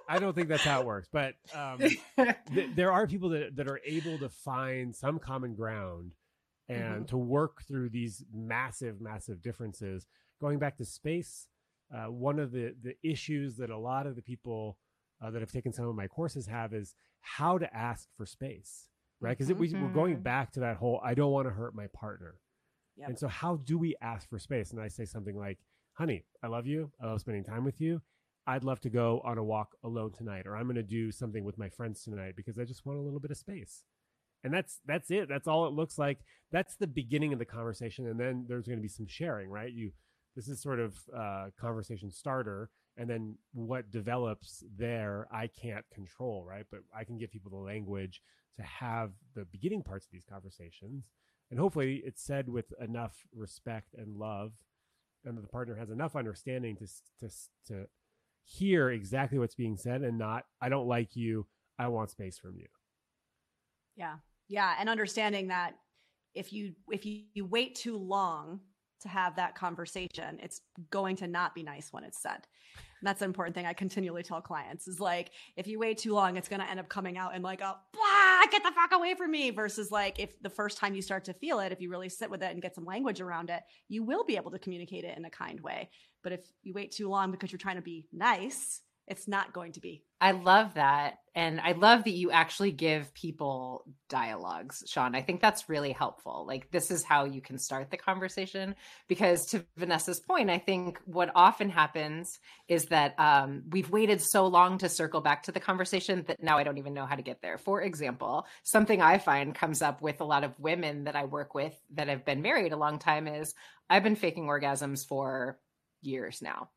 I 0.09 0.19
don't 0.19 0.35
think 0.35 0.49
that's 0.49 0.65
how 0.65 0.81
it 0.81 0.85
works, 0.85 1.07
but 1.11 1.35
um, 1.55 1.77
th- 2.17 2.69
there 2.75 2.91
are 2.91 3.07
people 3.07 3.29
that 3.29 3.55
that 3.55 3.69
are 3.69 3.79
able 3.85 4.17
to 4.19 4.27
find 4.27 4.93
some 4.93 5.19
common 5.19 5.55
ground 5.55 6.11
and 6.67 6.81
mm-hmm. 6.81 7.05
to 7.05 7.17
work 7.17 7.63
through 7.63 7.89
these 7.89 8.23
massive, 8.33 8.99
massive 8.99 9.41
differences. 9.41 10.07
Going 10.41 10.59
back 10.59 10.77
to 10.77 10.85
space, 10.85 11.47
uh, 11.95 12.11
one 12.11 12.39
of 12.39 12.51
the 12.51 12.75
the 12.83 12.95
issues 13.03 13.55
that 13.57 13.69
a 13.69 13.77
lot 13.77 14.07
of 14.07 14.17
the 14.17 14.21
people 14.21 14.77
uh, 15.21 15.31
that 15.31 15.39
have 15.39 15.51
taken 15.51 15.71
some 15.71 15.87
of 15.87 15.95
my 15.95 16.07
courses 16.07 16.47
have 16.47 16.73
is 16.73 16.95
how 17.21 17.57
to 17.57 17.73
ask 17.75 18.09
for 18.17 18.25
space, 18.25 18.87
right? 19.21 19.37
Because 19.37 19.51
mm-hmm. 19.51 19.79
we, 19.79 19.87
are 19.87 19.93
going 19.93 20.19
back 20.19 20.51
to 20.53 20.59
that 20.61 20.77
whole 20.77 20.99
I 21.03 21.13
don't 21.13 21.31
want 21.31 21.47
to 21.47 21.53
hurt 21.53 21.75
my 21.75 21.87
partner, 21.87 22.35
yep. 22.97 23.09
and 23.09 23.19
so 23.19 23.27
how 23.27 23.57
do 23.57 23.77
we 23.77 23.95
ask 24.01 24.29
for 24.29 24.39
space? 24.39 24.71
And 24.71 24.81
I 24.81 24.87
say 24.87 25.05
something 25.05 25.37
like, 25.37 25.59
"Honey, 25.93 26.25
I 26.43 26.47
love 26.47 26.67
you. 26.67 26.91
I 27.01 27.07
love 27.07 27.21
spending 27.21 27.43
time 27.43 27.63
with 27.63 27.79
you. 27.79 28.01
I'd 28.47 28.63
love 28.63 28.81
to 28.81 28.89
go 28.89 29.21
on 29.23 29.37
a 29.37 29.43
walk 29.43 29.75
alone 29.83 30.11
tonight, 30.11 30.47
or 30.47 30.57
I'm 30.57 30.65
going 30.65 30.75
to 30.75 30.83
do 30.83 31.11
something 31.11 31.45
with 31.45 31.57
my 31.57 31.69
friends 31.69 32.03
tonight 32.03 32.33
because 32.35 32.57
I 32.57 32.65
just 32.65 32.85
want 32.85 32.99
a 32.99 33.01
little 33.01 33.19
bit 33.19 33.31
of 33.31 33.37
space." 33.37 33.83
and 34.43 34.53
that's 34.53 34.79
that's 34.85 35.11
it 35.11 35.29
that's 35.29 35.47
all 35.47 35.67
it 35.67 35.73
looks 35.73 35.97
like 35.97 36.19
that's 36.51 36.75
the 36.75 36.87
beginning 36.87 37.33
of 37.33 37.39
the 37.39 37.45
conversation 37.45 38.07
and 38.07 38.19
then 38.19 38.45
there's 38.47 38.65
going 38.65 38.77
to 38.77 38.81
be 38.81 38.87
some 38.87 39.07
sharing 39.07 39.49
right 39.49 39.71
you 39.71 39.91
this 40.35 40.47
is 40.47 40.61
sort 40.61 40.79
of 40.79 40.95
uh, 41.15 41.47
conversation 41.59 42.09
starter 42.09 42.69
and 42.97 43.09
then 43.09 43.35
what 43.53 43.91
develops 43.91 44.63
there 44.77 45.27
i 45.31 45.47
can't 45.47 45.85
control 45.93 46.45
right? 46.47 46.65
But 46.71 46.81
i 46.95 47.03
can 47.03 47.17
give 47.17 47.31
people 47.31 47.51
the 47.51 47.57
language 47.57 48.21
to 48.57 48.63
have 48.63 49.11
the 49.35 49.45
beginning 49.45 49.81
parts 49.81 50.05
of 50.05 50.11
these 50.11 50.25
conversations. 50.29 51.05
And 51.49 51.59
hopefully 51.59 52.01
it's 52.05 52.23
said 52.23 52.47
with 52.47 52.73
enough 52.79 53.25
respect 53.33 53.93
and 53.97 54.17
love 54.17 54.53
and 55.25 55.37
the 55.37 55.47
partner 55.47 55.75
has 55.75 55.89
enough 55.89 56.15
understanding 56.15 56.75
to 56.77 56.87
to 57.19 57.35
to 57.67 57.87
hear 58.43 58.89
exactly 58.89 59.37
what's 59.37 59.55
being 59.55 59.77
said 59.77 60.01
and 60.01 60.17
not 60.17 60.45
i 60.61 60.69
don't 60.69 60.87
like 60.87 61.15
you. 61.15 61.45
I 61.79 61.87
want 61.87 62.11
space 62.11 62.37
from 62.37 62.57
you. 62.57 62.67
Yeah. 63.95 64.17
Yeah, 64.47 64.75
and 64.79 64.89
understanding 64.89 65.47
that 65.47 65.75
if 66.35 66.53
you 66.53 66.73
if 66.91 67.05
you, 67.05 67.23
you 67.33 67.45
wait 67.45 67.75
too 67.75 67.97
long 67.97 68.59
to 69.01 69.09
have 69.09 69.35
that 69.35 69.55
conversation, 69.55 70.39
it's 70.41 70.61
going 70.89 71.15
to 71.17 71.27
not 71.27 71.53
be 71.55 71.63
nice 71.63 71.91
when 71.91 72.03
it's 72.03 72.21
said. 72.21 72.47
And 73.01 73.07
that's 73.07 73.21
an 73.21 73.25
important 73.25 73.55
thing 73.55 73.65
I 73.65 73.73
continually 73.73 74.21
tell 74.21 74.41
clients 74.41 74.87
is 74.87 74.99
like, 74.99 75.31
if 75.57 75.65
you 75.67 75.79
wait 75.79 75.97
too 75.97 76.13
long, 76.13 76.37
it's 76.37 76.47
going 76.47 76.61
to 76.61 76.69
end 76.69 76.79
up 76.79 76.87
coming 76.87 77.17
out 77.17 77.33
and 77.33 77.43
like 77.43 77.59
blah, 77.59 78.41
get 78.51 78.63
the 78.63 78.71
fuck 78.71 78.91
away 78.91 79.15
from 79.15 79.31
me 79.31 79.49
versus 79.49 79.91
like 79.91 80.19
if 80.19 80.39
the 80.41 80.49
first 80.49 80.77
time 80.77 80.93
you 80.93 81.01
start 81.01 81.25
to 81.25 81.33
feel 81.33 81.59
it, 81.59 81.71
if 81.71 81.81
you 81.81 81.89
really 81.89 82.09
sit 82.09 82.29
with 82.29 82.43
it 82.43 82.51
and 82.51 82.61
get 82.61 82.75
some 82.75 82.85
language 82.85 83.19
around 83.19 83.49
it, 83.49 83.63
you 83.89 84.03
will 84.03 84.23
be 84.23 84.35
able 84.35 84.51
to 84.51 84.59
communicate 84.59 85.03
it 85.03 85.17
in 85.17 85.25
a 85.25 85.29
kind 85.29 85.59
way. 85.61 85.89
But 86.21 86.33
if 86.33 86.41
you 86.61 86.73
wait 86.73 86.91
too 86.91 87.09
long 87.09 87.31
because 87.31 87.51
you're 87.51 87.59
trying 87.59 87.77
to 87.77 87.81
be 87.81 88.07
nice, 88.13 88.81
it's 89.11 89.27
not 89.27 89.51
going 89.51 89.73
to 89.73 89.81
be. 89.81 90.05
I 90.21 90.31
love 90.31 90.75
that. 90.75 91.17
And 91.35 91.59
I 91.59 91.73
love 91.73 92.05
that 92.05 92.11
you 92.11 92.31
actually 92.31 92.71
give 92.71 93.13
people 93.13 93.83
dialogues, 94.07 94.83
Shaun. 94.87 95.15
I 95.15 95.21
think 95.21 95.41
that's 95.41 95.67
really 95.67 95.91
helpful. 95.91 96.45
Like, 96.47 96.71
this 96.71 96.91
is 96.91 97.03
how 97.03 97.25
you 97.25 97.41
can 97.41 97.57
start 97.57 97.91
the 97.91 97.97
conversation. 97.97 98.73
Because 99.09 99.45
to 99.47 99.65
Vanessa's 99.75 100.21
point, 100.21 100.49
I 100.49 100.59
think 100.59 100.99
what 101.05 101.29
often 101.35 101.69
happens 101.69 102.39
is 102.69 102.85
that 102.85 103.19
um, 103.19 103.63
we've 103.69 103.89
waited 103.89 104.21
so 104.21 104.47
long 104.47 104.77
to 104.77 104.87
circle 104.87 105.19
back 105.19 105.43
to 105.43 105.51
the 105.51 105.59
conversation 105.59 106.23
that 106.27 106.41
now 106.41 106.57
I 106.57 106.63
don't 106.63 106.77
even 106.77 106.93
know 106.93 107.05
how 107.05 107.15
to 107.15 107.21
get 107.21 107.41
there. 107.41 107.57
For 107.57 107.81
example, 107.81 108.45
something 108.63 109.01
I 109.01 109.17
find 109.17 109.53
comes 109.53 109.81
up 109.81 110.01
with 110.01 110.21
a 110.21 110.25
lot 110.25 110.45
of 110.45 110.57
women 110.57 111.03
that 111.03 111.17
I 111.17 111.25
work 111.25 111.53
with 111.53 111.77
that 111.95 112.07
have 112.07 112.23
been 112.23 112.41
married 112.41 112.71
a 112.71 112.77
long 112.77 112.97
time 112.97 113.27
is 113.27 113.53
I've 113.89 114.03
been 114.03 114.15
faking 114.15 114.45
orgasms 114.45 115.05
for 115.05 115.59
years 116.01 116.41
now 116.41 116.69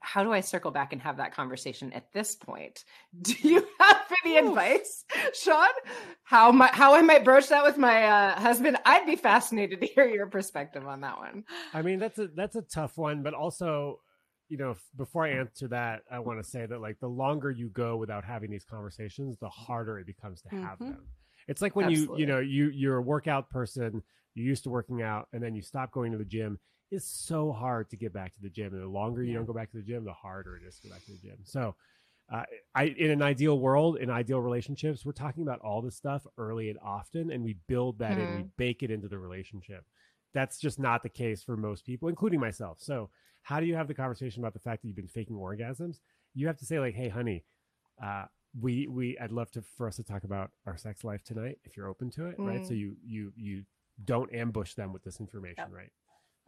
how 0.00 0.22
do 0.22 0.32
I 0.32 0.40
circle 0.40 0.70
back 0.70 0.92
and 0.92 1.02
have 1.02 1.16
that 1.16 1.34
conversation 1.34 1.92
at 1.92 2.12
this 2.12 2.34
point? 2.34 2.84
Do 3.22 3.34
you 3.42 3.66
have 3.80 4.12
any 4.24 4.36
Ooh. 4.36 4.48
advice, 4.48 5.04
Shaun? 5.34 5.68
How 6.24 6.52
my, 6.52 6.68
how 6.68 6.94
I 6.94 7.02
might 7.02 7.24
broach 7.24 7.48
that 7.48 7.64
with 7.64 7.78
my 7.78 8.04
uh, 8.04 8.40
husband? 8.40 8.78
I'd 8.84 9.06
be 9.06 9.16
fascinated 9.16 9.80
to 9.80 9.86
hear 9.86 10.06
your 10.06 10.26
perspective 10.26 10.86
on 10.86 11.00
that 11.02 11.18
one. 11.18 11.44
I 11.74 11.82
mean, 11.82 11.98
that's 11.98 12.18
a 12.18 12.28
that's 12.28 12.56
a 12.56 12.62
tough 12.62 12.96
one, 12.96 13.22
but 13.22 13.34
also, 13.34 14.00
you 14.48 14.56
know, 14.56 14.76
before 14.96 15.26
I 15.26 15.30
answer 15.30 15.68
that, 15.68 16.02
I 16.10 16.20
want 16.20 16.42
to 16.42 16.48
say 16.48 16.64
that 16.64 16.80
like 16.80 16.98
the 17.00 17.08
longer 17.08 17.50
you 17.50 17.68
go 17.68 17.96
without 17.96 18.24
having 18.24 18.50
these 18.50 18.64
conversations, 18.64 19.36
the 19.38 19.48
harder 19.48 19.98
it 19.98 20.06
becomes 20.06 20.42
to 20.42 20.48
have 20.50 20.78
mm-hmm. 20.78 20.92
them. 20.92 21.06
It's 21.48 21.62
like 21.62 21.74
when 21.74 21.86
Absolutely. 21.86 22.20
you 22.20 22.26
you 22.26 22.32
know 22.32 22.40
you 22.40 22.70
you're 22.70 22.96
a 22.98 23.02
workout 23.02 23.50
person, 23.50 24.02
you're 24.34 24.46
used 24.46 24.64
to 24.64 24.70
working 24.70 25.02
out, 25.02 25.28
and 25.32 25.42
then 25.42 25.54
you 25.54 25.62
stop 25.62 25.92
going 25.92 26.12
to 26.12 26.18
the 26.18 26.24
gym 26.24 26.58
is 26.90 27.04
so 27.04 27.52
hard 27.52 27.90
to 27.90 27.96
get 27.96 28.12
back 28.12 28.34
to 28.34 28.42
the 28.42 28.48
gym. 28.48 28.72
And 28.72 28.82
the 28.82 28.88
longer 28.88 29.22
you 29.22 29.34
don't 29.34 29.46
go 29.46 29.52
back 29.52 29.70
to 29.72 29.76
the 29.76 29.82
gym, 29.82 30.04
the 30.04 30.12
harder 30.12 30.56
it 30.56 30.62
is 30.66 30.78
to 30.80 30.88
go 30.88 30.94
back 30.94 31.04
to 31.06 31.12
the 31.12 31.18
gym. 31.18 31.38
So, 31.44 31.74
uh, 32.30 32.42
I 32.74 32.84
in 32.84 33.10
an 33.10 33.22
ideal 33.22 33.58
world, 33.58 33.96
in 33.96 34.10
ideal 34.10 34.40
relationships, 34.40 35.04
we're 35.04 35.12
talking 35.12 35.42
about 35.42 35.60
all 35.60 35.80
this 35.80 35.96
stuff 35.96 36.26
early 36.36 36.68
and 36.68 36.78
often, 36.84 37.30
and 37.30 37.42
we 37.42 37.56
build 37.68 37.98
that 38.00 38.18
mm. 38.18 38.20
in, 38.20 38.36
we 38.36 38.42
hmm. 38.42 38.48
bake 38.58 38.82
it 38.82 38.90
into 38.90 39.08
the 39.08 39.18
relationship. 39.18 39.84
That's 40.34 40.58
just 40.58 40.78
not 40.78 41.02
the 41.02 41.08
case 41.08 41.42
for 41.42 41.56
most 41.56 41.86
people, 41.86 42.08
including 42.08 42.38
myself. 42.38 42.78
So, 42.80 43.08
how 43.42 43.60
do 43.60 43.66
you 43.66 43.74
have 43.76 43.88
the 43.88 43.94
conversation 43.94 44.42
about 44.42 44.52
the 44.52 44.58
fact 44.58 44.82
that 44.82 44.88
you've 44.88 44.96
been 44.96 45.08
faking 45.08 45.36
orgasms? 45.36 46.00
You 46.34 46.46
have 46.48 46.58
to 46.58 46.66
say 46.66 46.78
like, 46.78 46.94
"Hey, 46.94 47.08
honey, 47.08 47.44
uh, 48.02 48.26
we 48.60 48.86
we 48.88 49.18
I'd 49.18 49.32
love 49.32 49.50
to 49.52 49.62
for 49.62 49.88
us 49.88 49.96
to 49.96 50.02
talk 50.02 50.24
about 50.24 50.50
our 50.66 50.76
sex 50.76 51.04
life 51.04 51.24
tonight 51.24 51.58
if 51.64 51.78
you're 51.78 51.88
open 51.88 52.10
to 52.10 52.26
it, 52.26 52.36
mm. 52.36 52.46
right?" 52.46 52.66
So 52.66 52.74
hmm. 52.74 52.80
you 52.80 52.96
you 53.02 53.32
you 53.36 53.62
don't 54.04 54.32
ambush 54.34 54.74
them 54.74 54.92
with 54.92 55.02
this 55.02 55.18
information, 55.18 55.64
yep. 55.66 55.72
right? 55.72 55.92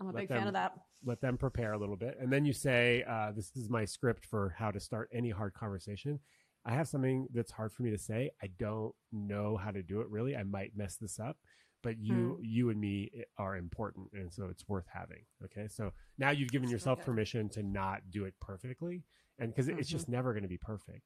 I'm 0.00 0.08
a 0.08 0.12
let 0.12 0.20
big 0.20 0.28
them, 0.28 0.38
fan 0.38 0.46
of 0.48 0.54
that. 0.54 0.72
Let 1.04 1.20
them 1.20 1.36
prepare 1.36 1.74
a 1.74 1.78
little 1.78 1.96
bit. 1.96 2.16
And 2.18 2.32
then 2.32 2.44
you 2.46 2.52
say, 2.52 3.04
uh, 3.08 3.32
This 3.32 3.52
is 3.54 3.68
my 3.68 3.84
script 3.84 4.24
for 4.24 4.54
how 4.58 4.70
to 4.70 4.80
start 4.80 5.10
any 5.12 5.30
hard 5.30 5.52
conversation. 5.52 6.18
I 6.64 6.72
have 6.72 6.88
something 6.88 7.26
that's 7.32 7.52
hard 7.52 7.72
for 7.72 7.82
me 7.82 7.90
to 7.90 7.98
say. 7.98 8.30
I 8.42 8.48
don't 8.58 8.94
know 9.12 9.56
how 9.56 9.70
to 9.70 9.82
do 9.82 10.00
it 10.00 10.08
really. 10.08 10.36
I 10.36 10.42
might 10.42 10.76
mess 10.76 10.96
this 10.96 11.18
up, 11.18 11.36
but 11.82 11.98
you, 11.98 12.38
mm. 12.38 12.38
you 12.42 12.70
and 12.70 12.80
me 12.80 13.10
are 13.38 13.56
important. 13.56 14.08
And 14.12 14.32
so 14.32 14.46
it's 14.50 14.68
worth 14.68 14.86
having. 14.92 15.24
Okay. 15.44 15.68
So 15.68 15.92
now 16.18 16.30
you've 16.30 16.50
given 16.50 16.68
that's 16.68 16.72
yourself 16.72 17.04
permission 17.04 17.48
to 17.50 17.62
not 17.62 18.02
do 18.10 18.24
it 18.24 18.34
perfectly. 18.40 19.04
And 19.38 19.50
because 19.50 19.68
mm-hmm. 19.68 19.78
it's 19.78 19.88
just 19.88 20.08
never 20.08 20.32
going 20.32 20.42
to 20.42 20.48
be 20.48 20.58
perfect. 20.58 21.02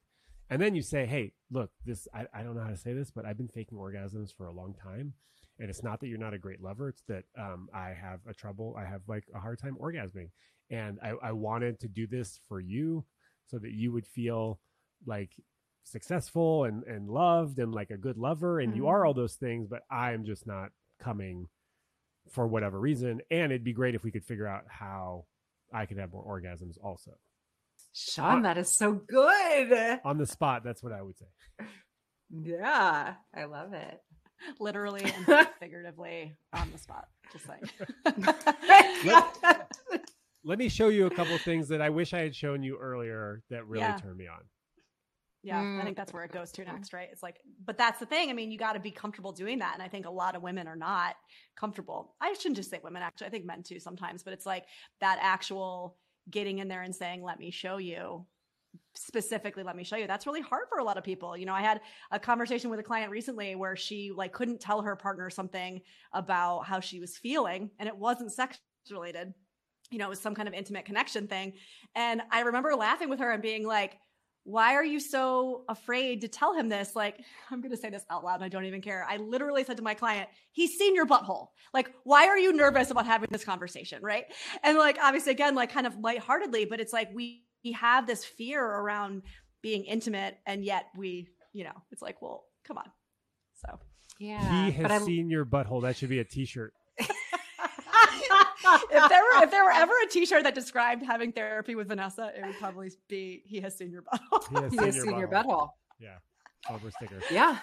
And 0.49 0.61
then 0.61 0.75
you 0.75 0.81
say, 0.81 1.05
Hey, 1.05 1.33
look, 1.51 1.71
this, 1.85 2.07
I, 2.13 2.27
I 2.33 2.43
don't 2.43 2.55
know 2.55 2.63
how 2.63 2.69
to 2.69 2.77
say 2.77 2.93
this, 2.93 3.11
but 3.11 3.25
I've 3.25 3.37
been 3.37 3.47
faking 3.47 3.77
orgasms 3.77 4.35
for 4.35 4.47
a 4.47 4.53
long 4.53 4.73
time 4.73 5.13
and 5.59 5.69
it's 5.69 5.83
not 5.83 5.99
that 5.99 6.07
you're 6.07 6.17
not 6.17 6.33
a 6.33 6.37
great 6.37 6.61
lover 6.61 6.89
it's 6.89 7.03
that 7.07 7.23
um, 7.39 7.67
i 7.73 7.89
have 7.89 8.19
a 8.27 8.33
trouble 8.33 8.75
i 8.77 8.85
have 8.85 9.01
like 9.07 9.25
a 9.35 9.39
hard 9.39 9.59
time 9.59 9.77
orgasming. 9.81 10.29
And 10.71 10.97
I, 11.03 11.13
I 11.21 11.31
wanted 11.31 11.79
to 11.81 11.87
do 11.87 12.07
this 12.07 12.39
for 12.47 12.59
you 12.59 13.05
so 13.45 13.59
that 13.59 13.71
you 13.71 13.91
would 13.91 14.07
feel 14.07 14.59
like 15.05 15.29
successful 15.83 16.63
and, 16.63 16.83
and 16.85 17.07
loved 17.07 17.59
and 17.59 17.71
like 17.71 17.91
a 17.91 17.97
good 17.97 18.17
lover 18.17 18.59
and 18.59 18.69
mm-hmm. 18.69 18.77
you 18.77 18.87
are 18.87 19.05
all 19.05 19.13
those 19.13 19.35
things 19.35 19.67
but 19.67 19.83
i'm 19.91 20.25
just 20.25 20.47
not 20.47 20.69
coming 20.99 21.47
for 22.31 22.47
whatever 22.47 22.79
reason. 22.79 23.21
And 23.29 23.51
it'd 23.51 23.63
be 23.63 23.73
great 23.73 23.95
if 23.95 24.03
we 24.03 24.11
could 24.11 24.25
figure 24.25 24.47
out 24.47 24.63
how 24.67 25.25
i 25.73 25.85
could 25.85 25.97
have 25.97 26.11
more 26.11 26.23
orgasms 26.23 26.77
also. 26.83 27.11
Shaun 27.93 28.41
that 28.43 28.57
is 28.57 28.69
so 28.69 28.93
good. 28.93 29.99
On 30.03 30.17
the 30.17 30.25
spot 30.25 30.63
that's 30.63 30.83
what 30.83 30.91
i 30.93 31.01
would 31.01 31.17
say. 31.17 31.25
Yeah 32.31 33.13
i 33.35 33.43
love 33.43 33.73
it 33.73 33.99
literally 34.59 35.03
and 35.03 35.47
figuratively 35.59 36.35
on 36.53 36.71
the 36.71 36.77
spot. 36.77 37.07
Just 37.31 37.45
saying. 37.45 37.63
let, 39.05 39.71
let, 40.43 40.59
me 40.59 40.69
show 40.69 40.89
you 40.89 41.07
a 41.07 41.09
couple 41.09 41.37
things 41.39 41.67
that 41.69 41.81
I 41.81 41.89
wish 41.89 42.13
I 42.13 42.19
had 42.19 42.35
shown 42.35 42.63
you 42.63 42.77
earlier 42.77 43.41
that 43.49 43.65
really 43.67 43.83
yeah. 43.83 43.97
turned 43.97 44.17
me 44.17 44.27
on. 44.27 44.39
Yeah, 45.43 45.61
mm. 45.61 45.79
I 45.79 45.83
think 45.83 45.95
that's 45.95 46.11
where 46.11 46.23
it 46.23 46.31
goes 46.31 46.51
to 46.53 46.65
next, 46.65 46.91
right? 46.91 47.07
It's 47.11 47.21
like, 47.21 47.37
but 47.63 47.77
that's 47.77 47.99
the 47.99 48.07
thing. 48.07 48.31
I 48.31 48.33
mean, 48.33 48.49
you 48.49 48.57
got 48.57 48.73
to 48.73 48.79
be 48.79 48.89
comfortable 48.89 49.31
doing 49.31 49.59
that. 49.59 49.75
And 49.75 49.83
I 49.83 49.87
think 49.87 50.07
a 50.07 50.11
lot 50.11 50.35
of 50.35 50.41
women 50.41 50.67
are 50.67 50.75
not 50.75 51.15
comfortable. 51.55 52.15
I 52.19 52.33
shouldn't 52.33 52.55
just 52.55 52.71
say 52.71 52.79
women, 52.83 53.03
actually. 53.03 53.27
I 53.27 53.29
think 53.29 53.45
men 53.45 53.61
too 53.61 53.79
sometimes, 53.79 54.23
but 54.23 54.33
it's 54.33 54.47
like 54.47 54.65
that 55.01 55.19
actual 55.21 55.97
getting 56.31 56.57
in 56.57 56.67
there 56.67 56.81
and 56.81 56.95
saying, 56.95 57.23
let 57.23 57.37
me 57.37 57.51
show 57.51 57.77
you 57.77 58.25
specifically 58.97 59.63
let 59.63 59.75
me 59.75 59.83
show 59.83 59.95
you 59.95 60.07
that's 60.07 60.25
really 60.25 60.41
hard 60.41 60.63
for 60.69 60.79
a 60.79 60.83
lot 60.83 60.97
of 60.97 61.03
people 61.03 61.37
you 61.37 61.45
know 61.45 61.53
i 61.53 61.61
had 61.61 61.81
a 62.11 62.19
conversation 62.19 62.69
with 62.69 62.79
a 62.79 62.83
client 62.83 63.11
recently 63.11 63.55
where 63.55 63.75
she 63.75 64.11
like 64.15 64.33
couldn't 64.33 64.59
tell 64.59 64.81
her 64.81 64.95
partner 64.95 65.29
something 65.29 65.81
about 66.13 66.61
how 66.61 66.79
she 66.79 66.99
was 66.99 67.17
feeling 67.17 67.69
and 67.79 67.87
it 67.87 67.95
wasn't 67.95 68.31
sex 68.31 68.59
related 68.91 69.33
you 69.91 69.97
know 69.97 70.05
it 70.05 70.09
was 70.09 70.19
some 70.19 70.35
kind 70.35 70.47
of 70.47 70.53
intimate 70.53 70.85
connection 70.85 71.27
thing 71.27 71.53
and 71.95 72.21
i 72.31 72.41
remember 72.41 72.75
laughing 72.75 73.09
with 73.09 73.19
her 73.19 73.31
and 73.31 73.41
being 73.41 73.65
like 73.65 73.97
why 74.45 74.75
are 74.75 74.85
you 74.85 74.99
so 74.99 75.63
afraid 75.67 76.21
to 76.21 76.27
tell 76.27 76.53
him 76.53 76.69
this? 76.69 76.95
Like, 76.95 77.19
I'm 77.51 77.61
going 77.61 77.71
to 77.71 77.77
say 77.77 77.89
this 77.89 78.05
out 78.09 78.23
loud 78.23 78.35
and 78.35 78.43
I 78.43 78.47
don't 78.47 78.65
even 78.65 78.81
care. 78.81 79.05
I 79.09 79.17
literally 79.17 79.63
said 79.63 79.77
to 79.77 79.83
my 79.83 79.95
client, 79.95 80.29
he's 80.51 80.77
seen 80.77 80.95
your 80.95 81.05
butthole. 81.05 81.47
Like, 81.73 81.91
why 82.03 82.27
are 82.27 82.37
you 82.37 82.53
nervous 82.53 82.91
about 82.91 83.07
having 83.07 83.27
this 83.31 83.43
conversation? 83.43 84.01
Right. 84.01 84.25
And 84.63 84.77
like, 84.77 84.97
obviously, 85.01 85.31
again, 85.31 85.55
like 85.55 85.73
kind 85.73 85.87
of 85.87 85.97
lightheartedly, 85.97 86.65
but 86.65 86.79
it's 86.79 86.93
like 86.93 87.09
we, 87.13 87.43
we 87.65 87.73
have 87.73 88.07
this 88.07 88.23
fear 88.23 88.63
around 88.63 89.23
being 89.61 89.83
intimate 89.83 90.37
and 90.45 90.63
yet 90.63 90.85
we 90.95 91.27
you 91.51 91.63
know 91.65 91.73
it's 91.91 92.01
like 92.01 92.21
well 92.21 92.45
come 92.63 92.77
on. 92.77 92.89
So. 93.55 93.79
Yeah 94.19 94.67
he 94.67 94.71
has 94.71 95.03
seen 95.03 95.29
your 95.29 95.45
butthole. 95.45 95.81
That 95.81 95.97
should 95.97 96.09
be 96.09 96.19
a 96.19 96.23
t-shirt. 96.23 96.73
If 98.89 99.09
there 99.09 99.21
were 99.21 99.43
if 99.43 99.51
there 99.51 99.63
were 99.63 99.71
ever 99.71 99.93
a 100.05 100.09
t-shirt 100.09 100.43
that 100.43 100.55
described 100.55 101.03
having 101.03 101.31
therapy 101.31 101.75
with 101.75 101.87
vanessa 101.87 102.31
it 102.35 102.45
would 102.45 102.57
probably 102.57 102.91
be 103.09 103.43
he 103.45 103.59
has 103.61 103.77
seen 103.77 103.91
your 103.91 104.03
butthole. 104.03 104.47
He 104.49 104.55
has, 104.55 104.71
he 104.71 104.77
seen, 104.77 104.85
has 104.85 104.95
your, 104.95 105.05
seen 105.05 105.13
butthole. 105.13 105.19
your 105.19 105.27
butthole. 105.27 105.69
yeah 105.99 106.17
over 106.69 106.89
sticker. 106.91 107.19
Yeah 107.31 107.57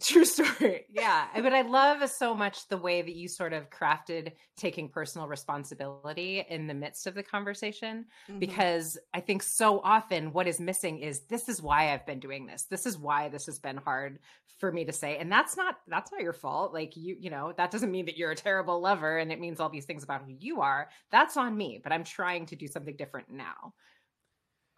True 0.00 0.24
story. 0.24 0.86
Yeah. 0.88 1.26
But 1.34 1.52
I 1.52 1.62
love 1.62 2.08
so 2.08 2.32
much 2.32 2.68
the 2.68 2.76
way 2.76 3.02
that 3.02 3.16
you 3.16 3.26
sort 3.26 3.52
of 3.52 3.70
crafted 3.70 4.32
taking 4.56 4.88
personal 4.88 5.26
responsibility 5.26 6.44
in 6.48 6.68
the 6.68 6.74
midst 6.74 7.08
of 7.08 7.14
the 7.14 7.24
conversation, 7.24 8.06
mm-hmm. 8.28 8.38
because 8.38 8.98
I 9.12 9.20
think 9.20 9.42
so 9.42 9.80
often 9.82 10.32
what 10.32 10.46
is 10.46 10.60
missing 10.60 11.00
is 11.00 11.22
this 11.22 11.48
is 11.48 11.60
why 11.60 11.92
I've 11.92 12.06
been 12.06 12.20
doing 12.20 12.46
this. 12.46 12.64
This 12.64 12.86
is 12.86 12.98
why 12.98 13.28
this 13.28 13.46
has 13.46 13.58
been 13.58 13.78
hard 13.78 14.20
for 14.58 14.70
me 14.70 14.84
to 14.84 14.92
say. 14.92 15.16
And 15.18 15.32
that's 15.32 15.56
not, 15.56 15.78
that's 15.88 16.12
not 16.12 16.22
your 16.22 16.34
fault. 16.34 16.72
Like 16.72 16.96
you, 16.96 17.16
you 17.18 17.30
know, 17.30 17.52
that 17.56 17.72
doesn't 17.72 17.90
mean 17.90 18.06
that 18.06 18.16
you're 18.16 18.30
a 18.30 18.36
terrible 18.36 18.80
lover 18.80 19.18
and 19.18 19.32
it 19.32 19.40
means 19.40 19.58
all 19.58 19.70
these 19.70 19.86
things 19.86 20.04
about 20.04 20.22
who 20.22 20.34
you 20.38 20.60
are. 20.60 20.88
That's 21.10 21.36
on 21.36 21.56
me, 21.56 21.80
but 21.82 21.92
I'm 21.92 22.04
trying 22.04 22.46
to 22.46 22.56
do 22.56 22.68
something 22.68 22.94
different 22.94 23.30
now. 23.30 23.74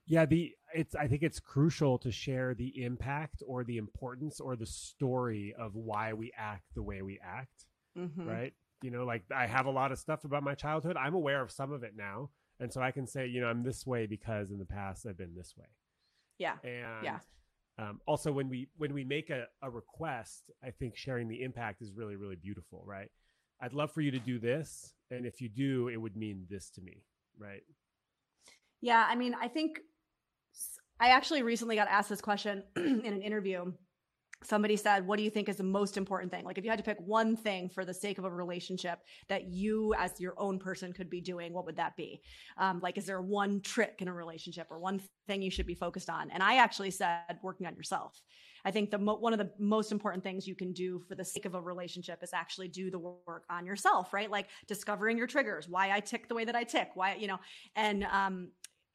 Yeah, 0.06 0.26
the 0.26 0.52
it's 0.74 0.94
I 0.94 1.06
think 1.06 1.22
it's 1.22 1.38
crucial 1.38 1.98
to 1.98 2.10
share 2.10 2.54
the 2.54 2.82
impact 2.82 3.42
or 3.46 3.64
the 3.64 3.76
importance 3.76 4.40
or 4.40 4.56
the 4.56 4.66
story 4.66 5.54
of 5.58 5.74
why 5.74 6.12
we 6.12 6.32
act 6.36 6.64
the 6.74 6.82
way 6.82 7.02
we 7.02 7.18
act. 7.22 7.66
Mm-hmm. 7.96 8.28
Right? 8.28 8.52
You 8.82 8.90
know, 8.90 9.04
like 9.04 9.22
I 9.34 9.46
have 9.46 9.66
a 9.66 9.70
lot 9.70 9.92
of 9.92 9.98
stuff 9.98 10.24
about 10.24 10.42
my 10.42 10.54
childhood. 10.54 10.96
I'm 10.96 11.14
aware 11.14 11.40
of 11.40 11.50
some 11.50 11.72
of 11.72 11.82
it 11.84 11.92
now. 11.96 12.30
And 12.58 12.72
so 12.72 12.80
I 12.80 12.90
can 12.90 13.06
say, 13.06 13.26
you 13.26 13.40
know, 13.40 13.48
I'm 13.48 13.62
this 13.62 13.86
way 13.86 14.06
because 14.06 14.50
in 14.50 14.58
the 14.58 14.64
past 14.64 15.06
I've 15.06 15.18
been 15.18 15.34
this 15.34 15.54
way. 15.56 15.66
Yeah. 16.38 16.54
And 16.64 17.04
yeah. 17.04 17.18
Um, 17.78 18.00
also 18.06 18.30
when 18.30 18.48
we 18.48 18.68
when 18.76 18.92
we 18.92 19.04
make 19.04 19.30
a, 19.30 19.46
a 19.62 19.70
request, 19.70 20.50
I 20.62 20.70
think 20.70 20.96
sharing 20.96 21.28
the 21.28 21.42
impact 21.42 21.80
is 21.80 21.92
really, 21.92 22.16
really 22.16 22.36
beautiful, 22.36 22.82
right? 22.84 23.10
I'd 23.60 23.72
love 23.72 23.92
for 23.92 24.00
you 24.00 24.10
to 24.10 24.18
do 24.18 24.38
this. 24.38 24.94
And 25.10 25.24
if 25.24 25.40
you 25.40 25.48
do, 25.48 25.88
it 25.88 25.96
would 25.96 26.16
mean 26.16 26.46
this 26.50 26.70
to 26.70 26.80
me, 26.80 27.04
right? 27.38 27.62
Yeah, 28.80 29.06
I 29.08 29.14
mean, 29.14 29.34
I 29.40 29.48
think 29.48 29.78
I 31.00 31.08
actually 31.08 31.42
recently 31.42 31.76
got 31.76 31.88
asked 31.88 32.08
this 32.08 32.20
question 32.20 32.62
in 32.76 33.04
an 33.04 33.22
interview. 33.22 33.72
Somebody 34.44 34.76
said, 34.76 35.06
What 35.06 35.18
do 35.18 35.22
you 35.22 35.30
think 35.30 35.48
is 35.48 35.56
the 35.56 35.62
most 35.62 35.96
important 35.96 36.32
thing? 36.32 36.44
Like, 36.44 36.58
if 36.58 36.64
you 36.64 36.70
had 36.70 36.78
to 36.78 36.84
pick 36.84 36.98
one 37.00 37.36
thing 37.36 37.68
for 37.68 37.84
the 37.84 37.94
sake 37.94 38.18
of 38.18 38.24
a 38.24 38.30
relationship 38.30 38.98
that 39.28 39.48
you, 39.48 39.94
as 39.94 40.20
your 40.20 40.34
own 40.36 40.58
person, 40.58 40.92
could 40.92 41.08
be 41.08 41.20
doing, 41.20 41.52
what 41.52 41.64
would 41.64 41.76
that 41.76 41.96
be? 41.96 42.20
Um, 42.58 42.80
like, 42.82 42.98
is 42.98 43.06
there 43.06 43.20
one 43.20 43.60
trick 43.60 43.96
in 44.00 44.08
a 44.08 44.12
relationship 44.12 44.66
or 44.70 44.80
one 44.80 45.00
thing 45.28 45.42
you 45.42 45.50
should 45.50 45.66
be 45.66 45.74
focused 45.74 46.10
on? 46.10 46.30
And 46.30 46.42
I 46.42 46.56
actually 46.56 46.90
said, 46.90 47.38
working 47.42 47.66
on 47.66 47.76
yourself. 47.76 48.20
I 48.64 48.70
think 48.70 48.90
the 48.90 48.98
mo- 48.98 49.18
one 49.18 49.32
of 49.32 49.38
the 49.38 49.50
most 49.58 49.92
important 49.92 50.22
things 50.22 50.46
you 50.46 50.54
can 50.54 50.72
do 50.72 51.00
for 51.08 51.14
the 51.14 51.24
sake 51.24 51.44
of 51.44 51.54
a 51.54 51.60
relationship 51.60 52.22
is 52.22 52.30
actually 52.32 52.68
do 52.68 52.90
the 52.90 52.98
work 52.98 53.44
on 53.50 53.66
yourself, 53.66 54.12
right? 54.12 54.30
Like 54.30 54.48
discovering 54.66 55.18
your 55.18 55.26
triggers, 55.26 55.68
why 55.68 55.90
I 55.90 56.00
tick 56.00 56.28
the 56.28 56.34
way 56.34 56.44
that 56.44 56.54
I 56.54 56.64
tick, 56.64 56.90
why 56.94 57.14
you 57.16 57.26
know, 57.26 57.38
and 57.74 58.04
um, 58.04 58.48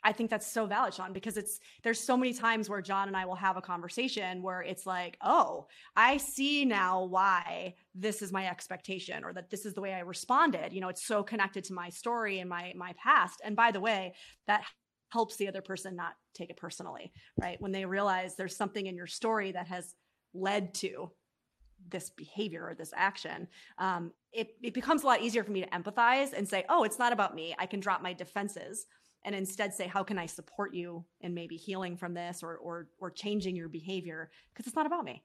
I 0.03 0.11
think 0.11 0.29
that's 0.29 0.47
so 0.47 0.65
valid, 0.65 0.93
Shaun, 0.93 1.11
because 1.11 1.37
it's 1.37 1.59
there's 1.83 1.99
so 1.99 2.15
many 2.15 2.33
times 2.33 2.69
where 2.69 2.81
John 2.81 3.07
and 3.07 3.17
I 3.17 3.25
will 3.25 3.35
have 3.35 3.57
a 3.57 3.61
conversation 3.61 4.41
where 4.41 4.61
it's 4.61 4.85
like, 4.85 5.17
oh, 5.21 5.67
I 5.95 6.17
see 6.17 6.65
now 6.65 7.03
why 7.03 7.75
this 7.95 8.21
is 8.21 8.31
my 8.31 8.47
expectation 8.47 9.23
or 9.23 9.33
that 9.33 9.49
this 9.49 9.65
is 9.65 9.73
the 9.73 9.81
way 9.81 9.93
I 9.93 9.99
responded. 9.99 10.71
You 10.71 10.81
know, 10.81 10.89
it's 10.89 11.05
so 11.05 11.23
connected 11.23 11.63
to 11.65 11.73
my 11.73 11.89
story 11.89 12.39
and 12.39 12.49
my 12.49 12.73
my 12.75 12.93
past. 13.01 13.41
And 13.43 13.55
by 13.55 13.71
the 13.71 13.81
way, 13.81 14.13
that 14.45 14.63
helps 15.09 15.37
the 15.37 15.47
other 15.47 15.61
person 15.61 15.95
not 15.95 16.13
take 16.33 16.49
it 16.49 16.57
personally, 16.57 17.11
right? 17.41 17.59
When 17.59 17.71
they 17.71 17.85
realize 17.85 18.35
there's 18.35 18.55
something 18.55 18.85
in 18.85 18.95
your 18.95 19.07
story 19.07 19.51
that 19.53 19.67
has 19.67 19.95
led 20.33 20.73
to 20.75 21.11
this 21.89 22.09
behavior 22.09 22.67
or 22.67 22.75
this 22.75 22.93
action, 22.95 23.47
um, 23.77 24.11
it, 24.33 24.49
it 24.61 24.73
becomes 24.73 25.03
a 25.03 25.05
lot 25.05 25.21
easier 25.21 25.43
for 25.43 25.51
me 25.51 25.61
to 25.61 25.69
empathize 25.69 26.33
and 26.33 26.47
say, 26.47 26.65
oh, 26.69 26.83
it's 26.83 26.99
not 26.99 27.13
about 27.13 27.35
me. 27.35 27.55
I 27.57 27.65
can 27.65 27.79
drop 27.79 28.01
my 28.01 28.13
defenses 28.13 28.85
and 29.27 29.35
instead 29.35 29.73
say 29.73 29.85
how 29.87 30.03
can 30.03 30.17
i 30.17 30.25
support 30.25 30.73
you 30.73 31.03
in 31.19 31.33
maybe 31.33 31.57
healing 31.57 31.97
from 31.97 32.13
this 32.13 32.41
or 32.41 32.55
or 32.55 32.87
or 32.97 33.11
changing 33.11 33.55
your 33.55 33.67
behavior? 33.67 34.31
Because 34.51 34.65
it's 34.65 34.75
not 34.75 34.87
about 34.87 35.03
me. 35.03 35.21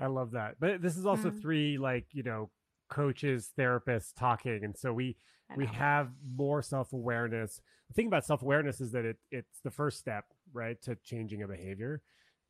I 0.00 0.06
love 0.06 0.32
that. 0.32 0.56
But 0.58 0.82
this 0.82 0.96
is 0.96 1.06
also 1.06 1.28
mm-hmm. 1.28 1.40
three 1.40 1.78
like 1.78 2.06
you 2.12 2.24
know 2.24 2.50
coaches 2.88 3.50
therapists 3.56 4.12
talking 4.16 4.64
and 4.64 4.76
so 4.76 4.92
we 4.92 5.16
we 5.56 5.66
have 5.66 6.08
more 6.36 6.62
self-awareness. 6.62 7.60
The 7.88 7.94
thing 7.94 8.06
about 8.06 8.24
self-awareness 8.24 8.80
is 8.80 8.92
that 8.92 9.04
it 9.04 9.18
it's 9.30 9.60
the 9.62 9.70
first 9.70 9.98
step 9.98 10.24
right 10.52 10.80
to 10.82 10.96
changing 11.04 11.42
a 11.42 11.46
behavior. 11.46 12.00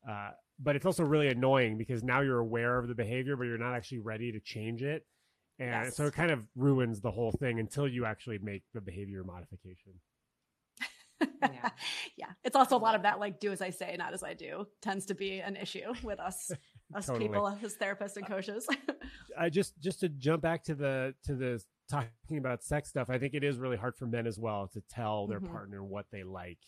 Uh, 0.09 0.31
but 0.59 0.77
it's 0.77 0.85
also 0.85 1.03
really 1.03 1.27
annoying 1.27 1.77
because 1.77 2.03
now 2.03 2.21
you're 2.21 2.39
aware 2.39 2.77
of 2.77 2.87
the 2.87 2.95
behavior 2.95 3.35
but 3.35 3.43
you're 3.43 3.57
not 3.57 3.75
actually 3.75 3.99
ready 3.99 4.31
to 4.31 4.39
change 4.39 4.81
it. 4.81 5.05
And 5.59 5.85
yes. 5.85 5.97
so 5.97 6.05
it 6.05 6.13
kind 6.13 6.31
of 6.31 6.47
ruins 6.55 7.01
the 7.01 7.11
whole 7.11 7.33
thing 7.33 7.59
until 7.59 7.87
you 7.87 8.05
actually 8.05 8.39
make 8.39 8.63
the 8.73 8.81
behavior 8.81 9.23
modification 9.25 9.93
yeah. 11.21 11.69
yeah. 12.17 12.27
It's 12.43 12.55
also 12.55 12.77
a 12.77 12.79
lot 12.79 12.95
of 12.95 13.03
that, 13.03 13.19
like, 13.19 13.39
do 13.39 13.51
as 13.51 13.61
I 13.61 13.69
say, 13.69 13.95
not 13.97 14.13
as 14.13 14.23
I 14.23 14.33
do, 14.33 14.67
tends 14.81 15.05
to 15.07 15.15
be 15.15 15.39
an 15.39 15.55
issue 15.55 15.93
with 16.03 16.19
us, 16.19 16.51
us 16.95 17.05
totally. 17.05 17.27
people 17.27 17.47
as 17.63 17.75
therapists 17.75 18.17
and 18.17 18.27
coaches. 18.27 18.67
I 19.37 19.49
just, 19.49 19.79
just 19.79 19.99
to 20.01 20.09
jump 20.09 20.41
back 20.41 20.63
to 20.65 20.75
the, 20.75 21.15
to 21.25 21.35
the 21.35 21.63
talking 21.89 22.37
about 22.37 22.63
sex 22.63 22.89
stuff, 22.89 23.09
I 23.09 23.17
think 23.17 23.33
it 23.33 23.43
is 23.43 23.57
really 23.57 23.77
hard 23.77 23.95
for 23.95 24.05
men 24.05 24.27
as 24.27 24.39
well 24.39 24.67
to 24.73 24.81
tell 24.89 25.27
their 25.27 25.39
mm-hmm. 25.39 25.53
partner 25.53 25.83
what 25.83 26.05
they 26.11 26.23
like. 26.23 26.59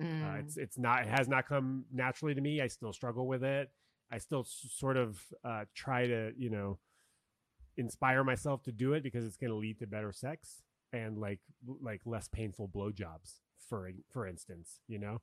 Mm. 0.00 0.22
Uh, 0.22 0.38
it's, 0.40 0.56
it's 0.56 0.78
not, 0.78 1.02
it 1.02 1.08
has 1.08 1.28
not 1.28 1.46
come 1.46 1.84
naturally 1.92 2.34
to 2.34 2.40
me. 2.40 2.60
I 2.60 2.66
still 2.66 2.92
struggle 2.92 3.26
with 3.26 3.44
it. 3.44 3.70
I 4.10 4.18
still 4.18 4.40
s- 4.40 4.66
sort 4.76 4.96
of 4.96 5.18
uh, 5.44 5.64
try 5.74 6.06
to, 6.06 6.32
you 6.36 6.50
know, 6.50 6.78
inspire 7.76 8.24
myself 8.24 8.62
to 8.64 8.72
do 8.72 8.92
it 8.94 9.02
because 9.02 9.24
it's 9.24 9.36
going 9.36 9.50
to 9.50 9.56
lead 9.56 9.78
to 9.78 9.86
better 9.86 10.12
sex 10.12 10.62
and 10.94 11.18
like 11.18 11.40
like 11.82 12.00
less 12.04 12.28
painful 12.28 12.68
blowjobs 12.68 13.40
for 13.68 13.90
for 14.12 14.26
instance 14.26 14.80
you 14.86 14.98
know 14.98 15.20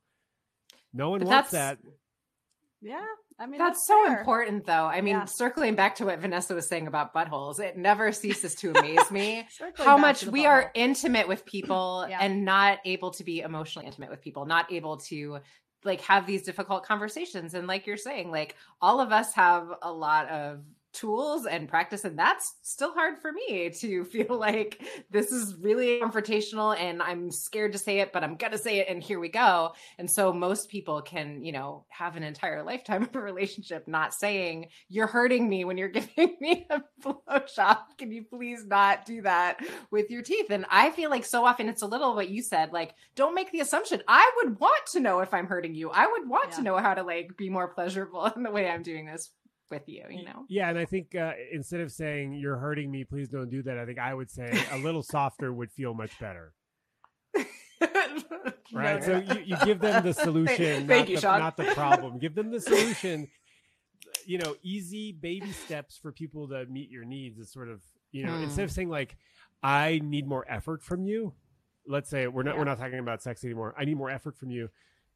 no 0.92 1.10
one 1.10 1.20
but 1.20 1.28
wants 1.28 1.50
that 1.50 1.78
yeah 2.82 3.04
i 3.38 3.46
mean 3.46 3.58
that's, 3.58 3.78
that's 3.78 3.86
so 3.86 4.06
fair. 4.06 4.18
important 4.18 4.66
though 4.66 4.84
i 4.84 5.00
mean 5.00 5.14
yeah. 5.14 5.24
circling 5.24 5.74
back 5.74 5.96
to 5.96 6.04
what 6.04 6.18
vanessa 6.18 6.54
was 6.54 6.68
saying 6.68 6.86
about 6.86 7.14
buttholes 7.14 7.58
it 7.58 7.76
never 7.76 8.12
ceases 8.12 8.54
to 8.54 8.70
amaze 8.76 9.10
me 9.10 9.46
how 9.76 9.96
much 9.96 10.26
we 10.26 10.42
butthole. 10.42 10.48
are 10.48 10.70
intimate 10.74 11.26
with 11.26 11.44
people 11.46 12.04
yeah. 12.10 12.18
and 12.20 12.44
not 12.44 12.78
able 12.84 13.10
to 13.10 13.24
be 13.24 13.40
emotionally 13.40 13.86
intimate 13.86 14.10
with 14.10 14.20
people 14.20 14.44
not 14.44 14.70
able 14.70 14.96
to 14.98 15.38
like 15.84 16.00
have 16.02 16.26
these 16.26 16.42
difficult 16.42 16.84
conversations 16.84 17.54
and 17.54 17.66
like 17.66 17.86
you're 17.86 17.96
saying 17.96 18.30
like 18.30 18.56
all 18.80 19.00
of 19.00 19.12
us 19.12 19.32
have 19.34 19.68
a 19.82 19.92
lot 19.92 20.28
of 20.28 20.60
tools 20.92 21.46
and 21.46 21.68
practice 21.68 22.04
and 22.04 22.18
that's 22.18 22.54
still 22.62 22.92
hard 22.92 23.18
for 23.18 23.32
me 23.32 23.70
to 23.70 24.04
feel 24.12 24.38
like 24.38 24.82
this 25.10 25.32
is 25.32 25.54
really 25.56 26.00
confrontational 26.00 26.78
and 26.78 27.02
i'm 27.02 27.30
scared 27.30 27.72
to 27.72 27.78
say 27.78 28.00
it 28.00 28.12
but 28.12 28.22
i'm 28.22 28.36
gonna 28.36 28.58
say 28.58 28.78
it 28.78 28.88
and 28.88 29.02
here 29.02 29.18
we 29.18 29.28
go. 29.28 29.72
And 29.98 30.10
so 30.10 30.32
most 30.32 30.68
people 30.68 31.02
can 31.02 31.44
you 31.44 31.52
know 31.52 31.84
have 31.88 32.16
an 32.16 32.22
entire 32.22 32.62
lifetime 32.72 33.02
of 33.02 33.14
a 33.14 33.20
relationship 33.20 33.88
not 33.88 34.14
saying 34.14 34.68
you're 34.88 35.06
hurting 35.06 35.48
me 35.48 35.64
when 35.64 35.76
you're 35.76 35.88
giving 36.00 36.36
me 36.40 36.66
a 36.70 36.82
blowjob. 37.02 37.78
Can 37.98 38.12
you 38.12 38.24
please 38.24 38.64
not 38.64 39.04
do 39.04 39.22
that 39.22 39.60
with 39.90 40.10
your 40.10 40.22
teeth? 40.22 40.50
And 40.50 40.66
i 40.70 40.90
feel 40.90 41.10
like 41.10 41.24
so 41.24 41.44
often 41.44 41.68
it's 41.68 41.82
a 41.82 41.86
little 41.86 42.14
what 42.14 42.28
you 42.28 42.42
said 42.42 42.72
like 42.72 42.94
don't 43.14 43.34
make 43.34 43.50
the 43.50 43.60
assumption. 43.60 44.02
I 44.06 44.30
would 44.36 44.60
want 44.60 44.86
to 44.92 45.00
know 45.00 45.20
if 45.20 45.34
i'm 45.34 45.46
hurting 45.46 45.74
you. 45.74 45.90
I 45.90 46.06
would 46.06 46.28
want 46.28 46.50
yeah. 46.50 46.56
to 46.56 46.62
know 46.62 46.76
how 46.78 46.94
to 46.94 47.02
like 47.02 47.36
be 47.36 47.48
more 47.48 47.68
pleasurable 47.68 48.26
in 48.36 48.42
the 48.42 48.50
way 48.50 48.68
i'm 48.68 48.82
doing 48.82 49.06
this 49.06 49.30
with 49.72 49.88
you, 49.88 50.04
you 50.10 50.24
know? 50.24 50.44
Yeah. 50.48 50.68
And 50.68 50.78
I 50.78 50.84
think 50.84 51.16
uh, 51.16 51.32
instead 51.50 51.80
of 51.80 51.90
saying, 51.90 52.34
you're 52.34 52.58
hurting 52.58 52.90
me, 52.90 53.02
please 53.02 53.28
don't 53.28 53.50
do 53.50 53.62
that, 53.64 53.78
I 53.78 53.84
think 53.84 53.98
I 53.98 54.14
would 54.14 54.30
say 54.30 54.52
a 54.70 54.78
little 54.78 55.02
softer 55.14 55.52
would 55.52 55.72
feel 55.72 55.94
much 55.94 56.16
better. 56.20 56.52
right. 58.72 59.02
So 59.02 59.18
you, 59.18 59.40
you, 59.44 59.56
give 59.64 59.80
them 59.80 60.04
the 60.04 60.12
solution, 60.12 60.86
not, 60.86 61.08
you, 61.08 61.18
the, 61.18 61.38
not 61.38 61.56
the 61.56 61.64
problem. 61.64 62.18
Give 62.18 62.34
them 62.34 62.50
the 62.50 62.60
solution. 62.60 63.28
You 64.24 64.38
know, 64.38 64.54
easy 64.62 65.10
baby 65.10 65.50
steps 65.50 65.98
for 65.98 66.12
people 66.12 66.46
to 66.50 66.64
meet 66.66 66.90
your 66.90 67.04
needs 67.04 67.40
is 67.40 67.50
sort 67.50 67.68
of, 67.68 67.80
you 68.12 68.24
know, 68.24 68.34
instead 68.34 68.62
of 68.62 68.70
hmm. 68.70 68.74
saying 68.74 68.88
like, 68.88 69.16
I 69.64 70.00
need 70.04 70.28
more 70.28 70.44
effort 70.48 70.80
from 70.80 71.02
you. 71.02 71.32
Let's 71.88 72.08
say 72.08 72.28
we're 72.28 72.44
not 72.44 72.54
yeah. 72.54 72.58
we're 72.60 72.64
not 72.64 72.78
talking 72.78 73.00
about 73.00 73.20
sex 73.20 73.42
anymore. 73.42 73.74
I 73.76 73.84
need 73.84 73.96
more 73.96 74.10
effort 74.10 74.38
from 74.38 74.52
you 74.52 74.68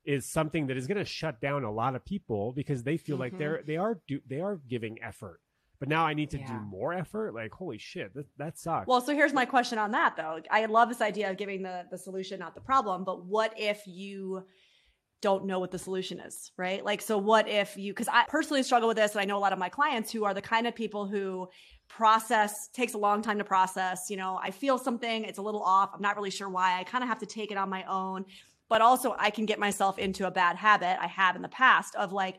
is 0.06 0.26
something 0.26 0.66
that 0.68 0.76
is 0.76 0.86
going 0.86 0.98
to 0.98 1.04
shut 1.04 1.40
down 1.40 1.64
a 1.64 1.70
lot 1.70 1.94
of 1.94 2.04
people 2.04 2.52
because 2.52 2.82
they 2.82 2.96
feel 2.96 3.16
mm-hmm. 3.16 3.22
like 3.22 3.38
they're 3.38 3.62
they 3.66 3.76
are 3.76 4.00
do, 4.06 4.20
they 4.28 4.40
are 4.40 4.60
giving 4.68 5.02
effort 5.02 5.40
but 5.78 5.88
now 5.88 6.06
I 6.06 6.14
need 6.14 6.30
to 6.30 6.38
yeah. 6.38 6.46
do 6.46 6.54
more 6.54 6.94
effort. 6.94 7.34
Like, 7.34 7.52
holy 7.52 7.78
shit, 7.78 8.14
that, 8.14 8.26
that 8.38 8.58
sucks. 8.58 8.86
Well, 8.86 9.00
so 9.00 9.14
here's 9.14 9.32
my 9.32 9.44
question 9.44 9.78
on 9.78 9.90
that 9.90 10.16
though. 10.16 10.40
I 10.50 10.66
love 10.66 10.88
this 10.88 11.00
idea 11.00 11.30
of 11.30 11.36
giving 11.36 11.62
the 11.62 11.84
the 11.90 11.98
solution, 11.98 12.38
not 12.38 12.54
the 12.54 12.60
problem. 12.60 13.04
But 13.04 13.26
what 13.26 13.52
if 13.56 13.86
you 13.86 14.44
don't 15.22 15.46
know 15.46 15.58
what 15.58 15.70
the 15.70 15.78
solution 15.78 16.20
is, 16.20 16.52
right? 16.56 16.84
Like, 16.84 17.00
so 17.00 17.18
what 17.18 17.48
if 17.48 17.76
you? 17.76 17.92
Because 17.92 18.08
I 18.08 18.24
personally 18.28 18.62
struggle 18.62 18.88
with 18.88 18.96
this, 18.96 19.12
and 19.12 19.20
I 19.20 19.24
know 19.24 19.36
a 19.36 19.40
lot 19.40 19.52
of 19.52 19.58
my 19.58 19.68
clients 19.68 20.12
who 20.12 20.24
are 20.24 20.34
the 20.34 20.42
kind 20.42 20.66
of 20.66 20.74
people 20.74 21.06
who 21.06 21.48
process 21.88 22.68
takes 22.68 22.94
a 22.94 22.98
long 22.98 23.22
time 23.22 23.38
to 23.38 23.44
process. 23.44 24.06
You 24.08 24.16
know, 24.16 24.38
I 24.42 24.50
feel 24.50 24.78
something, 24.78 25.24
it's 25.24 25.38
a 25.38 25.42
little 25.42 25.62
off. 25.62 25.90
I'm 25.94 26.02
not 26.02 26.16
really 26.16 26.30
sure 26.30 26.48
why. 26.48 26.78
I 26.78 26.84
kind 26.84 27.04
of 27.04 27.08
have 27.08 27.18
to 27.20 27.26
take 27.26 27.50
it 27.50 27.58
on 27.58 27.68
my 27.68 27.84
own 27.84 28.24
but 28.68 28.80
also 28.80 29.14
I 29.18 29.30
can 29.30 29.46
get 29.46 29.58
myself 29.58 29.98
into 29.98 30.26
a 30.26 30.30
bad 30.30 30.56
habit 30.56 30.98
I 31.00 31.06
have 31.06 31.36
in 31.36 31.42
the 31.42 31.48
past 31.48 31.94
of 31.94 32.12
like 32.12 32.38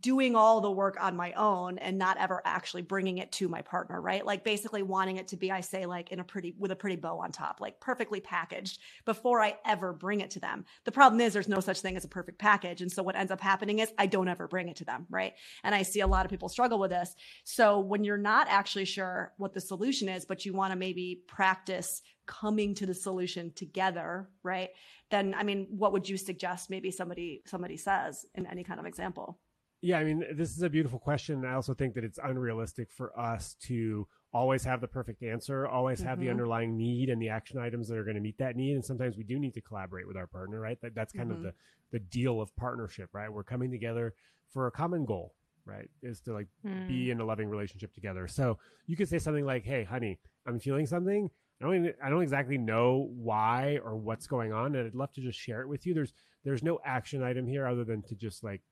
doing 0.00 0.34
all 0.34 0.60
the 0.60 0.70
work 0.70 0.96
on 1.00 1.16
my 1.16 1.32
own 1.34 1.78
and 1.78 1.96
not 1.96 2.18
ever 2.18 2.42
actually 2.44 2.82
bringing 2.82 3.18
it 3.18 3.30
to 3.32 3.48
my 3.48 3.62
partner, 3.62 4.00
right? 4.00 4.26
Like 4.26 4.44
basically 4.44 4.82
wanting 4.82 5.16
it 5.16 5.28
to 5.28 5.36
be, 5.36 5.52
I 5.52 5.60
say, 5.60 5.86
like 5.86 6.10
in 6.10 6.18
a 6.18 6.24
pretty, 6.24 6.54
with 6.58 6.72
a 6.72 6.76
pretty 6.76 6.96
bow 6.96 7.20
on 7.20 7.30
top, 7.30 7.60
like 7.60 7.80
perfectly 7.80 8.20
packaged 8.20 8.80
before 9.04 9.40
I 9.40 9.56
ever 9.64 9.92
bring 9.92 10.20
it 10.20 10.30
to 10.32 10.40
them. 10.40 10.64
The 10.84 10.92
problem 10.92 11.20
is 11.20 11.32
there's 11.32 11.48
no 11.48 11.60
such 11.60 11.80
thing 11.80 11.96
as 11.96 12.04
a 12.04 12.08
perfect 12.08 12.38
package. 12.38 12.82
And 12.82 12.90
so 12.90 13.02
what 13.02 13.16
ends 13.16 13.32
up 13.32 13.40
happening 13.40 13.78
is 13.78 13.92
I 13.96 14.06
don't 14.06 14.28
ever 14.28 14.48
bring 14.48 14.68
it 14.68 14.76
to 14.76 14.84
them, 14.84 15.06
right? 15.08 15.34
And 15.62 15.74
I 15.74 15.82
see 15.82 16.00
a 16.00 16.06
lot 16.06 16.26
of 16.26 16.30
people 16.30 16.48
struggle 16.48 16.78
with 16.80 16.90
this. 16.90 17.14
So 17.44 17.78
when 17.78 18.02
you're 18.02 18.18
not 18.18 18.48
actually 18.50 18.86
sure 18.86 19.32
what 19.36 19.54
the 19.54 19.60
solution 19.60 20.08
is, 20.08 20.24
but 20.24 20.44
you 20.44 20.52
want 20.52 20.72
to 20.72 20.78
maybe 20.78 21.22
practice 21.28 22.02
coming 22.26 22.74
to 22.74 22.86
the 22.86 22.94
solution 22.94 23.52
together, 23.54 24.28
right? 24.42 24.70
Then, 25.10 25.34
I 25.36 25.42
mean, 25.42 25.66
what 25.70 25.92
would 25.92 26.08
you 26.08 26.16
suggest 26.16 26.70
maybe 26.70 26.90
somebody, 26.90 27.42
somebody 27.46 27.76
says 27.76 28.26
in 28.34 28.46
any 28.46 28.64
kind 28.64 28.80
of 28.80 28.86
example? 28.86 29.38
Yeah, 29.82 29.98
I 29.98 30.04
mean, 30.04 30.24
this 30.34 30.56
is 30.56 30.62
a 30.62 30.70
beautiful 30.70 30.98
question. 30.98 31.44
I 31.44 31.54
also 31.54 31.74
think 31.74 31.94
that 31.94 32.04
it's 32.04 32.18
unrealistic 32.22 32.90
for 32.90 33.18
us 33.18 33.54
to 33.64 34.08
always 34.32 34.64
have 34.64 34.80
the 34.80 34.88
perfect 34.88 35.22
answer, 35.22 35.66
always 35.66 36.00
have 36.00 36.18
mm-hmm. 36.18 36.24
the 36.24 36.30
underlying 36.30 36.76
need 36.76 37.08
and 37.08 37.20
the 37.20 37.28
action 37.28 37.58
items 37.58 37.88
that 37.88 37.96
are 37.96 38.04
going 38.04 38.16
to 38.16 38.20
meet 38.20 38.38
that 38.38 38.56
need. 38.56 38.74
And 38.74 38.84
sometimes 38.84 39.16
we 39.16 39.24
do 39.24 39.38
need 39.38 39.54
to 39.54 39.60
collaborate 39.60 40.08
with 40.08 40.16
our 40.16 40.26
partner, 40.26 40.60
right? 40.60 40.80
That, 40.82 40.94
that's 40.94 41.12
kind 41.12 41.30
mm-hmm. 41.30 41.46
of 41.46 41.54
the, 41.92 41.98
the 41.98 42.00
deal 42.00 42.40
of 42.40 42.54
partnership, 42.56 43.10
right? 43.12 43.32
We're 43.32 43.44
coming 43.44 43.70
together 43.70 44.14
for 44.52 44.66
a 44.66 44.70
common 44.70 45.04
goal, 45.04 45.34
right? 45.64 45.88
Is 46.02 46.20
to 46.22 46.32
like 46.32 46.48
mm. 46.66 46.88
be 46.88 47.10
in 47.10 47.20
a 47.20 47.24
loving 47.24 47.48
relationship 47.48 47.94
together. 47.94 48.26
So 48.26 48.58
you 48.86 48.96
could 48.96 49.08
say 49.08 49.18
something 49.18 49.44
like, 49.44 49.64
Hey, 49.64 49.84
honey, 49.84 50.18
I'm 50.46 50.58
feeling 50.58 50.86
something. 50.86 51.30
I 51.60 51.64
don't 51.64 51.76
even, 51.76 51.94
I 52.04 52.10
don't 52.10 52.22
exactly 52.22 52.58
know 52.58 53.10
why 53.14 53.78
or 53.82 53.96
what's 53.96 54.26
going 54.26 54.52
on. 54.52 54.74
And 54.74 54.86
I'd 54.86 54.94
love 54.94 55.12
to 55.14 55.20
just 55.20 55.38
share 55.38 55.62
it 55.62 55.68
with 55.68 55.86
you. 55.86 55.94
There's, 55.94 56.12
there's 56.44 56.62
no 56.62 56.78
action 56.84 57.22
item 57.22 57.46
here 57.46 57.66
other 57.66 57.84
than 57.84 58.02
to 58.02 58.14
just 58.14 58.44
like 58.44 58.62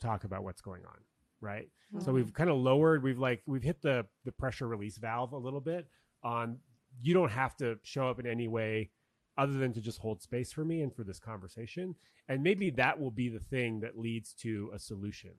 talk 0.00 0.24
about 0.24 0.42
what's 0.42 0.60
going 0.60 0.82
on 0.86 0.96
right 1.40 1.68
mm-hmm. 1.94 2.04
so 2.04 2.12
we've 2.12 2.32
kind 2.32 2.50
of 2.50 2.56
lowered 2.56 3.02
we've 3.02 3.18
like 3.18 3.42
we've 3.46 3.62
hit 3.62 3.80
the 3.82 4.04
the 4.24 4.32
pressure 4.32 4.66
release 4.66 4.98
valve 4.98 5.32
a 5.32 5.38
little 5.38 5.60
bit 5.60 5.86
on 6.22 6.58
you 7.02 7.14
don't 7.14 7.30
have 7.30 7.56
to 7.56 7.78
show 7.82 8.08
up 8.08 8.18
in 8.18 8.26
any 8.26 8.48
way 8.48 8.90
other 9.38 9.54
than 9.54 9.72
to 9.72 9.80
just 9.80 9.98
hold 9.98 10.20
space 10.20 10.52
for 10.52 10.64
me 10.64 10.82
and 10.82 10.94
for 10.94 11.04
this 11.04 11.18
conversation 11.18 11.94
and 12.28 12.42
maybe 12.42 12.70
that 12.70 12.98
will 12.98 13.10
be 13.10 13.28
the 13.28 13.40
thing 13.40 13.80
that 13.80 13.98
leads 13.98 14.34
to 14.34 14.70
a 14.74 14.78
solution 14.78 15.32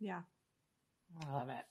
yeah 0.00 0.20
i 1.22 1.32
love 1.32 1.48
it 1.48 1.64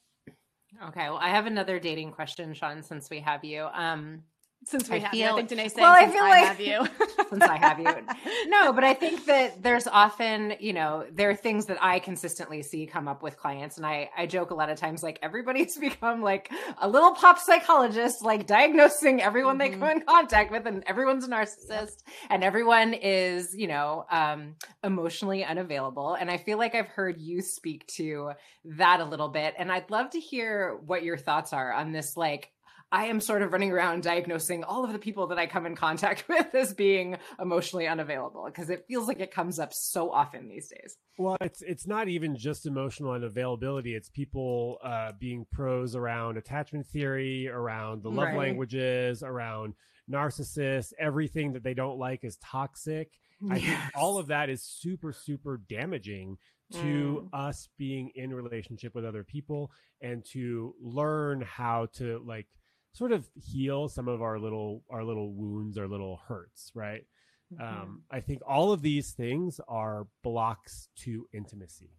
okay 0.83 1.09
well 1.09 1.17
i 1.17 1.29
have 1.29 1.45
another 1.45 1.79
dating 1.79 2.11
question 2.11 2.53
shaun 2.53 2.83
since 2.83 3.09
we 3.09 3.19
have 3.19 3.43
you. 3.43 3.67
Um 3.73 4.23
since 4.65 4.89
we 4.89 4.97
I 4.97 4.99
have 4.99 5.11
feel, 5.11 5.19
you. 5.19 5.33
I 5.33 5.35
think 5.35 5.49
Danae's 5.49 5.73
saying 5.73 5.83
well, 5.83 5.93
I 5.93 6.07
feel 6.07 6.23
I 6.23 6.29
like, 6.29 6.45
have 6.45 6.59
you. 6.59 6.87
since 7.29 7.43
I 7.43 7.57
have 7.57 7.79
you. 7.79 8.49
No, 8.49 8.73
but 8.73 8.83
I 8.83 8.93
think 8.93 9.25
that 9.25 9.61
there's 9.61 9.87
often, 9.87 10.55
you 10.59 10.73
know, 10.73 11.05
there 11.11 11.29
are 11.29 11.35
things 11.35 11.67
that 11.67 11.77
I 11.81 11.99
consistently 11.99 12.63
see 12.63 12.85
come 12.85 13.07
up 13.07 13.21
with 13.23 13.37
clients. 13.37 13.77
And 13.77 13.85
I, 13.85 14.09
I 14.17 14.25
joke 14.25 14.51
a 14.51 14.55
lot 14.55 14.69
of 14.69 14.79
times, 14.79 15.03
like 15.03 15.19
everybody's 15.21 15.77
become 15.79 16.21
like 16.21 16.51
a 16.81 16.89
little 16.89 17.13
pop 17.13 17.39
psychologist, 17.39 18.23
like 18.23 18.47
diagnosing 18.47 19.21
everyone 19.21 19.57
mm-hmm. 19.57 19.73
they 19.73 19.77
come 19.77 19.97
in 19.97 20.01
contact 20.01 20.51
with 20.51 20.65
and 20.65 20.83
everyone's 20.87 21.25
a 21.25 21.29
narcissist 21.29 22.03
and 22.29 22.43
everyone 22.43 22.93
is, 22.93 23.55
you 23.55 23.67
know, 23.67 24.05
um, 24.09 24.55
emotionally 24.83 25.43
unavailable. 25.43 26.15
And 26.15 26.29
I 26.29 26.37
feel 26.37 26.57
like 26.57 26.75
I've 26.75 26.87
heard 26.87 27.21
you 27.21 27.41
speak 27.41 27.85
to 27.97 28.31
that 28.65 28.99
a 28.99 29.05
little 29.05 29.29
bit. 29.29 29.53
And 29.57 29.71
I'd 29.71 29.89
love 29.91 30.11
to 30.11 30.19
hear 30.19 30.77
what 30.85 31.03
your 31.03 31.17
thoughts 31.17 31.53
are 31.53 31.71
on 31.71 31.91
this, 31.91 32.17
like, 32.17 32.51
I 32.95 33.07
am 33.07 33.19
sort 33.19 33.41
of 33.41 33.51
running 33.51 33.73
around 33.73 34.03
diagnosing 34.03 34.63
all 34.63 34.85
of 34.85 34.93
the 34.93 34.99
people 34.99 35.27
that 35.27 35.37
I 35.37 35.47
come 35.47 35.65
in 35.65 35.75
contact 35.75 36.23
with 36.29 36.55
as 36.55 36.73
being 36.73 37.17
emotionally 37.41 37.87
unavailable 37.87 38.45
because 38.45 38.69
it 38.69 38.85
feels 38.87 39.09
like 39.09 39.19
it 39.19 39.31
comes 39.31 39.59
up 39.59 39.73
so 39.73 40.09
often 40.09 40.47
these 40.47 40.69
days. 40.69 40.95
Well, 41.17 41.35
it's 41.41 41.61
it's 41.61 41.85
not 41.85 42.07
even 42.07 42.37
just 42.37 42.65
emotional 42.65 43.11
unavailability. 43.11 43.97
It's 43.97 44.07
people 44.07 44.77
uh, 44.81 45.11
being 45.19 45.45
pros 45.51 45.93
around 45.93 46.37
attachment 46.37 46.87
theory, 46.87 47.49
around 47.49 48.01
the 48.01 48.09
love 48.09 48.27
right. 48.27 48.37
languages, 48.37 49.23
around 49.23 49.73
narcissists. 50.09 50.93
Everything 50.97 51.51
that 51.51 51.63
they 51.63 51.73
don't 51.73 51.99
like 51.99 52.23
is 52.23 52.37
toxic. 52.37 53.09
Yes. 53.41 53.51
I 53.51 53.59
think 53.59 53.79
all 53.95 54.19
of 54.19 54.27
that 54.27 54.49
is 54.49 54.63
super 54.63 55.11
super 55.11 55.59
damaging 55.67 56.37
to 56.71 57.27
mm. 57.27 57.29
us 57.33 57.67
being 57.77 58.11
in 58.15 58.33
relationship 58.33 58.95
with 58.95 59.03
other 59.03 59.25
people 59.25 59.69
and 60.01 60.23
to 60.31 60.73
learn 60.81 61.41
how 61.41 61.87
to 61.97 62.23
like 62.25 62.47
sort 62.95 63.11
of 63.11 63.27
heal 63.35 63.89
some 63.89 64.07
of 64.07 64.21
our 64.21 64.39
little 64.39 64.81
our 64.89 65.03
little 65.03 65.33
wounds 65.33 65.77
our 65.77 65.87
little 65.87 66.21
hurts 66.27 66.71
right? 66.73 67.05
Mm-hmm. 67.53 67.63
um, 67.63 68.01
i 68.09 68.19
think 68.21 68.41
all 68.47 68.71
of 68.71 68.81
these 68.81 69.11
things 69.11 69.59
are 69.67 70.07
blocks 70.23 70.89
to 71.03 71.27
intimacy. 71.33 71.91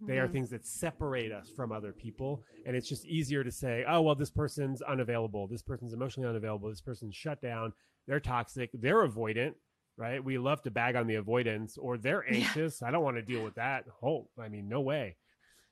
They 0.00 0.14
mm-hmm. 0.14 0.24
are 0.24 0.28
things 0.28 0.50
that 0.50 0.64
separate 0.64 1.32
us 1.32 1.50
from 1.54 1.72
other 1.72 1.92
people 1.92 2.44
and 2.64 2.76
it's 2.76 2.88
just 2.88 3.04
easier 3.04 3.42
to 3.42 3.50
say 3.50 3.84
oh 3.88 4.00
well 4.02 4.14
this 4.14 4.30
person's 4.30 4.80
unavailable. 4.80 5.48
This 5.48 5.62
person's 5.62 5.92
emotionally 5.92 6.28
unavailable. 6.28 6.68
This 6.68 6.80
person's 6.80 7.16
shut 7.16 7.42
down. 7.42 7.72
They're 8.06 8.20
toxic. 8.20 8.70
They're 8.72 9.06
avoidant 9.06 9.54
right? 9.98 10.22
We 10.22 10.38
love 10.38 10.62
to 10.62 10.70
bag 10.70 10.94
on 10.94 11.08
the 11.08 11.16
avoidance 11.16 11.76
or 11.76 11.98
they're 11.98 12.24
anxious. 12.32 12.82
I 12.82 12.92
don't 12.92 13.02
want 13.02 13.16
to 13.16 13.22
deal 13.22 13.42
with 13.42 13.56
that. 13.56 13.84
Oh 14.02 14.28
i 14.40 14.48
mean 14.48 14.68
no 14.68 14.80
way. 14.80 15.16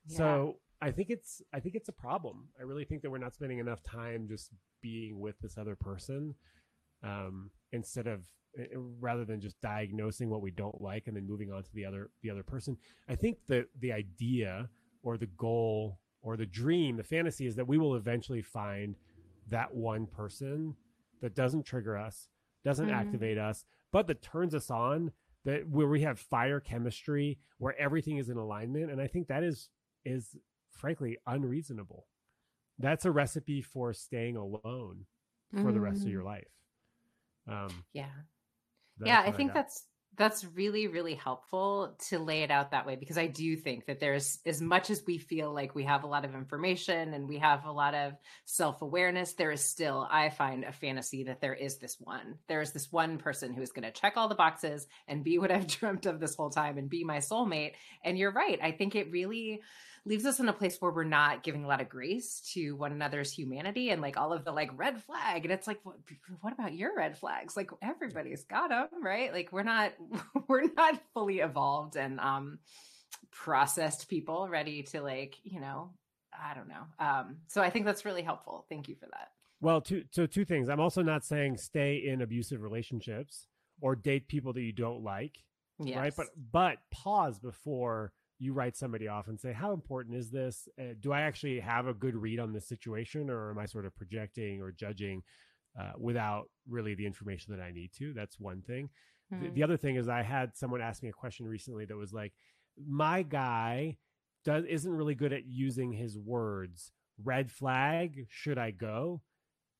Yeah. 0.08 0.16
so 0.16 0.56
I 0.86 0.92
think 0.92 1.10
it's 1.10 1.42
I 1.52 1.58
think 1.58 1.74
it's 1.74 1.88
a 1.88 1.92
problem. 1.92 2.48
I 2.60 2.62
really 2.62 2.84
think 2.84 3.02
that 3.02 3.10
we're 3.10 3.18
not 3.18 3.34
spending 3.34 3.58
enough 3.58 3.82
time 3.82 4.28
just 4.28 4.50
being 4.80 5.18
with 5.18 5.34
this 5.40 5.58
other 5.58 5.74
person 5.74 6.36
um, 7.02 7.50
instead 7.72 8.06
of 8.06 8.20
eh, 8.56 8.62
eh, 8.72 8.76
rather 9.00 9.24
than 9.24 9.40
just 9.40 9.60
diagnosing 9.60 10.30
what 10.30 10.42
we 10.42 10.52
don't 10.52 10.80
like 10.80 11.08
and 11.08 11.16
then 11.16 11.26
moving 11.26 11.50
on 11.50 11.64
to 11.64 11.74
the 11.74 11.84
other 11.84 12.10
the 12.22 12.30
other 12.30 12.44
person. 12.44 12.76
I 13.08 13.16
think 13.16 13.38
that 13.48 13.66
the 13.80 13.92
idea 13.92 14.68
or 15.02 15.16
the 15.16 15.26
goal 15.26 15.98
or 16.22 16.36
the 16.36 16.46
dream, 16.46 16.96
the 16.96 17.02
fantasy 17.02 17.48
is 17.48 17.56
that 17.56 17.66
we 17.66 17.78
will 17.78 17.96
eventually 17.96 18.42
find 18.42 18.94
that 19.48 19.74
one 19.74 20.06
person 20.06 20.76
that 21.20 21.34
doesn't 21.34 21.64
trigger 21.64 21.96
us, 21.96 22.28
doesn't 22.64 22.86
mm-hmm. 22.86 22.94
activate 22.94 23.38
us, 23.38 23.64
but 23.90 24.06
that 24.06 24.22
turns 24.22 24.54
us 24.54 24.70
on, 24.70 25.10
that 25.44 25.68
where 25.68 25.88
we 25.88 26.02
have 26.02 26.20
fire 26.20 26.60
chemistry, 26.60 27.38
where 27.58 27.76
everything 27.76 28.18
is 28.18 28.28
in 28.28 28.36
alignment. 28.36 28.92
And 28.92 29.00
I 29.00 29.08
think 29.08 29.26
that 29.26 29.42
is 29.42 29.68
is 30.04 30.36
frankly 30.76 31.18
unreasonable. 31.26 32.06
That's 32.78 33.04
a 33.04 33.10
recipe 33.10 33.62
for 33.62 33.92
staying 33.92 34.36
alone 34.36 35.06
for 35.52 35.70
mm. 35.70 35.74
the 35.74 35.80
rest 35.80 36.02
of 36.02 36.08
your 36.08 36.22
mm. 36.22 36.26
life. 36.26 36.48
Um, 37.48 37.84
yeah, 37.92 38.06
yeah, 39.04 39.22
I 39.24 39.32
think 39.32 39.52
I 39.52 39.54
that's 39.54 39.84
that's 40.16 40.44
really 40.44 40.88
really 40.88 41.14
helpful 41.14 41.94
to 42.08 42.18
lay 42.18 42.42
it 42.42 42.50
out 42.50 42.70
that 42.70 42.86
way 42.86 42.96
because 42.96 43.18
i 43.18 43.26
do 43.26 43.56
think 43.56 43.86
that 43.86 44.00
there's 44.00 44.38
as 44.46 44.60
much 44.60 44.90
as 44.90 45.02
we 45.06 45.18
feel 45.18 45.52
like 45.52 45.74
we 45.74 45.84
have 45.84 46.04
a 46.04 46.06
lot 46.06 46.24
of 46.24 46.34
information 46.34 47.12
and 47.14 47.28
we 47.28 47.38
have 47.38 47.64
a 47.64 47.72
lot 47.72 47.94
of 47.94 48.12
self-awareness 48.44 49.34
there 49.34 49.50
is 49.50 49.62
still 49.62 50.06
i 50.10 50.28
find 50.28 50.64
a 50.64 50.72
fantasy 50.72 51.24
that 51.24 51.40
there 51.40 51.54
is 51.54 51.78
this 51.78 51.96
one 52.00 52.36
there 52.48 52.60
is 52.60 52.72
this 52.72 52.90
one 52.90 53.18
person 53.18 53.52
who 53.52 53.62
is 53.62 53.72
going 53.72 53.82
to 53.82 53.90
check 53.90 54.14
all 54.16 54.28
the 54.28 54.34
boxes 54.34 54.86
and 55.06 55.24
be 55.24 55.38
what 55.38 55.50
i've 55.50 55.66
dreamt 55.78 56.06
of 56.06 56.20
this 56.20 56.34
whole 56.34 56.50
time 56.50 56.78
and 56.78 56.88
be 56.88 57.04
my 57.04 57.18
soulmate 57.18 57.72
and 58.04 58.18
you're 58.18 58.32
right 58.32 58.58
i 58.62 58.72
think 58.72 58.94
it 58.94 59.10
really 59.10 59.60
leaves 60.06 60.24
us 60.24 60.38
in 60.38 60.48
a 60.48 60.52
place 60.52 60.80
where 60.80 60.92
we're 60.92 61.04
not 61.04 61.42
giving 61.42 61.64
a 61.64 61.66
lot 61.68 61.80
of 61.80 61.88
grace 61.88 62.40
to 62.52 62.76
one 62.76 62.92
another's 62.92 63.32
humanity 63.32 63.90
and 63.90 64.00
like 64.00 64.16
all 64.16 64.32
of 64.32 64.44
the 64.44 64.52
like 64.52 64.70
red 64.78 65.02
flag. 65.02 65.44
And 65.44 65.52
it's 65.52 65.66
like 65.66 65.80
what, 65.82 65.96
what 66.40 66.52
about 66.52 66.74
your 66.74 66.96
red 66.96 67.18
flags? 67.18 67.56
Like 67.56 67.70
everybody's 67.82 68.44
got 68.44 68.70
them 68.70 68.88
right? 69.02 69.32
Like 69.32 69.52
we're 69.52 69.64
not 69.64 69.92
we're 70.48 70.72
not 70.76 71.00
fully 71.12 71.40
evolved 71.40 71.96
and 71.96 72.20
um 72.20 72.60
processed 73.32 74.08
people 74.08 74.48
ready 74.48 74.82
to 74.82 75.02
like 75.02 75.36
you 75.42 75.60
know 75.60 75.90
i 76.32 76.54
don't 76.54 76.68
know. 76.68 76.86
Um 76.98 77.36
so 77.48 77.60
i 77.60 77.68
think 77.68 77.84
that's 77.84 78.04
really 78.04 78.22
helpful. 78.22 78.64
Thank 78.68 78.88
you 78.88 78.94
for 78.94 79.06
that. 79.06 79.32
Well 79.60 79.80
two 79.80 80.04
so 80.12 80.26
two 80.26 80.44
things. 80.44 80.68
I'm 80.68 80.80
also 80.80 81.02
not 81.02 81.24
saying 81.24 81.56
stay 81.56 81.96
in 81.96 82.22
abusive 82.22 82.62
relationships 82.62 83.48
or 83.80 83.96
date 83.96 84.28
people 84.28 84.52
that 84.52 84.62
you 84.62 84.72
don't 84.72 85.02
like 85.02 85.38
yes. 85.80 85.98
right 85.98 86.12
but 86.16 86.28
but 86.52 86.78
pause 86.90 87.38
before 87.38 88.12
you 88.38 88.52
write 88.52 88.76
somebody 88.76 89.08
off 89.08 89.28
and 89.28 89.40
say, 89.40 89.52
How 89.52 89.72
important 89.72 90.16
is 90.16 90.30
this? 90.30 90.68
Uh, 90.78 90.94
do 91.00 91.12
I 91.12 91.22
actually 91.22 91.60
have 91.60 91.86
a 91.86 91.94
good 91.94 92.14
read 92.14 92.38
on 92.38 92.52
this 92.52 92.68
situation, 92.68 93.30
or 93.30 93.50
am 93.50 93.58
I 93.58 93.66
sort 93.66 93.86
of 93.86 93.96
projecting 93.96 94.60
or 94.60 94.72
judging 94.72 95.22
uh, 95.78 95.92
without 95.98 96.48
really 96.68 96.94
the 96.94 97.06
information 97.06 97.56
that 97.56 97.62
I 97.62 97.70
need 97.70 97.92
to? 97.98 98.12
That's 98.12 98.38
one 98.38 98.62
thing. 98.62 98.90
Mm-hmm. 99.32 99.44
The, 99.44 99.50
the, 99.50 99.60
hmm. 99.60 99.64
other 99.64 99.76
thing 99.76 99.96
is, 99.96 100.08
I 100.08 100.22
had 100.22 100.56
someone 100.56 100.80
ask 100.80 101.02
me 101.02 101.08
a 101.08 101.12
question 101.12 101.46
recently 101.46 101.84
that 101.86 101.96
was 101.96 102.12
like, 102.12 102.32
My 102.86 103.22
guy 103.22 103.96
does, 104.44 104.64
isn't 104.68 104.92
really 104.92 105.14
good 105.14 105.32
at 105.32 105.46
using 105.46 105.92
his 105.92 106.18
words. 106.18 106.92
Red 107.22 107.50
flag, 107.50 108.26
should 108.28 108.58
I 108.58 108.70
go? 108.70 109.22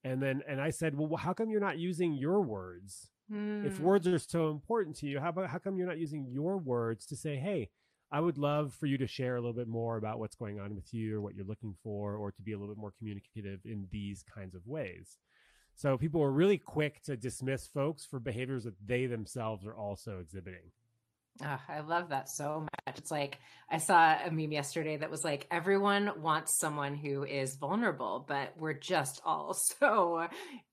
And 0.03 0.23
then, 0.23 0.43
and 0.49 0.61
I 0.61 0.71
said, 0.71 0.97
Well, 0.97 1.17
how 1.17 1.35
come 1.35 1.51
you're 1.51 1.61
not 1.61 1.79
using 1.79 2.15
your 2.15 2.41
words? 2.41 3.11
Mm. 3.31 3.67
If 3.67 3.79
hmm. 3.79 3.85
words 3.85 4.07
are 4.07 4.19
so 4.19 4.51
important 4.51 4.97
to 4.97 5.07
you, 5.07 5.21
how 5.21 5.29
about 5.29 5.51
how 5.51 5.59
come 5.59 5.77
you're 5.77 5.87
not 5.87 5.99
using 5.99 6.27
your 6.31 6.57
words 6.57 7.05
to 7.07 7.17
say, 7.17 7.37
Hey, 7.37 7.69
I 8.11 8.21
would 8.21 8.39
love 8.39 8.73
for 8.75 8.87
you 8.87 8.99
to 8.99 9.07
share 9.07 9.37
a 9.37 9.41
little 9.41 9.53
bit 9.53 9.69
more 9.69 9.97
about 9.97 10.19
what's 10.19 10.37
going 10.37 10.61
on 10.61 10.75
with 10.75 10.95
you 10.95 11.17
or 11.17 11.21
what 11.21 11.35
you're 11.35 11.45
looking 11.45 11.75
for, 11.83 12.15
or 12.17 12.31
to 12.31 12.43
be 12.43 12.53
a 12.53 12.59
little 12.59 12.75
bit 12.75 12.81
more 12.81 12.93
communicative 12.99 13.61
in 13.65 13.89
these 13.91 14.23
kinds 14.23 14.55
of 14.55 14.67
ways. 14.67 15.19
So 15.75 15.99
people 15.99 16.21
were 16.21 16.33
really 16.33 16.59
quick 16.59 17.03
to 17.03 17.17
dismiss 17.17 17.67
folks 17.67 18.07
for 18.07 18.19
behaviors 18.19 18.65
that 18.65 18.75
they 18.85 19.07
themselves 19.07 19.67
are 19.67 19.75
also 19.75 20.19
exhibiting. 20.21 20.71
Oh, 21.45 21.61
I 21.69 21.81
love 21.81 22.09
that 22.11 22.31
so 22.31 22.61
much. 22.61 22.99
It's 22.99 23.11
like 23.11 23.39
I 23.71 23.79
saw 23.79 24.17
a 24.25 24.31
meme 24.31 24.53
yesterday 24.53 24.97
that 24.97 25.11
was 25.11 25.23
like 25.23 25.47
everyone 25.51 26.23
wants 26.23 26.59
someone 26.59 26.95
who 26.95 27.25
is 27.25 27.57
vulnerable, 27.57 28.25
but 28.27 28.55
we're 28.57 28.73
just 28.73 29.21
all 29.25 29.53
so 29.79 30.29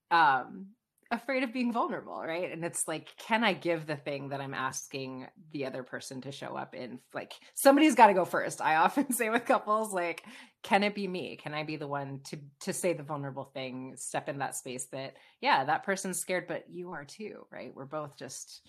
um 0.09 0.67
afraid 1.11 1.43
of 1.43 1.53
being 1.53 1.71
vulnerable, 1.71 2.19
right? 2.21 2.51
And 2.51 2.63
it's 2.63 2.87
like, 2.87 3.09
can 3.17 3.43
I 3.43 3.53
give 3.53 3.85
the 3.85 3.95
thing 3.95 4.29
that 4.29 4.41
I'm 4.41 4.53
asking 4.53 5.27
the 5.51 5.65
other 5.65 5.83
person 5.83 6.21
to 6.21 6.31
show 6.31 6.55
up 6.55 6.73
in? 6.75 6.99
Like, 7.13 7.33
somebody's 7.53 7.95
got 7.95 8.07
to 8.07 8.13
go 8.13 8.25
first. 8.25 8.61
I 8.61 8.75
often 8.75 9.11
say 9.13 9.29
with 9.29 9.45
couples, 9.45 9.93
like, 9.93 10.23
can 10.63 10.83
it 10.83 10.95
be 10.95 11.07
me? 11.07 11.37
Can 11.41 11.53
I 11.53 11.63
be 11.63 11.75
the 11.75 11.87
one 11.87 12.21
to 12.25 12.39
to 12.61 12.73
say 12.73 12.93
the 12.93 13.03
vulnerable 13.03 13.45
thing, 13.45 13.95
step 13.97 14.29
in 14.29 14.39
that 14.39 14.55
space 14.55 14.85
that, 14.91 15.15
yeah, 15.41 15.65
that 15.65 15.83
person's 15.83 16.19
scared, 16.19 16.47
but 16.47 16.65
you 16.69 16.91
are 16.91 17.05
too, 17.05 17.45
right? 17.51 17.73
We're 17.75 17.85
both 17.85 18.17
just 18.17 18.61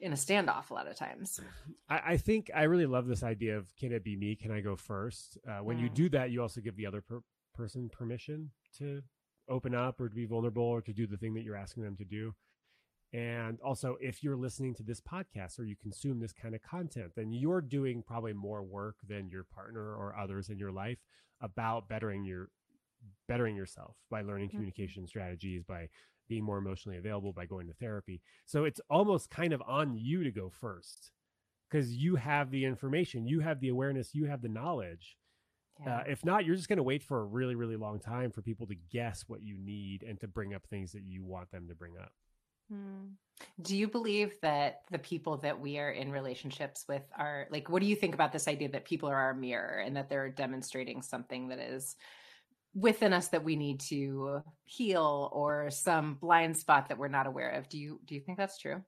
in 0.00 0.12
a 0.12 0.16
standoff 0.16 0.70
a 0.70 0.74
lot 0.74 0.88
of 0.88 0.96
times. 0.96 1.40
I, 1.88 2.00
I 2.08 2.16
think 2.16 2.50
I 2.54 2.64
really 2.64 2.86
love 2.86 3.06
this 3.06 3.22
idea 3.22 3.58
of 3.58 3.74
can 3.76 3.92
it 3.92 4.02
be 4.02 4.16
me? 4.16 4.34
Can 4.34 4.50
I 4.50 4.60
go 4.60 4.76
first? 4.76 5.38
Uh, 5.48 5.62
when 5.62 5.78
mm. 5.78 5.82
you 5.82 5.88
do 5.90 6.08
that, 6.10 6.30
you 6.30 6.42
also 6.42 6.60
give 6.60 6.76
the 6.76 6.86
other 6.86 7.02
per- 7.02 7.22
person 7.54 7.88
permission 7.90 8.50
to 8.78 9.02
open 9.50 9.74
up 9.74 10.00
or 10.00 10.08
to 10.08 10.14
be 10.14 10.26
vulnerable 10.26 10.62
or 10.62 10.80
to 10.82 10.92
do 10.92 11.06
the 11.06 11.16
thing 11.16 11.34
that 11.34 11.42
you're 11.42 11.56
asking 11.56 11.82
them 11.82 11.96
to 11.96 12.04
do. 12.04 12.34
And 13.12 13.58
also, 13.60 13.96
if 14.00 14.22
you're 14.22 14.36
listening 14.36 14.74
to 14.76 14.84
this 14.84 15.00
podcast 15.00 15.58
or 15.58 15.64
you 15.64 15.74
consume 15.74 16.20
this 16.20 16.32
kind 16.32 16.54
of 16.54 16.62
content, 16.62 17.12
then 17.16 17.32
you're 17.32 17.60
doing 17.60 18.04
probably 18.06 18.32
more 18.32 18.62
work 18.62 18.96
than 19.06 19.28
your 19.28 19.44
partner 19.44 19.94
or 19.94 20.16
others 20.16 20.48
in 20.48 20.58
your 20.58 20.70
life 20.70 20.98
about 21.40 21.88
bettering 21.88 22.24
your 22.24 22.50
bettering 23.26 23.56
yourself 23.56 23.96
by 24.10 24.22
learning 24.22 24.48
mm-hmm. 24.48 24.58
communication 24.58 25.06
strategies, 25.06 25.64
by 25.64 25.88
being 26.28 26.44
more 26.44 26.58
emotionally 26.58 26.98
available, 26.98 27.32
by 27.32 27.46
going 27.46 27.66
to 27.66 27.74
therapy. 27.74 28.20
So 28.46 28.64
it's 28.64 28.80
almost 28.88 29.30
kind 29.30 29.52
of 29.52 29.62
on 29.66 29.96
you 29.96 30.22
to 30.22 30.30
go 30.30 30.48
first 30.48 31.10
because 31.68 31.92
you 31.92 32.16
have 32.16 32.50
the 32.50 32.64
information, 32.64 33.26
you 33.26 33.40
have 33.40 33.60
the 33.60 33.68
awareness, 33.68 34.14
you 34.14 34.26
have 34.26 34.42
the 34.42 34.48
knowledge. 34.48 35.16
Uh, 35.86 36.02
if 36.06 36.24
not, 36.24 36.44
you're 36.44 36.56
just 36.56 36.68
going 36.68 36.76
to 36.76 36.82
wait 36.82 37.02
for 37.02 37.20
a 37.20 37.24
really, 37.24 37.54
really 37.54 37.76
long 37.76 37.98
time 37.98 38.30
for 38.30 38.42
people 38.42 38.66
to 38.66 38.74
guess 38.90 39.24
what 39.26 39.42
you 39.42 39.56
need 39.56 40.02
and 40.02 40.20
to 40.20 40.28
bring 40.28 40.54
up 40.54 40.66
things 40.66 40.92
that 40.92 41.02
you 41.02 41.24
want 41.24 41.50
them 41.50 41.68
to 41.68 41.74
bring 41.74 41.96
up. 41.96 42.12
Hmm. 42.70 43.14
Do 43.62 43.76
you 43.76 43.88
believe 43.88 44.34
that 44.42 44.82
the 44.90 44.98
people 44.98 45.38
that 45.38 45.58
we 45.58 45.78
are 45.78 45.90
in 45.90 46.12
relationships 46.12 46.84
with 46.88 47.02
are 47.16 47.46
like, 47.50 47.68
what 47.68 47.80
do 47.80 47.86
you 47.86 47.96
think 47.96 48.14
about 48.14 48.32
this 48.32 48.46
idea 48.46 48.68
that 48.68 48.84
people 48.84 49.08
are 49.08 49.16
our 49.16 49.34
mirror 49.34 49.78
and 49.78 49.96
that 49.96 50.08
they're 50.08 50.28
demonstrating 50.28 51.02
something 51.02 51.48
that 51.48 51.58
is 51.58 51.96
within 52.74 53.12
us 53.12 53.28
that 53.28 53.42
we 53.42 53.56
need 53.56 53.80
to 53.80 54.42
heal 54.66 55.30
or 55.32 55.70
some 55.70 56.14
blind 56.14 56.56
spot 56.56 56.88
that 56.88 56.98
we're 56.98 57.08
not 57.08 57.26
aware 57.26 57.50
of? 57.50 57.68
Do 57.68 57.78
you, 57.78 58.00
do 58.04 58.14
you 58.14 58.20
think 58.20 58.38
that's 58.38 58.58
true? 58.58 58.84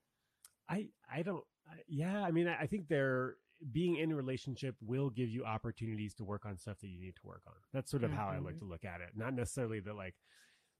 I, 0.69 0.89
I 1.13 1.23
don't, 1.23 1.43
yeah. 1.89 2.23
I 2.23 2.31
mean, 2.31 2.49
I 2.49 2.67
think 2.67 2.87
they're, 2.87 3.37
being 3.71 3.97
in 3.97 4.13
a 4.13 4.17
relationship 4.17 4.75
will 4.81 5.11
give 5.11 5.29
you 5.29 5.45
opportunities 5.45 6.15
to 6.15 6.25
work 6.25 6.45
on 6.45 6.59
stuff 6.59 6.79
that 6.81 6.89
you 6.89 7.01
need 7.01 7.17
to 7.17 7.27
work 7.27 7.43
on. 7.47 7.55
That's 7.73 7.91
sort 7.91 8.05
of 8.05 8.11
mm-hmm. 8.11 8.19
how 8.19 8.29
I 8.29 8.39
like 8.39 8.55
mm-hmm. 8.55 8.67
to 8.67 8.71
look 8.71 8.85
at 8.85 9.01
it. 9.01 9.11
Not 9.15 9.35
necessarily 9.35 9.81
that 9.81 9.95
like 9.95 10.15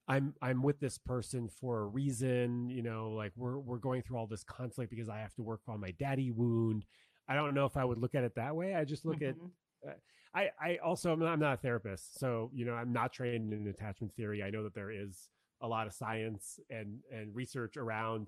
I'm 0.07 0.33
I'm 0.41 0.61
with 0.61 0.79
this 0.79 0.97
person 0.97 1.47
for 1.47 1.81
a 1.81 1.85
reason, 1.85 2.69
you 2.69 2.83
know, 2.83 3.11
like 3.11 3.31
we're 3.35 3.59
we're 3.59 3.77
going 3.77 4.01
through 4.01 4.17
all 4.17 4.27
this 4.27 4.43
conflict 4.43 4.89
because 4.91 5.09
I 5.09 5.19
have 5.19 5.33
to 5.35 5.43
work 5.43 5.61
on 5.67 5.79
my 5.79 5.91
daddy 5.91 6.31
wound. 6.31 6.85
I 7.27 7.35
don't 7.35 7.53
know 7.53 7.65
if 7.65 7.77
I 7.77 7.85
would 7.85 7.99
look 7.99 8.15
at 8.15 8.23
it 8.23 8.35
that 8.35 8.55
way. 8.55 8.75
I 8.75 8.83
just 8.83 9.05
look 9.05 9.19
mm-hmm. 9.19 9.87
at 9.87 9.91
uh, 9.91 9.95
I 10.35 10.49
I 10.61 10.77
also 10.83 11.13
I'm 11.13 11.19
not, 11.19 11.29
I'm 11.29 11.39
not 11.39 11.53
a 11.53 11.57
therapist, 11.57 12.19
so 12.19 12.51
you 12.53 12.65
know 12.65 12.73
I'm 12.73 12.91
not 12.91 13.13
trained 13.13 13.53
in 13.53 13.67
attachment 13.67 14.13
theory. 14.15 14.43
I 14.43 14.49
know 14.49 14.63
that 14.63 14.75
there 14.75 14.91
is 14.91 15.29
a 15.61 15.67
lot 15.67 15.87
of 15.87 15.93
science 15.93 16.59
and 16.69 16.99
and 17.11 17.33
research 17.33 17.77
around 17.77 18.27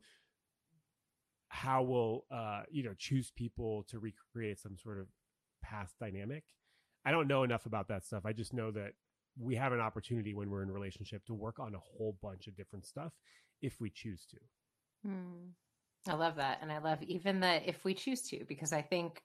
how 1.55 1.81
we'll 1.81 2.25
uh, 2.29 2.63
you 2.69 2.83
know 2.83 2.93
choose 2.97 3.31
people 3.31 3.85
to 3.89 3.97
recreate 3.97 4.59
some 4.59 4.77
sort 4.77 4.99
of 4.99 5.07
past 5.63 5.95
dynamic. 5.99 6.43
I 7.05 7.11
don't 7.11 7.27
know 7.27 7.43
enough 7.43 7.65
about 7.65 7.87
that 7.87 8.03
stuff. 8.03 8.23
I 8.25 8.33
just 8.33 8.53
know 8.53 8.71
that 8.71 8.91
we 9.39 9.55
have 9.55 9.71
an 9.71 9.79
opportunity 9.79 10.33
when 10.33 10.49
we're 10.49 10.63
in 10.63 10.71
relationship 10.71 11.25
to 11.25 11.33
work 11.33 11.59
on 11.59 11.73
a 11.73 11.79
whole 11.79 12.17
bunch 12.21 12.47
of 12.47 12.55
different 12.55 12.85
stuff 12.85 13.13
if 13.61 13.79
we 13.79 13.89
choose 13.89 14.25
to. 14.31 14.37
Hmm. 15.09 15.49
I 16.07 16.13
love 16.13 16.35
that. 16.35 16.59
And 16.61 16.71
I 16.71 16.79
love 16.79 17.01
even 17.03 17.39
that 17.39 17.67
if 17.67 17.83
we 17.83 17.93
choose 17.93 18.21
to, 18.29 18.43
because 18.47 18.73
I 18.73 18.81
think 18.81 19.21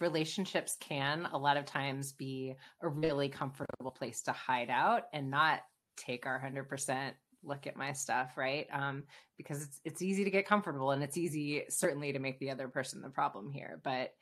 relationships 0.00 0.76
can 0.80 1.28
a 1.32 1.38
lot 1.38 1.56
of 1.56 1.64
times 1.64 2.12
be 2.12 2.54
a 2.82 2.88
really 2.88 3.28
comfortable 3.28 3.90
place 3.90 4.22
to 4.22 4.32
hide 4.32 4.70
out 4.70 5.04
and 5.12 5.30
not 5.30 5.60
take 5.96 6.26
our 6.26 6.40
100% 6.40 7.12
look 7.44 7.66
at 7.66 7.76
my 7.76 7.92
stuff, 7.92 8.36
right? 8.36 8.66
Um, 8.72 9.04
because 9.36 9.62
it's 9.62 9.80
it's 9.84 10.02
easy 10.02 10.24
to 10.24 10.30
get 10.30 10.46
comfortable 10.46 10.92
and 10.92 11.02
it's 11.02 11.16
easy 11.16 11.64
certainly 11.68 12.12
to 12.12 12.18
make 12.18 12.38
the 12.38 12.50
other 12.50 12.68
person 12.68 13.02
the 13.02 13.08
problem 13.08 13.50
here. 13.50 13.80
But 13.82 14.12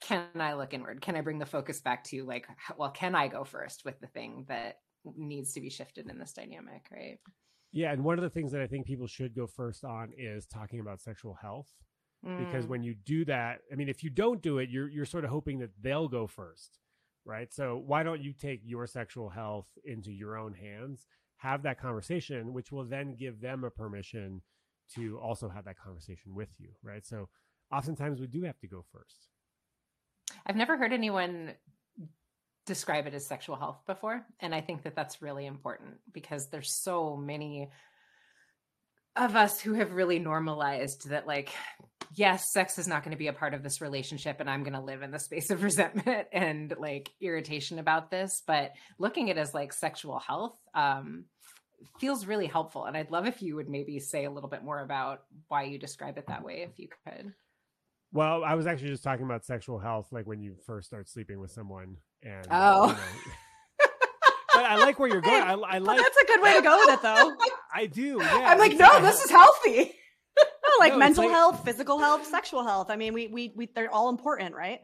can 0.00 0.26
I 0.38 0.54
look 0.54 0.74
inward? 0.74 1.00
Can 1.00 1.16
I 1.16 1.20
bring 1.20 1.38
the 1.38 1.46
focus 1.46 1.80
back 1.80 2.04
to 2.04 2.24
like, 2.24 2.46
well, 2.76 2.90
can 2.90 3.14
I 3.14 3.28
go 3.28 3.44
first 3.44 3.84
with 3.84 3.98
the 4.00 4.08
thing 4.08 4.46
that 4.48 4.76
needs 5.16 5.52
to 5.54 5.60
be 5.60 5.70
shifted 5.70 6.08
in 6.10 6.18
this 6.18 6.32
dynamic, 6.32 6.86
right? 6.92 7.18
Yeah, 7.72 7.92
and 7.92 8.04
one 8.04 8.18
of 8.18 8.22
the 8.22 8.30
things 8.30 8.52
that 8.52 8.60
I 8.60 8.66
think 8.66 8.86
people 8.86 9.06
should 9.06 9.34
go 9.34 9.46
first 9.46 9.84
on 9.84 10.12
is 10.16 10.46
talking 10.46 10.80
about 10.80 11.00
sexual 11.00 11.34
health. 11.40 11.68
Mm. 12.24 12.46
Because 12.46 12.66
when 12.66 12.82
you 12.82 12.94
do 12.94 13.24
that, 13.24 13.60
I 13.72 13.74
mean, 13.74 13.88
if 13.88 14.04
you 14.04 14.10
don't 14.10 14.42
do 14.42 14.58
it, 14.58 14.70
you're 14.70 14.88
you're 14.88 15.06
sort 15.06 15.24
of 15.24 15.30
hoping 15.30 15.58
that 15.60 15.70
they'll 15.80 16.08
go 16.08 16.26
first, 16.26 16.78
right? 17.24 17.52
So 17.52 17.82
why 17.84 18.02
don't 18.02 18.22
you 18.22 18.32
take 18.32 18.60
your 18.64 18.86
sexual 18.86 19.28
health 19.28 19.66
into 19.84 20.12
your 20.12 20.36
own 20.36 20.54
hands 20.54 21.06
have 21.42 21.64
that 21.64 21.80
conversation, 21.80 22.52
which 22.52 22.70
will 22.70 22.84
then 22.84 23.16
give 23.18 23.40
them 23.40 23.64
a 23.64 23.70
permission 23.70 24.40
to 24.94 25.18
also 25.18 25.48
have 25.48 25.64
that 25.64 25.76
conversation 25.76 26.34
with 26.34 26.50
you, 26.58 26.68
right? 26.82 27.04
So 27.04 27.28
oftentimes 27.72 28.20
we 28.20 28.28
do 28.28 28.44
have 28.44 28.58
to 28.60 28.68
go 28.68 28.84
first. 28.92 29.28
I've 30.46 30.56
never 30.56 30.76
heard 30.76 30.92
anyone 30.92 31.54
describe 32.64 33.08
it 33.08 33.14
as 33.14 33.26
sexual 33.26 33.56
health 33.56 33.80
before. 33.86 34.24
And 34.38 34.54
I 34.54 34.60
think 34.60 34.84
that 34.84 34.94
that's 34.94 35.20
really 35.20 35.46
important 35.46 35.94
because 36.12 36.48
there's 36.48 36.72
so 36.72 37.16
many 37.16 37.70
of 39.16 39.34
us 39.34 39.60
who 39.60 39.74
have 39.74 39.94
really 39.94 40.20
normalized 40.20 41.08
that, 41.08 41.26
like, 41.26 41.50
yes, 42.14 42.52
sex 42.52 42.78
is 42.78 42.86
not 42.86 43.02
going 43.04 43.12
to 43.12 43.18
be 43.18 43.28
a 43.28 43.32
part 43.32 43.54
of 43.54 43.62
this 43.62 43.80
relationship, 43.80 44.40
and 44.40 44.48
I'm 44.48 44.62
going 44.62 44.74
to 44.74 44.80
live 44.80 45.02
in 45.02 45.10
the 45.10 45.18
space 45.18 45.50
of 45.50 45.62
resentment 45.62 46.28
and 46.32 46.74
like 46.78 47.10
irritation 47.20 47.78
about 47.78 48.10
this. 48.10 48.42
But 48.46 48.72
looking 48.98 49.30
at 49.30 49.36
it 49.36 49.40
as 49.40 49.54
like 49.54 49.72
sexual 49.72 50.18
health 50.18 50.56
um, 50.74 51.24
feels 51.98 52.26
really 52.26 52.46
helpful. 52.46 52.84
And 52.84 52.96
I'd 52.96 53.10
love 53.10 53.26
if 53.26 53.42
you 53.42 53.56
would 53.56 53.68
maybe 53.68 53.98
say 53.98 54.24
a 54.24 54.30
little 54.30 54.50
bit 54.50 54.64
more 54.64 54.80
about 54.80 55.22
why 55.48 55.64
you 55.64 55.78
describe 55.78 56.18
it 56.18 56.26
that 56.28 56.44
way, 56.44 56.66
if 56.68 56.78
you 56.78 56.88
could. 57.04 57.32
Well, 58.12 58.44
I 58.44 58.54
was 58.54 58.66
actually 58.66 58.90
just 58.90 59.02
talking 59.02 59.24
about 59.24 59.44
sexual 59.44 59.78
health, 59.78 60.08
like 60.12 60.26
when 60.26 60.42
you 60.42 60.54
first 60.66 60.86
start 60.86 61.08
sleeping 61.08 61.40
with 61.40 61.50
someone, 61.50 61.96
and 62.22 62.46
oh. 62.50 62.88
You 62.88 62.92
know, 62.92 62.98
but 64.54 64.64
I 64.64 64.76
like 64.76 64.98
where 64.98 65.08
you're 65.08 65.22
going. 65.22 65.42
I, 65.42 65.52
I 65.52 65.78
like. 65.78 65.86
Well, 65.86 65.96
that's 65.96 66.16
a 66.22 66.26
good 66.26 66.42
way 66.42 66.56
to 66.56 66.62
go 66.62 66.76
with 66.84 66.94
it, 66.94 67.02
though. 67.02 67.32
I 67.74 67.86
do. 67.86 68.18
Yeah. 68.20 68.48
I'm 68.48 68.58
like, 68.58 68.76
no, 68.76 69.00
this 69.00 69.24
is 69.24 69.30
healthy. 69.30 69.94
Like 70.80 70.92
no, 70.92 70.98
mental 70.98 71.24
like, 71.24 71.32
health, 71.32 71.64
physical 71.64 71.98
health, 71.98 72.26
sexual 72.26 72.64
health. 72.64 72.90
I 72.90 72.96
mean, 72.96 73.14
we 73.14 73.28
we 73.28 73.52
we 73.56 73.66
they're 73.74 73.92
all 73.92 74.08
important, 74.08 74.54
right? 74.54 74.80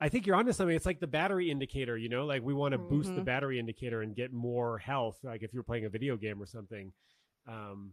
I 0.00 0.08
think 0.08 0.26
you're 0.26 0.34
onto 0.34 0.52
something. 0.52 0.74
It's 0.74 0.86
like 0.86 0.98
the 0.98 1.06
battery 1.06 1.50
indicator, 1.50 1.96
you 1.96 2.08
know, 2.08 2.26
like 2.26 2.42
we 2.42 2.54
want 2.54 2.72
to 2.72 2.78
mm-hmm. 2.78 2.88
boost 2.88 3.10
the 3.10 3.16
mm-hmm. 3.16 3.24
battery 3.24 3.60
indicator 3.60 4.02
and 4.02 4.16
get 4.16 4.32
more 4.32 4.78
health. 4.78 5.18
Like 5.22 5.42
if 5.42 5.54
you're 5.54 5.62
playing 5.62 5.84
a 5.84 5.88
video 5.88 6.16
game 6.16 6.42
or 6.42 6.46
something. 6.46 6.92
Um, 7.48 7.92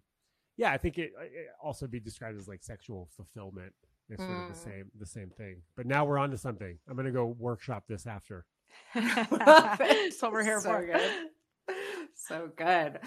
yeah, 0.58 0.72
I 0.72 0.78
think 0.78 0.98
it, 0.98 1.12
it 1.22 1.48
also 1.64 1.88
be 1.88 2.00
described 2.00 2.38
as 2.38 2.48
like 2.48 2.64
sexual 2.64 3.10
fulfillment. 3.16 3.74
It's 4.10 4.22
sort 4.22 4.36
of 4.36 4.48
the 4.48 4.60
mm. 4.60 4.64
same, 4.64 4.92
the 5.00 5.06
same 5.06 5.30
thing. 5.30 5.62
But 5.78 5.86
now 5.86 6.04
we're 6.04 6.18
on 6.18 6.32
to 6.32 6.38
something. 6.38 6.80
I'm 6.88 6.96
going 6.96 7.06
to 7.06 7.12
go 7.12 7.28
workshop 7.38 7.84
this 7.88 8.08
after. 8.08 8.46
That's 8.96 10.22
what 10.22 10.32
we're 10.32 10.44
here 10.44 10.60
so 10.60 10.70
for. 10.70 10.86
Good. 10.86 11.12
So 12.16 12.50
good. 12.58 13.00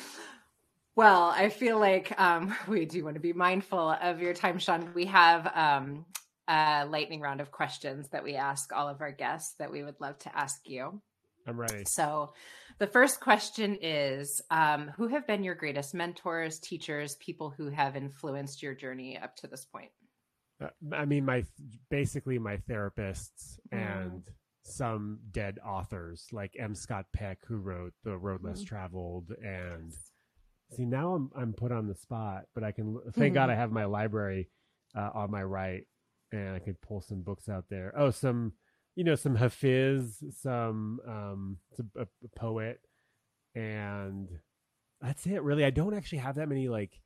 Well, 0.95 1.33
I 1.35 1.49
feel 1.49 1.79
like 1.79 2.19
um, 2.21 2.55
we 2.69 2.85
do 2.85 3.05
want 3.05 3.15
to 3.15 3.21
be 3.21 3.33
mindful 3.33 3.91
of 4.03 4.21
your 4.21 4.35
time, 4.35 4.59
Shaun. 4.59 4.93
We 4.95 5.07
have 5.07 5.51
um, 5.55 6.05
a 6.49 6.87
lightning 6.87 7.21
round 7.21 7.41
of 7.41 7.51
questions 7.51 8.09
that 8.11 8.25
we 8.25 8.35
ask 8.35 8.73
all 8.73 8.89
of 8.89 9.01
our 9.01 9.13
guests 9.13 9.55
that 9.59 9.71
we 9.71 9.83
would 9.83 10.01
love 10.01 10.19
to 10.21 10.37
ask 10.37 10.61
you. 10.69 11.01
I'm 11.47 11.59
ready. 11.59 11.85
So, 11.87 12.35
the 12.79 12.87
first 12.87 13.21
question 13.21 13.79
is 13.81 14.41
um, 14.51 14.93
Who 14.97 15.09
have 15.09 15.27
been 15.27 15.43
your 15.43 15.55
greatest 15.55 15.95
mentors, 15.95 16.61
teachers, 16.61 17.17
people 17.17 17.51
who 17.51 17.69
have 17.69 17.97
influenced 17.97 18.63
your 18.63 18.75
journey 18.75 19.19
up 19.19 19.35
to 19.37 19.47
this 19.49 19.65
point? 19.65 19.91
Uh, 20.63 20.69
I 20.93 21.05
mean, 21.05 21.25
my 21.25 21.45
basically 21.91 22.39
my 22.39 22.59
therapists 22.59 23.59
mm. 23.73 23.79
and 23.79 24.23
some 24.65 25.19
dead 25.33 25.59
authors 25.67 26.27
like 26.31 26.55
M. 26.57 26.77
Scott 26.77 27.07
Peck, 27.13 27.39
who 27.47 27.57
wrote 27.57 27.95
The 28.05 28.17
Road 28.17 28.45
Less 28.45 28.63
mm. 28.63 28.67
Traveled, 28.67 29.33
and 29.43 29.93
See, 30.77 30.85
now 30.85 31.15
I'm 31.15 31.31
I'm 31.37 31.53
put 31.53 31.73
on 31.73 31.87
the 31.87 31.95
spot, 31.95 32.45
but 32.55 32.65
I 32.65 32.73
can 32.73 32.99
thank 33.13 33.35
God 33.35 33.51
I 33.51 33.55
have 33.55 33.71
my 33.71 33.85
library 33.85 34.49
uh, 34.97 35.11
on 35.15 35.31
my 35.31 35.43
right, 35.43 35.85
and 36.31 36.55
I 36.55 36.59
could 36.59 36.81
pull 36.81 37.01
some 37.01 37.23
books 37.23 37.49
out 37.49 37.67
there. 37.69 37.93
Oh, 37.97 38.11
some 38.11 38.53
you 38.95 39.05
know 39.05 39.15
some 39.15 39.37
Hafiz, 39.37 40.23
some 40.41 41.01
um, 41.07 41.57
a, 41.97 42.03
a 42.03 42.29
poet, 42.37 42.81
and 43.55 44.29
that's 45.01 45.27
it. 45.27 45.43
Really, 45.43 45.65
I 45.65 45.71
don't 45.71 45.95
actually 45.95 46.19
have 46.19 46.37
that 46.37 46.49
many 46.49 46.69
like 46.69 47.01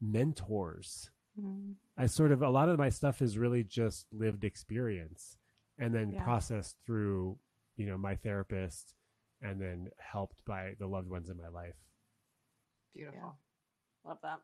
mentors. 0.00 1.10
mm. 1.40 1.74
I 1.96 2.06
sort 2.06 2.32
of 2.32 2.42
a 2.42 2.50
lot 2.50 2.68
of 2.68 2.78
my 2.78 2.90
stuff 2.90 3.22
is 3.22 3.38
really 3.38 3.62
just 3.62 4.06
lived 4.12 4.44
experience 4.44 5.36
and 5.78 5.94
then 5.94 6.12
yeah. 6.12 6.22
processed 6.22 6.76
through, 6.86 7.38
you 7.76 7.86
know, 7.86 7.96
my 7.96 8.16
therapist 8.16 8.94
and 9.42 9.60
then 9.60 9.88
helped 9.98 10.44
by 10.46 10.72
the 10.78 10.86
loved 10.86 11.08
ones 11.08 11.28
in 11.28 11.36
my 11.36 11.48
life. 11.48 11.74
Beautiful. 12.96 13.20
Yeah. 14.04 14.08
Love 14.08 14.18
that. 14.22 14.38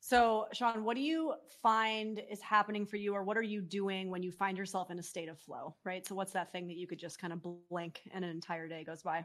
So, 0.00 0.46
Shaun, 0.52 0.84
what 0.84 0.94
do 0.94 1.02
you 1.02 1.34
find 1.62 2.22
is 2.30 2.40
happening 2.40 2.86
for 2.86 2.96
you, 2.96 3.14
or 3.14 3.24
what 3.24 3.36
are 3.36 3.42
you 3.42 3.60
doing 3.60 4.10
when 4.10 4.22
you 4.22 4.30
find 4.30 4.56
yourself 4.56 4.90
in 4.90 4.98
a 4.98 5.02
state 5.02 5.28
of 5.28 5.38
flow? 5.38 5.74
Right. 5.84 6.06
So, 6.06 6.14
what's 6.14 6.32
that 6.32 6.52
thing 6.52 6.68
that 6.68 6.76
you 6.76 6.86
could 6.86 6.98
just 6.98 7.18
kind 7.20 7.32
of 7.32 7.40
blink 7.68 8.02
and 8.12 8.24
an 8.24 8.30
entire 8.30 8.68
day 8.68 8.84
goes 8.84 9.02
by? 9.02 9.24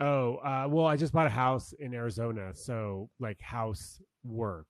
Oh, 0.00 0.36
uh, 0.36 0.66
well, 0.68 0.86
I 0.86 0.96
just 0.96 1.12
bought 1.12 1.26
a 1.26 1.30
house 1.30 1.72
in 1.78 1.92
Arizona, 1.94 2.54
so 2.54 3.10
like 3.18 3.40
house 3.40 4.00
work, 4.22 4.66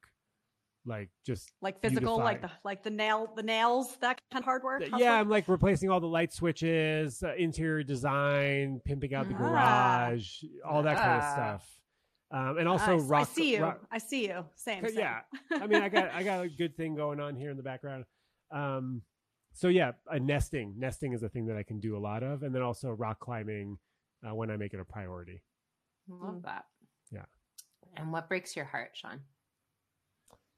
like 0.87 1.11
just 1.27 1.51
like 1.61 1.83
physical, 1.83 2.17
beautify. 2.17 2.25
like 2.25 2.41
the 2.41 2.51
like 2.65 2.83
the 2.83 2.91
nail, 2.91 3.31
the 3.37 3.43
nails, 3.43 3.97
that 4.01 4.21
kind 4.33 4.41
of 4.41 4.45
hard 4.45 4.63
work. 4.63 4.85
Yeah. 4.97 5.21
I'm 5.21 5.29
like 5.29 5.47
replacing 5.49 5.91
all 5.91 6.01
the 6.01 6.07
light 6.07 6.33
switches, 6.33 7.23
uh, 7.23 7.35
interior 7.35 7.83
design, 7.83 8.81
pimping 8.87 9.15
out 9.15 9.29
the 9.29 9.35
ah. 9.35 9.39
garage, 9.39 10.45
all 10.67 10.83
that 10.83 10.97
ah. 10.97 11.01
kind 11.01 11.17
of 11.17 11.23
ah. 11.25 11.33
stuff. 11.33 11.78
Um, 12.31 12.59
and 12.59 12.69
also 12.69 12.99
rock. 12.99 13.23
I 13.23 13.33
see 13.33 13.53
you. 13.55 13.63
Rock, 13.63 13.81
I 13.91 13.99
see 13.99 14.27
you. 14.27 14.45
Same. 14.55 14.85
same. 14.87 14.99
Yeah. 14.99 15.21
I 15.51 15.67
mean, 15.67 15.83
I 15.83 15.89
got 15.89 16.11
I 16.11 16.23
got 16.23 16.45
a 16.45 16.49
good 16.59 16.77
thing 16.77 16.95
going 16.95 17.21
on 17.21 17.37
here 17.37 17.51
in 17.51 17.57
the 17.57 17.63
background. 17.63 18.05
Um, 18.51 19.03
so 19.55 19.69
yeah, 19.69 19.93
a 20.11 20.21
nesting. 20.21 20.75
Nesting 20.79 21.15
is 21.15 21.23
a 21.23 21.29
thing 21.29 21.47
that 21.47 21.57
I 21.57 21.63
can 21.63 21.81
do 21.81 21.97
a 21.97 21.99
lot 21.99 22.23
of, 22.23 22.43
and 22.43 22.55
then 22.55 22.63
also 22.63 22.91
rock 22.91 23.19
climbing 23.21 23.79
uh, 24.27 24.35
when 24.35 24.51
I 24.51 24.57
make 24.57 24.75
it 24.75 24.81
a 24.81 24.85
priority. 24.85 25.43
Love 26.09 26.35
mm. 26.35 26.45
that. 26.45 26.65
Yeah. 27.11 27.25
And 27.97 28.13
what 28.13 28.29
breaks 28.29 28.55
your 28.55 28.67
heart, 28.67 28.91
Shaun? 28.93 29.21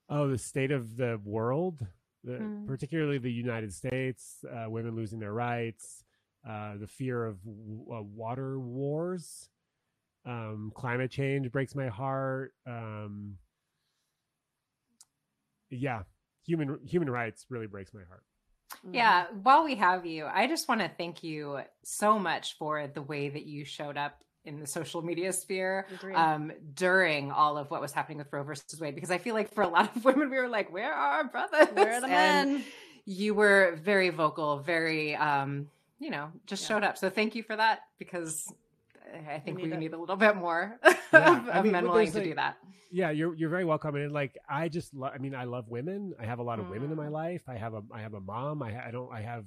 Oh, 0.08 0.28
the 0.28 0.38
state 0.38 0.72
of 0.72 0.96
the 0.96 1.20
world, 1.24 1.86
the, 2.24 2.32
mm. 2.32 2.66
particularly 2.66 3.18
the 3.18 3.32
United 3.32 3.72
States, 3.72 4.44
uh, 4.50 4.68
women 4.68 4.96
losing 4.96 5.20
their 5.20 5.32
rights, 5.32 6.04
uh, 6.48 6.76
the 6.78 6.86
fear 6.88 7.24
of 7.24 7.42
w- 7.44 7.86
uh, 7.92 8.02
water 8.02 8.58
wars 8.58 9.48
um, 10.26 10.72
climate 10.74 11.10
change 11.10 11.50
breaks 11.50 11.74
my 11.74 11.88
heart. 11.88 12.52
Um, 12.66 13.36
yeah, 15.70 16.02
human 16.44 16.78
human 16.84 17.08
rights 17.08 17.46
really 17.48 17.66
breaks 17.66 17.94
my 17.94 18.02
heart. 18.08 18.22
Mm-hmm. 18.84 18.94
Yeah, 18.94 19.26
while 19.42 19.64
we 19.64 19.76
have 19.76 20.06
you, 20.06 20.26
I 20.26 20.46
just 20.46 20.68
want 20.68 20.80
to 20.80 20.90
thank 20.96 21.22
you 21.22 21.60
so 21.82 22.18
much 22.18 22.56
for 22.58 22.86
the 22.86 23.02
way 23.02 23.28
that 23.28 23.44
you 23.44 23.64
showed 23.64 23.96
up 23.96 24.22
in 24.44 24.58
the 24.58 24.66
social 24.66 25.02
media 25.02 25.32
sphere 25.32 25.86
um, 26.14 26.50
during 26.74 27.30
all 27.30 27.58
of 27.58 27.70
what 27.70 27.80
was 27.80 27.92
happening 27.92 28.18
with 28.18 28.32
Roe 28.32 28.42
versus 28.42 28.80
Wade, 28.80 28.94
because 28.94 29.10
I 29.10 29.18
feel 29.18 29.34
like 29.34 29.52
for 29.52 29.62
a 29.62 29.68
lot 29.68 29.94
of 29.94 30.04
women, 30.04 30.30
we 30.30 30.36
were 30.36 30.48
like, 30.48 30.72
"Where 30.72 30.92
are 30.92 31.18
our 31.18 31.24
brothers? 31.24 31.68
Where 31.72 31.94
are 31.94 32.00
the 32.00 32.06
and 32.08 32.52
men?" 32.52 32.64
You 33.06 33.34
were 33.34 33.78
very 33.82 34.10
vocal, 34.10 34.58
very, 34.58 35.16
um, 35.16 35.68
you 35.98 36.10
know, 36.10 36.30
just 36.46 36.62
yeah. 36.62 36.68
showed 36.68 36.84
up. 36.84 36.96
So 36.98 37.10
thank 37.10 37.34
you 37.34 37.42
for 37.42 37.56
that, 37.56 37.80
because 37.98 38.52
I 39.28 39.38
think 39.38 39.56
we 39.56 39.64
need, 39.64 39.72
we 39.72 39.76
need 39.78 39.92
a 39.92 39.98
little 39.98 40.16
bit 40.16 40.36
more 40.36 40.78
yeah. 41.12 41.38
of, 41.38 41.48
I 41.48 41.62
mean, 41.62 41.72
men 41.72 41.84
willing 41.84 42.10
to 42.12 42.18
like, 42.18 42.24
do 42.24 42.34
that. 42.34 42.56
Yeah, 42.92 43.10
you're 43.10 43.34
you're 43.34 43.50
very 43.50 43.64
welcome. 43.64 43.94
And 43.94 44.12
like 44.12 44.36
I 44.48 44.68
just, 44.68 44.92
lo- 44.94 45.10
I 45.12 45.18
mean, 45.18 45.34
I 45.34 45.44
love 45.44 45.68
women. 45.68 46.12
I 46.18 46.26
have 46.26 46.40
a 46.40 46.42
lot 46.42 46.58
of 46.58 46.66
mm. 46.66 46.70
women 46.70 46.90
in 46.90 46.96
my 46.96 47.06
mm. 47.06 47.12
life. 47.12 47.42
I 47.48 47.56
have 47.56 47.74
a 47.74 47.82
I 47.92 48.00
have 48.00 48.14
a 48.14 48.20
mom. 48.20 48.62
I 48.62 48.88
I 48.88 48.90
don't 48.90 49.12
I 49.12 49.20
have 49.20 49.44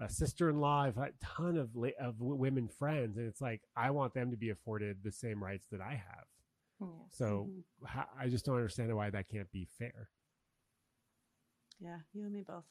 a 0.00 0.08
sister-in-law. 0.08 0.84
I've 0.84 0.96
had 0.96 1.08
a 1.08 1.24
ton 1.24 1.56
of 1.56 1.70
of 2.00 2.20
women 2.20 2.68
friends, 2.68 3.16
and 3.16 3.26
it's 3.26 3.40
like 3.40 3.62
I 3.76 3.90
want 3.90 4.14
them 4.14 4.30
to 4.30 4.36
be 4.36 4.50
afforded 4.50 4.98
the 5.02 5.12
same 5.12 5.42
rights 5.42 5.66
that 5.72 5.80
I 5.80 5.92
have. 5.92 6.24
Yes. 6.80 6.90
So 7.12 7.48
mm-hmm. 7.84 8.00
I 8.18 8.28
just 8.28 8.46
don't 8.46 8.56
understand 8.56 8.94
why 8.96 9.10
that 9.10 9.28
can't 9.28 9.50
be 9.52 9.66
fair. 9.78 10.08
Yeah, 11.80 11.96
you 12.12 12.24
and 12.24 12.32
me 12.32 12.44
both. 12.46 12.64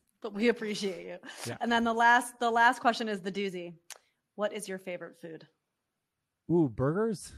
but 0.22 0.32
we 0.32 0.48
appreciate 0.48 1.06
you. 1.06 1.16
Yeah. 1.46 1.56
And 1.60 1.70
then 1.70 1.84
the 1.84 1.92
last 1.92 2.38
the 2.40 2.50
last 2.50 2.80
question 2.80 3.08
is 3.08 3.20
the 3.20 3.32
doozy. 3.32 3.74
What 4.36 4.52
is 4.52 4.68
your 4.68 4.78
favorite 4.78 5.16
food? 5.20 5.46
Ooh, 6.50 6.68
burgers. 6.68 7.32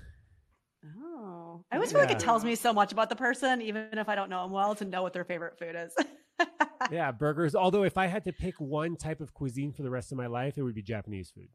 Oh, 0.99 1.65
I 1.71 1.77
always 1.77 1.91
yeah. 1.91 1.99
feel 1.99 2.07
like 2.07 2.17
it 2.17 2.19
tells 2.19 2.45
me 2.45 2.55
so 2.55 2.73
much 2.73 2.93
about 2.93 3.09
the 3.09 3.17
person, 3.17 3.63
even 3.63 3.89
if 3.93 4.09
I 4.09 4.15
don't 4.15 4.31
know 4.31 4.43
them 4.43 4.53
well, 4.53 4.75
to 4.75 4.85
know 4.85 5.03
what 5.03 5.13
their 5.13 5.25
favorite 5.25 5.59
food 5.59 5.77
is. 5.77 5.95
yeah, 6.91 7.13
burgers. 7.13 7.55
Although, 7.55 7.85
if 7.85 7.97
I 7.97 8.07
had 8.07 8.25
to 8.25 8.33
pick 8.33 8.55
one 8.59 8.97
type 8.97 9.21
of 9.21 9.33
cuisine 9.33 9.73
for 9.73 9.83
the 9.83 9.91
rest 9.91 10.11
of 10.11 10.19
my 10.19 10.27
life, 10.27 10.59
it 10.59 10.63
would 10.63 10.75
be 10.75 10.83
Japanese 10.83 11.31
food. 11.31 11.49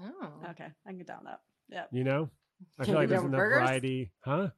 Oh, 0.00 0.32
okay, 0.50 0.68
I 0.86 0.88
can 0.88 0.98
get 0.98 1.06
down 1.06 1.24
that. 1.24 1.40
Yeah, 1.68 1.84
you 1.90 2.04
know, 2.04 2.30
I 2.78 2.84
feel 2.84 2.94
like 2.94 3.08
there's 3.08 3.22
enough 3.22 3.38
burgers? 3.38 3.60
variety, 3.60 4.12
huh? 4.24 4.48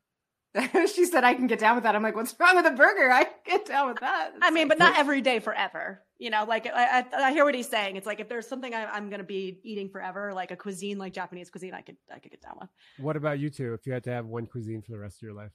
she 0.95 1.05
said 1.05 1.25
I 1.25 1.35
can 1.35 1.47
get 1.47 1.59
down 1.59 1.75
with 1.75 1.85
that. 1.85 1.95
I'm 1.95 2.03
like, 2.03 2.15
what's 2.15 2.35
wrong 2.39 2.57
with 2.57 2.67
a 2.67 2.71
burger? 2.71 3.11
I 3.11 3.25
can 3.25 3.35
get 3.47 3.67
down 3.67 3.89
with 3.89 4.01
that. 4.01 4.33
It's 4.35 4.39
I 4.43 4.51
mean, 4.51 4.69
like, 4.69 4.79
but 4.79 4.85
not 4.85 4.99
every 4.99 5.21
day 5.21 5.39
forever. 5.39 6.03
You 6.19 6.31
know, 6.31 6.45
like 6.47 6.67
I, 6.67 7.01
I, 7.01 7.05
I, 7.25 7.33
hear 7.33 7.45
what 7.45 7.55
he's 7.55 7.69
saying. 7.69 7.97
It's 7.97 8.07
like 8.07 8.21
if 8.21 8.29
there's 8.29 8.47
something 8.47 8.75
I, 8.75 8.97
am 8.97 9.11
going 9.11 9.19
to 9.19 9.27
be 9.27 9.61
eating 9.65 9.91
forever, 9.91 10.33
like 10.33 10.51
a 10.51 10.57
cuisine 10.57 10.99
like 10.99 11.13
Japanese 11.13 11.51
cuisine, 11.51 11.75
I 11.75 11.83
could 11.83 11.97
I 12.11 12.19
could 12.19 12.31
get 12.31 12.41
down 12.41 12.55
with. 12.61 12.71
What 12.99 13.17
about 13.17 13.39
you 13.39 13.51
two? 13.51 13.75
If 13.75 13.87
you 13.87 13.93
had 13.93 14.05
to 14.05 14.11
have 14.11 14.27
one 14.27 14.47
cuisine 14.47 14.81
for 14.81 14.93
the 14.93 14.99
rest 14.99 15.19
of 15.19 15.23
your 15.23 15.35
life, 15.35 15.53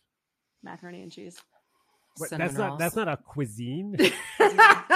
macaroni 0.62 1.02
and 1.02 1.12
cheese. 1.12 1.42
What, 2.18 2.30
that's 2.30 2.56
not 2.56 2.78
that's 2.78 2.96
not 2.96 3.08
a 3.08 3.18
cuisine. 3.18 3.96
to 3.98 4.04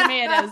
me, 0.08 0.26
it 0.26 0.46
is. 0.46 0.52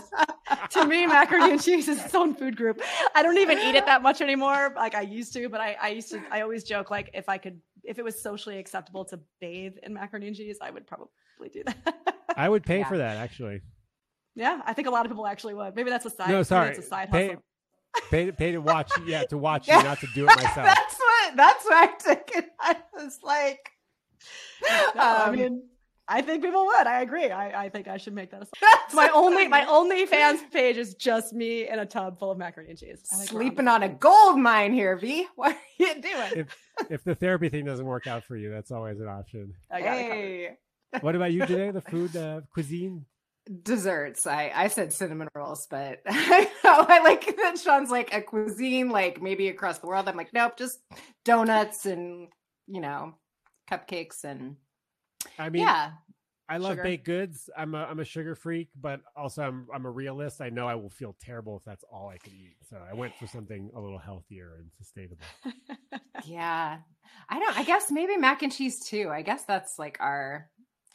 to 0.70 0.86
me, 0.86 1.06
macaroni 1.06 1.52
and 1.52 1.62
cheese 1.62 1.88
is 1.88 2.02
its 2.02 2.14
own 2.14 2.34
food 2.34 2.56
group. 2.56 2.80
I 3.14 3.22
don't 3.22 3.38
even 3.38 3.58
eat 3.58 3.74
it 3.74 3.86
that 3.86 4.02
much 4.02 4.20
anymore, 4.20 4.72
like 4.74 4.94
I 4.94 5.02
used 5.02 5.32
to. 5.34 5.48
But 5.48 5.60
I, 5.60 5.76
I 5.80 5.88
used 5.90 6.10
to. 6.10 6.22
I 6.30 6.40
always 6.40 6.64
joke 6.64 6.90
like 6.90 7.10
if 7.12 7.28
I 7.28 7.38
could, 7.38 7.60
if 7.86 7.98
it 7.98 8.04
was 8.04 8.20
socially 8.20 8.58
acceptable 8.58 9.04
to 9.06 9.20
bathe 9.40 9.76
in 9.82 9.94
macaroni 9.94 10.28
and 10.28 10.36
cheese, 10.36 10.58
I 10.60 10.70
would 10.70 10.86
probably 10.86 11.08
do 11.52 11.62
that. 11.64 12.16
I 12.36 12.48
would 12.48 12.64
pay 12.64 12.78
yeah. 12.78 12.88
for 12.88 12.98
that 12.98 13.16
actually. 13.16 13.60
Yeah, 14.34 14.60
I 14.64 14.72
think 14.72 14.88
a 14.88 14.90
lot 14.90 15.06
of 15.06 15.12
people 15.12 15.26
actually 15.26 15.54
would. 15.54 15.76
Maybe 15.76 15.90
that's 15.90 16.06
a 16.06 16.10
side. 16.10 16.28
No, 16.28 16.42
sorry, 16.42 16.70
it's 16.70 16.80
a 16.80 16.82
side 16.82 17.10
pay, 17.10 17.28
hustle. 17.28 17.42
Pay, 18.10 18.32
pay 18.32 18.50
to 18.50 18.58
watch. 18.58 18.90
Yeah, 19.06 19.22
to 19.26 19.38
watch 19.38 19.68
yeah. 19.68 19.78
you, 19.78 19.84
not 19.84 20.00
to 20.00 20.08
do 20.14 20.24
it 20.24 20.26
myself. 20.36 20.66
that's 20.66 20.98
what. 20.98 21.36
That's 21.36 21.64
what 21.64 21.74
I 21.74 22.14
took 22.14 22.30
it. 22.34 22.50
I 22.60 22.76
was 22.92 23.20
like, 23.22 23.70
no, 24.68 24.88
um, 24.88 24.94
I 24.96 25.30
mean 25.30 25.62
I 26.06 26.20
think 26.20 26.42
people 26.42 26.66
would. 26.66 26.86
I 26.86 27.00
agree. 27.00 27.30
I, 27.30 27.64
I 27.64 27.68
think 27.70 27.88
I 27.88 27.96
should 27.96 28.14
make 28.14 28.30
that 28.30 28.42
a 28.42 28.46
my 28.94 29.08
only 29.14 29.48
my 29.48 29.64
only 29.66 30.04
fans 30.06 30.40
page 30.52 30.76
is 30.76 30.94
just 30.94 31.32
me 31.32 31.68
in 31.68 31.78
a 31.78 31.86
tub 31.86 32.18
full 32.18 32.30
of 32.30 32.38
macaroni 32.38 32.70
and 32.70 32.78
cheese. 32.78 33.02
Like 33.16 33.28
Sleeping 33.28 33.68
on 33.68 33.82
a 33.82 33.88
gold 33.88 34.38
mine 34.38 34.74
here, 34.74 34.96
V. 34.96 35.26
What 35.36 35.52
are 35.52 35.58
you 35.78 35.94
doing? 36.00 36.32
If, 36.36 36.56
if 36.90 37.04
the 37.04 37.14
therapy 37.14 37.48
thing 37.48 37.64
doesn't 37.64 37.86
work 37.86 38.06
out 38.06 38.24
for 38.24 38.36
you, 38.36 38.50
that's 38.50 38.70
always 38.70 39.00
an 39.00 39.08
option. 39.08 39.54
Hey. 39.70 40.58
What 41.00 41.16
about 41.16 41.32
you 41.32 41.46
today? 41.46 41.70
The 41.70 41.80
food 41.90 42.14
uh, 42.16 42.42
cuisine? 42.52 43.06
Desserts. 43.62 44.26
I 44.26 44.52
I 44.54 44.68
said 44.68 44.92
cinnamon 44.92 45.28
rolls, 45.34 45.66
but 45.70 46.00
I, 46.06 46.50
I 46.64 47.00
like 47.02 47.34
that 47.36 47.58
Shaun's 47.58 47.90
like 47.90 48.14
a 48.14 48.22
cuisine, 48.22 48.90
like 48.90 49.22
maybe 49.22 49.48
across 49.48 49.78
the 49.78 49.86
world. 49.86 50.08
I'm 50.08 50.16
like, 50.16 50.32
nope, 50.32 50.56
just 50.56 50.78
donuts 51.24 51.86
and 51.86 52.28
you 52.66 52.80
know, 52.80 53.14
cupcakes 53.70 54.24
and 54.24 54.56
I 55.38 55.48
mean, 55.48 55.62
yeah. 55.62 55.92
I 56.48 56.58
love 56.58 56.72
sugar. 56.72 56.82
baked 56.82 57.04
goods. 57.06 57.48
I'm 57.56 57.74
a 57.74 57.84
I'm 57.84 58.00
a 58.00 58.04
sugar 58.04 58.34
freak, 58.34 58.68
but 58.78 59.00
also 59.16 59.42
I'm 59.42 59.66
I'm 59.74 59.86
a 59.86 59.90
realist. 59.90 60.40
I 60.40 60.50
know 60.50 60.66
I 60.66 60.74
will 60.74 60.90
feel 60.90 61.16
terrible 61.20 61.56
if 61.56 61.64
that's 61.64 61.84
all 61.90 62.08
I 62.08 62.18
can 62.18 62.34
eat. 62.34 62.56
So 62.68 62.76
I 62.76 62.94
went 62.94 63.14
for 63.16 63.26
something 63.26 63.70
a 63.74 63.80
little 63.80 63.98
healthier 63.98 64.56
and 64.58 64.70
sustainable. 64.76 65.24
yeah. 66.24 66.78
I 67.28 67.38
don't 67.38 67.56
I 67.56 67.64
guess 67.64 67.90
maybe 67.90 68.16
mac 68.16 68.42
and 68.42 68.52
cheese 68.52 68.84
too. 68.84 69.10
I 69.10 69.22
guess 69.22 69.44
that's 69.44 69.78
like 69.78 69.96
our 70.00 70.50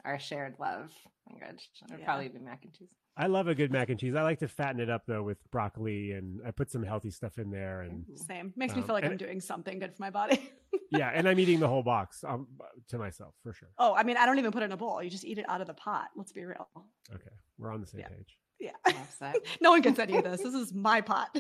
our 0.06 0.20
shared 0.20 0.56
love 0.60 0.92
language. 1.30 1.70
It 1.82 1.92
would 1.92 2.00
yeah. 2.00 2.06
probably 2.06 2.30
be 2.30 2.40
mac 2.40 2.64
and 2.64 2.74
cheese. 2.74 2.90
I 3.20 3.28
love 3.28 3.50
a 3.50 3.54
good 3.54 3.70
mac 3.70 3.90
and 3.90 4.00
cheese. 4.00 4.16
I 4.16 4.22
like 4.22 4.40
to 4.40 4.48
fatten 4.48 4.80
it 4.80 4.90
up 4.90 5.04
though 5.06 5.22
with 5.22 5.38
broccoli, 5.52 6.14
and 6.14 6.40
I 6.48 6.52
put 6.52 6.72
some 6.72 6.84
healthy 6.84 7.12
stuff 7.12 7.38
in 7.38 7.52
there. 7.52 7.82
And 7.82 8.06
same 8.16 8.54
makes 8.56 8.74
um, 8.74 8.80
me 8.80 8.86
feel 8.86 8.96
like 8.96 9.04
I'm 9.04 9.18
doing 9.18 9.42
something 9.42 9.78
good 9.78 9.94
for 9.94 10.02
my 10.02 10.10
body. 10.10 10.50
yeah, 10.92 11.12
and 11.14 11.28
I'm 11.28 11.38
eating 11.38 11.60
the 11.60 11.68
whole 11.68 11.84
box 11.84 12.24
um, 12.26 12.48
to 12.88 12.98
myself 12.98 13.34
for 13.44 13.52
sure. 13.52 13.68
Oh, 13.78 13.94
I 13.94 14.04
mean, 14.04 14.16
I 14.16 14.26
don't 14.26 14.40
even 14.40 14.54
put 14.54 14.64
it 14.64 14.68
in 14.68 14.72
a 14.72 14.78
bowl. 14.78 15.04
You 15.04 15.10
just 15.10 15.26
eat 15.26 15.38
it 15.38 15.46
out 15.50 15.60
of 15.60 15.68
the 15.68 15.74
pot. 15.74 16.08
Let's 16.16 16.32
be 16.32 16.46
real. 16.46 16.70
Okay, 17.14 17.36
we're 17.58 17.74
on 17.74 17.82
the 17.82 17.88
same 17.88 18.02
yeah. 18.02 18.08
page. 18.08 18.38
Yeah, 18.60 19.34
no 19.62 19.72
one 19.72 19.82
gets 19.82 20.00
any 20.00 20.16
of 20.16 20.24
this. 20.24 20.42
This 20.42 20.54
is 20.54 20.74
my 20.74 21.02
pot. 21.02 21.30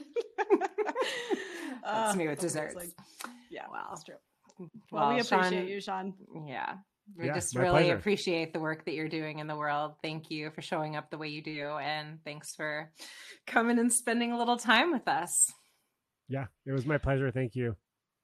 That's 1.83 2.13
uh, 2.13 2.17
me 2.17 2.27
with 2.27 2.39
desserts. 2.39 2.75
Like, 2.75 2.89
yeah, 3.49 3.63
wow, 3.71 3.87
that's 3.89 4.03
true. 4.03 4.15
Well, 4.59 4.69
well 4.91 5.13
we 5.13 5.21
appreciate 5.21 5.61
Shaun, 5.61 5.67
you, 5.67 5.81
Shaun. 5.81 6.13
Yeah, 6.45 6.75
we 7.17 7.27
yeah, 7.27 7.33
just 7.33 7.55
really 7.55 7.83
pleasure. 7.83 7.95
appreciate 7.95 8.53
the 8.53 8.59
work 8.59 8.85
that 8.85 8.93
you're 8.93 9.09
doing 9.09 9.39
in 9.39 9.47
the 9.47 9.55
world. 9.55 9.93
Thank 10.01 10.29
you 10.29 10.51
for 10.51 10.61
showing 10.61 10.95
up 10.95 11.09
the 11.09 11.17
way 11.17 11.27
you 11.27 11.41
do. 11.41 11.67
And 11.81 12.19
thanks 12.23 12.55
for 12.55 12.91
coming 13.47 13.79
and 13.79 13.91
spending 13.91 14.31
a 14.31 14.37
little 14.37 14.57
time 14.57 14.91
with 14.91 15.07
us. 15.07 15.51
Yeah, 16.27 16.45
it 16.65 16.71
was 16.71 16.85
my 16.85 16.97
pleasure. 16.97 17.31
Thank 17.31 17.55
you. 17.55 17.75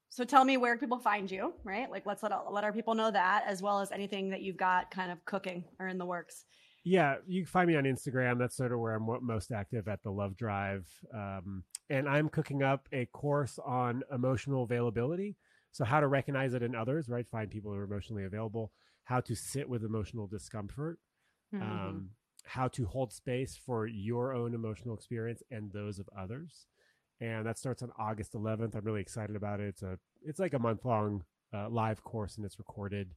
So 0.09 0.23
tell 0.23 0.45
me 0.45 0.55
where 0.55 0.77
people 0.77 0.99
find 0.99 1.29
you, 1.29 1.53
right? 1.63 1.89
Like 1.89 2.05
let's 2.05 2.23
let, 2.23 2.31
let 2.49 2.63
our 2.63 2.71
people 2.71 2.95
know 2.95 3.11
that 3.11 3.43
as 3.47 3.61
well 3.61 3.81
as 3.81 3.91
anything 3.91 4.29
that 4.29 4.41
you've 4.41 4.57
got 4.57 4.91
kind 4.91 5.11
of 5.11 5.23
cooking 5.25 5.65
or 5.79 5.87
in 5.87 5.97
the 5.97 6.05
works. 6.05 6.45
Yeah, 6.85 7.15
you 7.27 7.41
can 7.41 7.47
find 7.47 7.67
me 7.67 7.75
on 7.75 7.83
Instagram. 7.83 8.37
That's 8.37 8.55
sort 8.55 8.71
of 8.71 8.79
where 8.79 8.93
I'm 8.93 9.07
most 9.25 9.51
active 9.51 9.87
at 9.87 10.03
the 10.03 10.11
Love 10.11 10.37
Drive. 10.37 10.87
Um, 11.13 11.63
and 11.89 12.07
I'm 12.07 12.29
cooking 12.29 12.61
up 12.61 12.87
a 12.93 13.07
course 13.07 13.57
on 13.65 14.03
emotional 14.13 14.63
availability 14.63 15.35
So, 15.75 15.83
how 15.83 15.99
to 15.99 16.07
recognize 16.07 16.53
it 16.53 16.63
in 16.63 16.73
others, 16.73 17.09
right? 17.09 17.27
Find 17.29 17.51
people 17.51 17.73
who 17.73 17.77
are 17.77 17.83
emotionally 17.83 18.23
available, 18.23 18.71
how 19.03 19.19
to 19.19 19.35
sit 19.35 19.67
with 19.67 19.83
emotional 19.83 20.25
discomfort, 20.25 20.99
Mm-hmm. 21.53 21.63
um, 21.63 22.09
how 22.45 22.69
to 22.69 22.85
hold 22.85 23.11
space 23.11 23.59
for 23.65 23.85
your 23.85 24.33
own 24.33 24.53
emotional 24.53 24.95
experience 24.95 25.43
and 25.51 25.73
those 25.73 25.99
of 25.99 26.07
others. 26.17 26.65
And 27.19 27.45
that 27.45 27.57
starts 27.57 27.83
on 27.83 27.91
August 27.99 28.33
11th. 28.33 28.73
I'm 28.73 28.85
really 28.85 29.01
excited 29.01 29.35
about 29.35 29.59
it. 29.59 29.67
It's 29.67 29.83
a 29.83 29.99
it's 30.23 30.39
like 30.39 30.53
a 30.53 30.59
month 30.59 30.85
long 30.85 31.23
uh, 31.53 31.67
live 31.69 32.03
course 32.05 32.37
and 32.37 32.45
it's 32.45 32.57
recorded, 32.57 33.13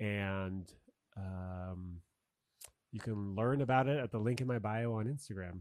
and 0.00 0.68
um, 1.16 2.00
you 2.90 2.98
can 3.00 3.36
learn 3.36 3.60
about 3.60 3.86
it 3.86 3.98
at 3.98 4.10
the 4.10 4.18
link 4.18 4.40
in 4.40 4.48
my 4.48 4.58
bio 4.58 4.94
on 4.94 5.06
Instagram. 5.06 5.60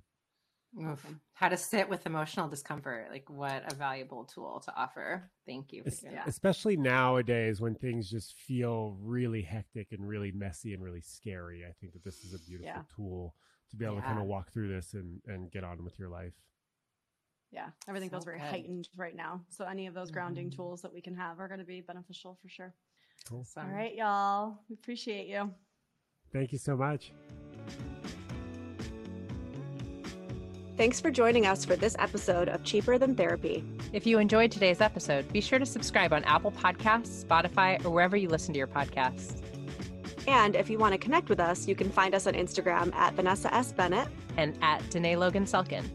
Oof. 0.82 1.05
How 1.34 1.49
to 1.49 1.57
sit 1.57 1.88
with 1.88 2.05
emotional 2.05 2.47
discomfort. 2.47 3.07
Like, 3.11 3.30
what 3.30 3.71
a 3.71 3.76
valuable 3.76 4.26
tool 4.26 4.59
to 4.65 4.76
offer. 4.76 5.30
Thank 5.45 5.71
you. 5.71 5.84
For 5.84 5.89
Es- 5.89 5.99
doing 6.01 6.15
that. 6.15 6.28
Especially 6.28 6.78
nowadays 6.78 7.61
when 7.61 7.76
things 7.76 8.09
just 8.09 8.34
feel 8.39 8.97
really 9.01 9.41
hectic 9.43 9.91
and 9.91 10.07
really 10.07 10.32
messy 10.32 10.74
and 10.74 10.84
really 10.84 11.01
scary. 11.01 11.63
I 11.67 11.74
think 11.80 11.93
that 11.93 12.03
this 12.03 12.24
is 12.24 12.34
a 12.34 12.39
beautiful 12.39 12.65
Yeah. 12.76 12.82
tool 12.95 13.36
to 13.69 13.76
be 13.78 13.86
able 13.86 13.97
to 13.97 14.01
kind 14.01 14.19
of 14.19 14.26
walk 14.26 14.51
through 14.51 14.69
this 14.69 14.93
and, 14.93 15.21
and 15.28 15.51
get 15.51 15.63
on 15.63 15.84
with 15.84 15.97
your 15.99 16.09
life. 16.09 16.34
Yeah, 17.51 17.69
everything 17.88 18.09
feels 18.09 18.26
very 18.26 18.39
good. 18.39 18.47
heightened 18.47 18.89
right 18.97 19.15
now. 19.15 19.45
So 19.49 19.65
any 19.65 19.86
of 19.86 19.93
those 19.93 20.09
grounding 20.09 20.49
Mhm. 20.49 20.55
tools 20.55 20.82
that 20.82 20.91
we 20.91 21.01
can 21.01 21.15
have 21.15 21.39
are 21.39 21.47
going 21.47 21.59
to 21.59 21.65
be 21.65 21.82
beneficial 21.82 22.36
for 22.41 22.49
sure. 22.49 22.74
Cool. 23.30 23.41
Awesome. 23.41 23.67
All 23.69 23.76
right, 23.76 23.93
y'all. 23.93 24.57
We 24.69 24.74
appreciate 24.74 25.28
you. 25.28 25.53
Thank 26.32 26.51
you 26.51 26.57
so 26.57 26.76
much. 26.76 27.11
Thanks 30.76 30.99
for 30.99 31.11
joining 31.11 31.45
us 31.45 31.63
for 31.63 31.76
this 31.76 31.95
episode 31.99 32.49
of 32.49 32.63
Cheaper 32.63 32.97
Than 32.97 33.13
Therapy. 33.13 33.63
If 33.93 34.07
you 34.07 34.17
enjoyed 34.17 34.51
today's 34.51 34.82
episode, 34.82 35.32
be 35.32 35.39
sure 35.39 35.59
to 35.59 35.67
subscribe 35.67 36.11
on 36.11 36.24
Apple 36.24 36.51
Podcasts, 36.51 37.24
Spotify, 37.24 37.84
or 37.86 37.91
wherever 37.91 38.17
you 38.17 38.28
listen 38.28 38.53
to 38.53 38.57
your 38.57 38.65
podcasts. 38.65 39.39
And 40.26 40.55
if 40.55 40.71
you 40.71 40.80
want 40.80 40.93
to 40.93 40.97
connect 40.97 41.30
with 41.30 41.39
us, 41.39 41.67
you 41.67 41.76
can 41.76 41.91
find 41.91 42.15
us 42.15 42.26
on 42.26 42.34
Instagram 42.34 42.91
at 42.95 43.13
Vanessa 43.13 43.53
S. 43.53 43.71
Bennett. 43.71 44.07
And 44.36 44.57
at 44.63 44.89
Danae 44.89 45.15
Logan 45.15 45.45
Selkin. 45.45 45.88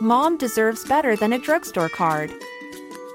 Mom 0.00 0.38
deserves 0.38 0.86
better 0.86 1.16
than 1.16 1.34
a 1.34 1.38
drugstore 1.38 1.90
card. 1.90 2.32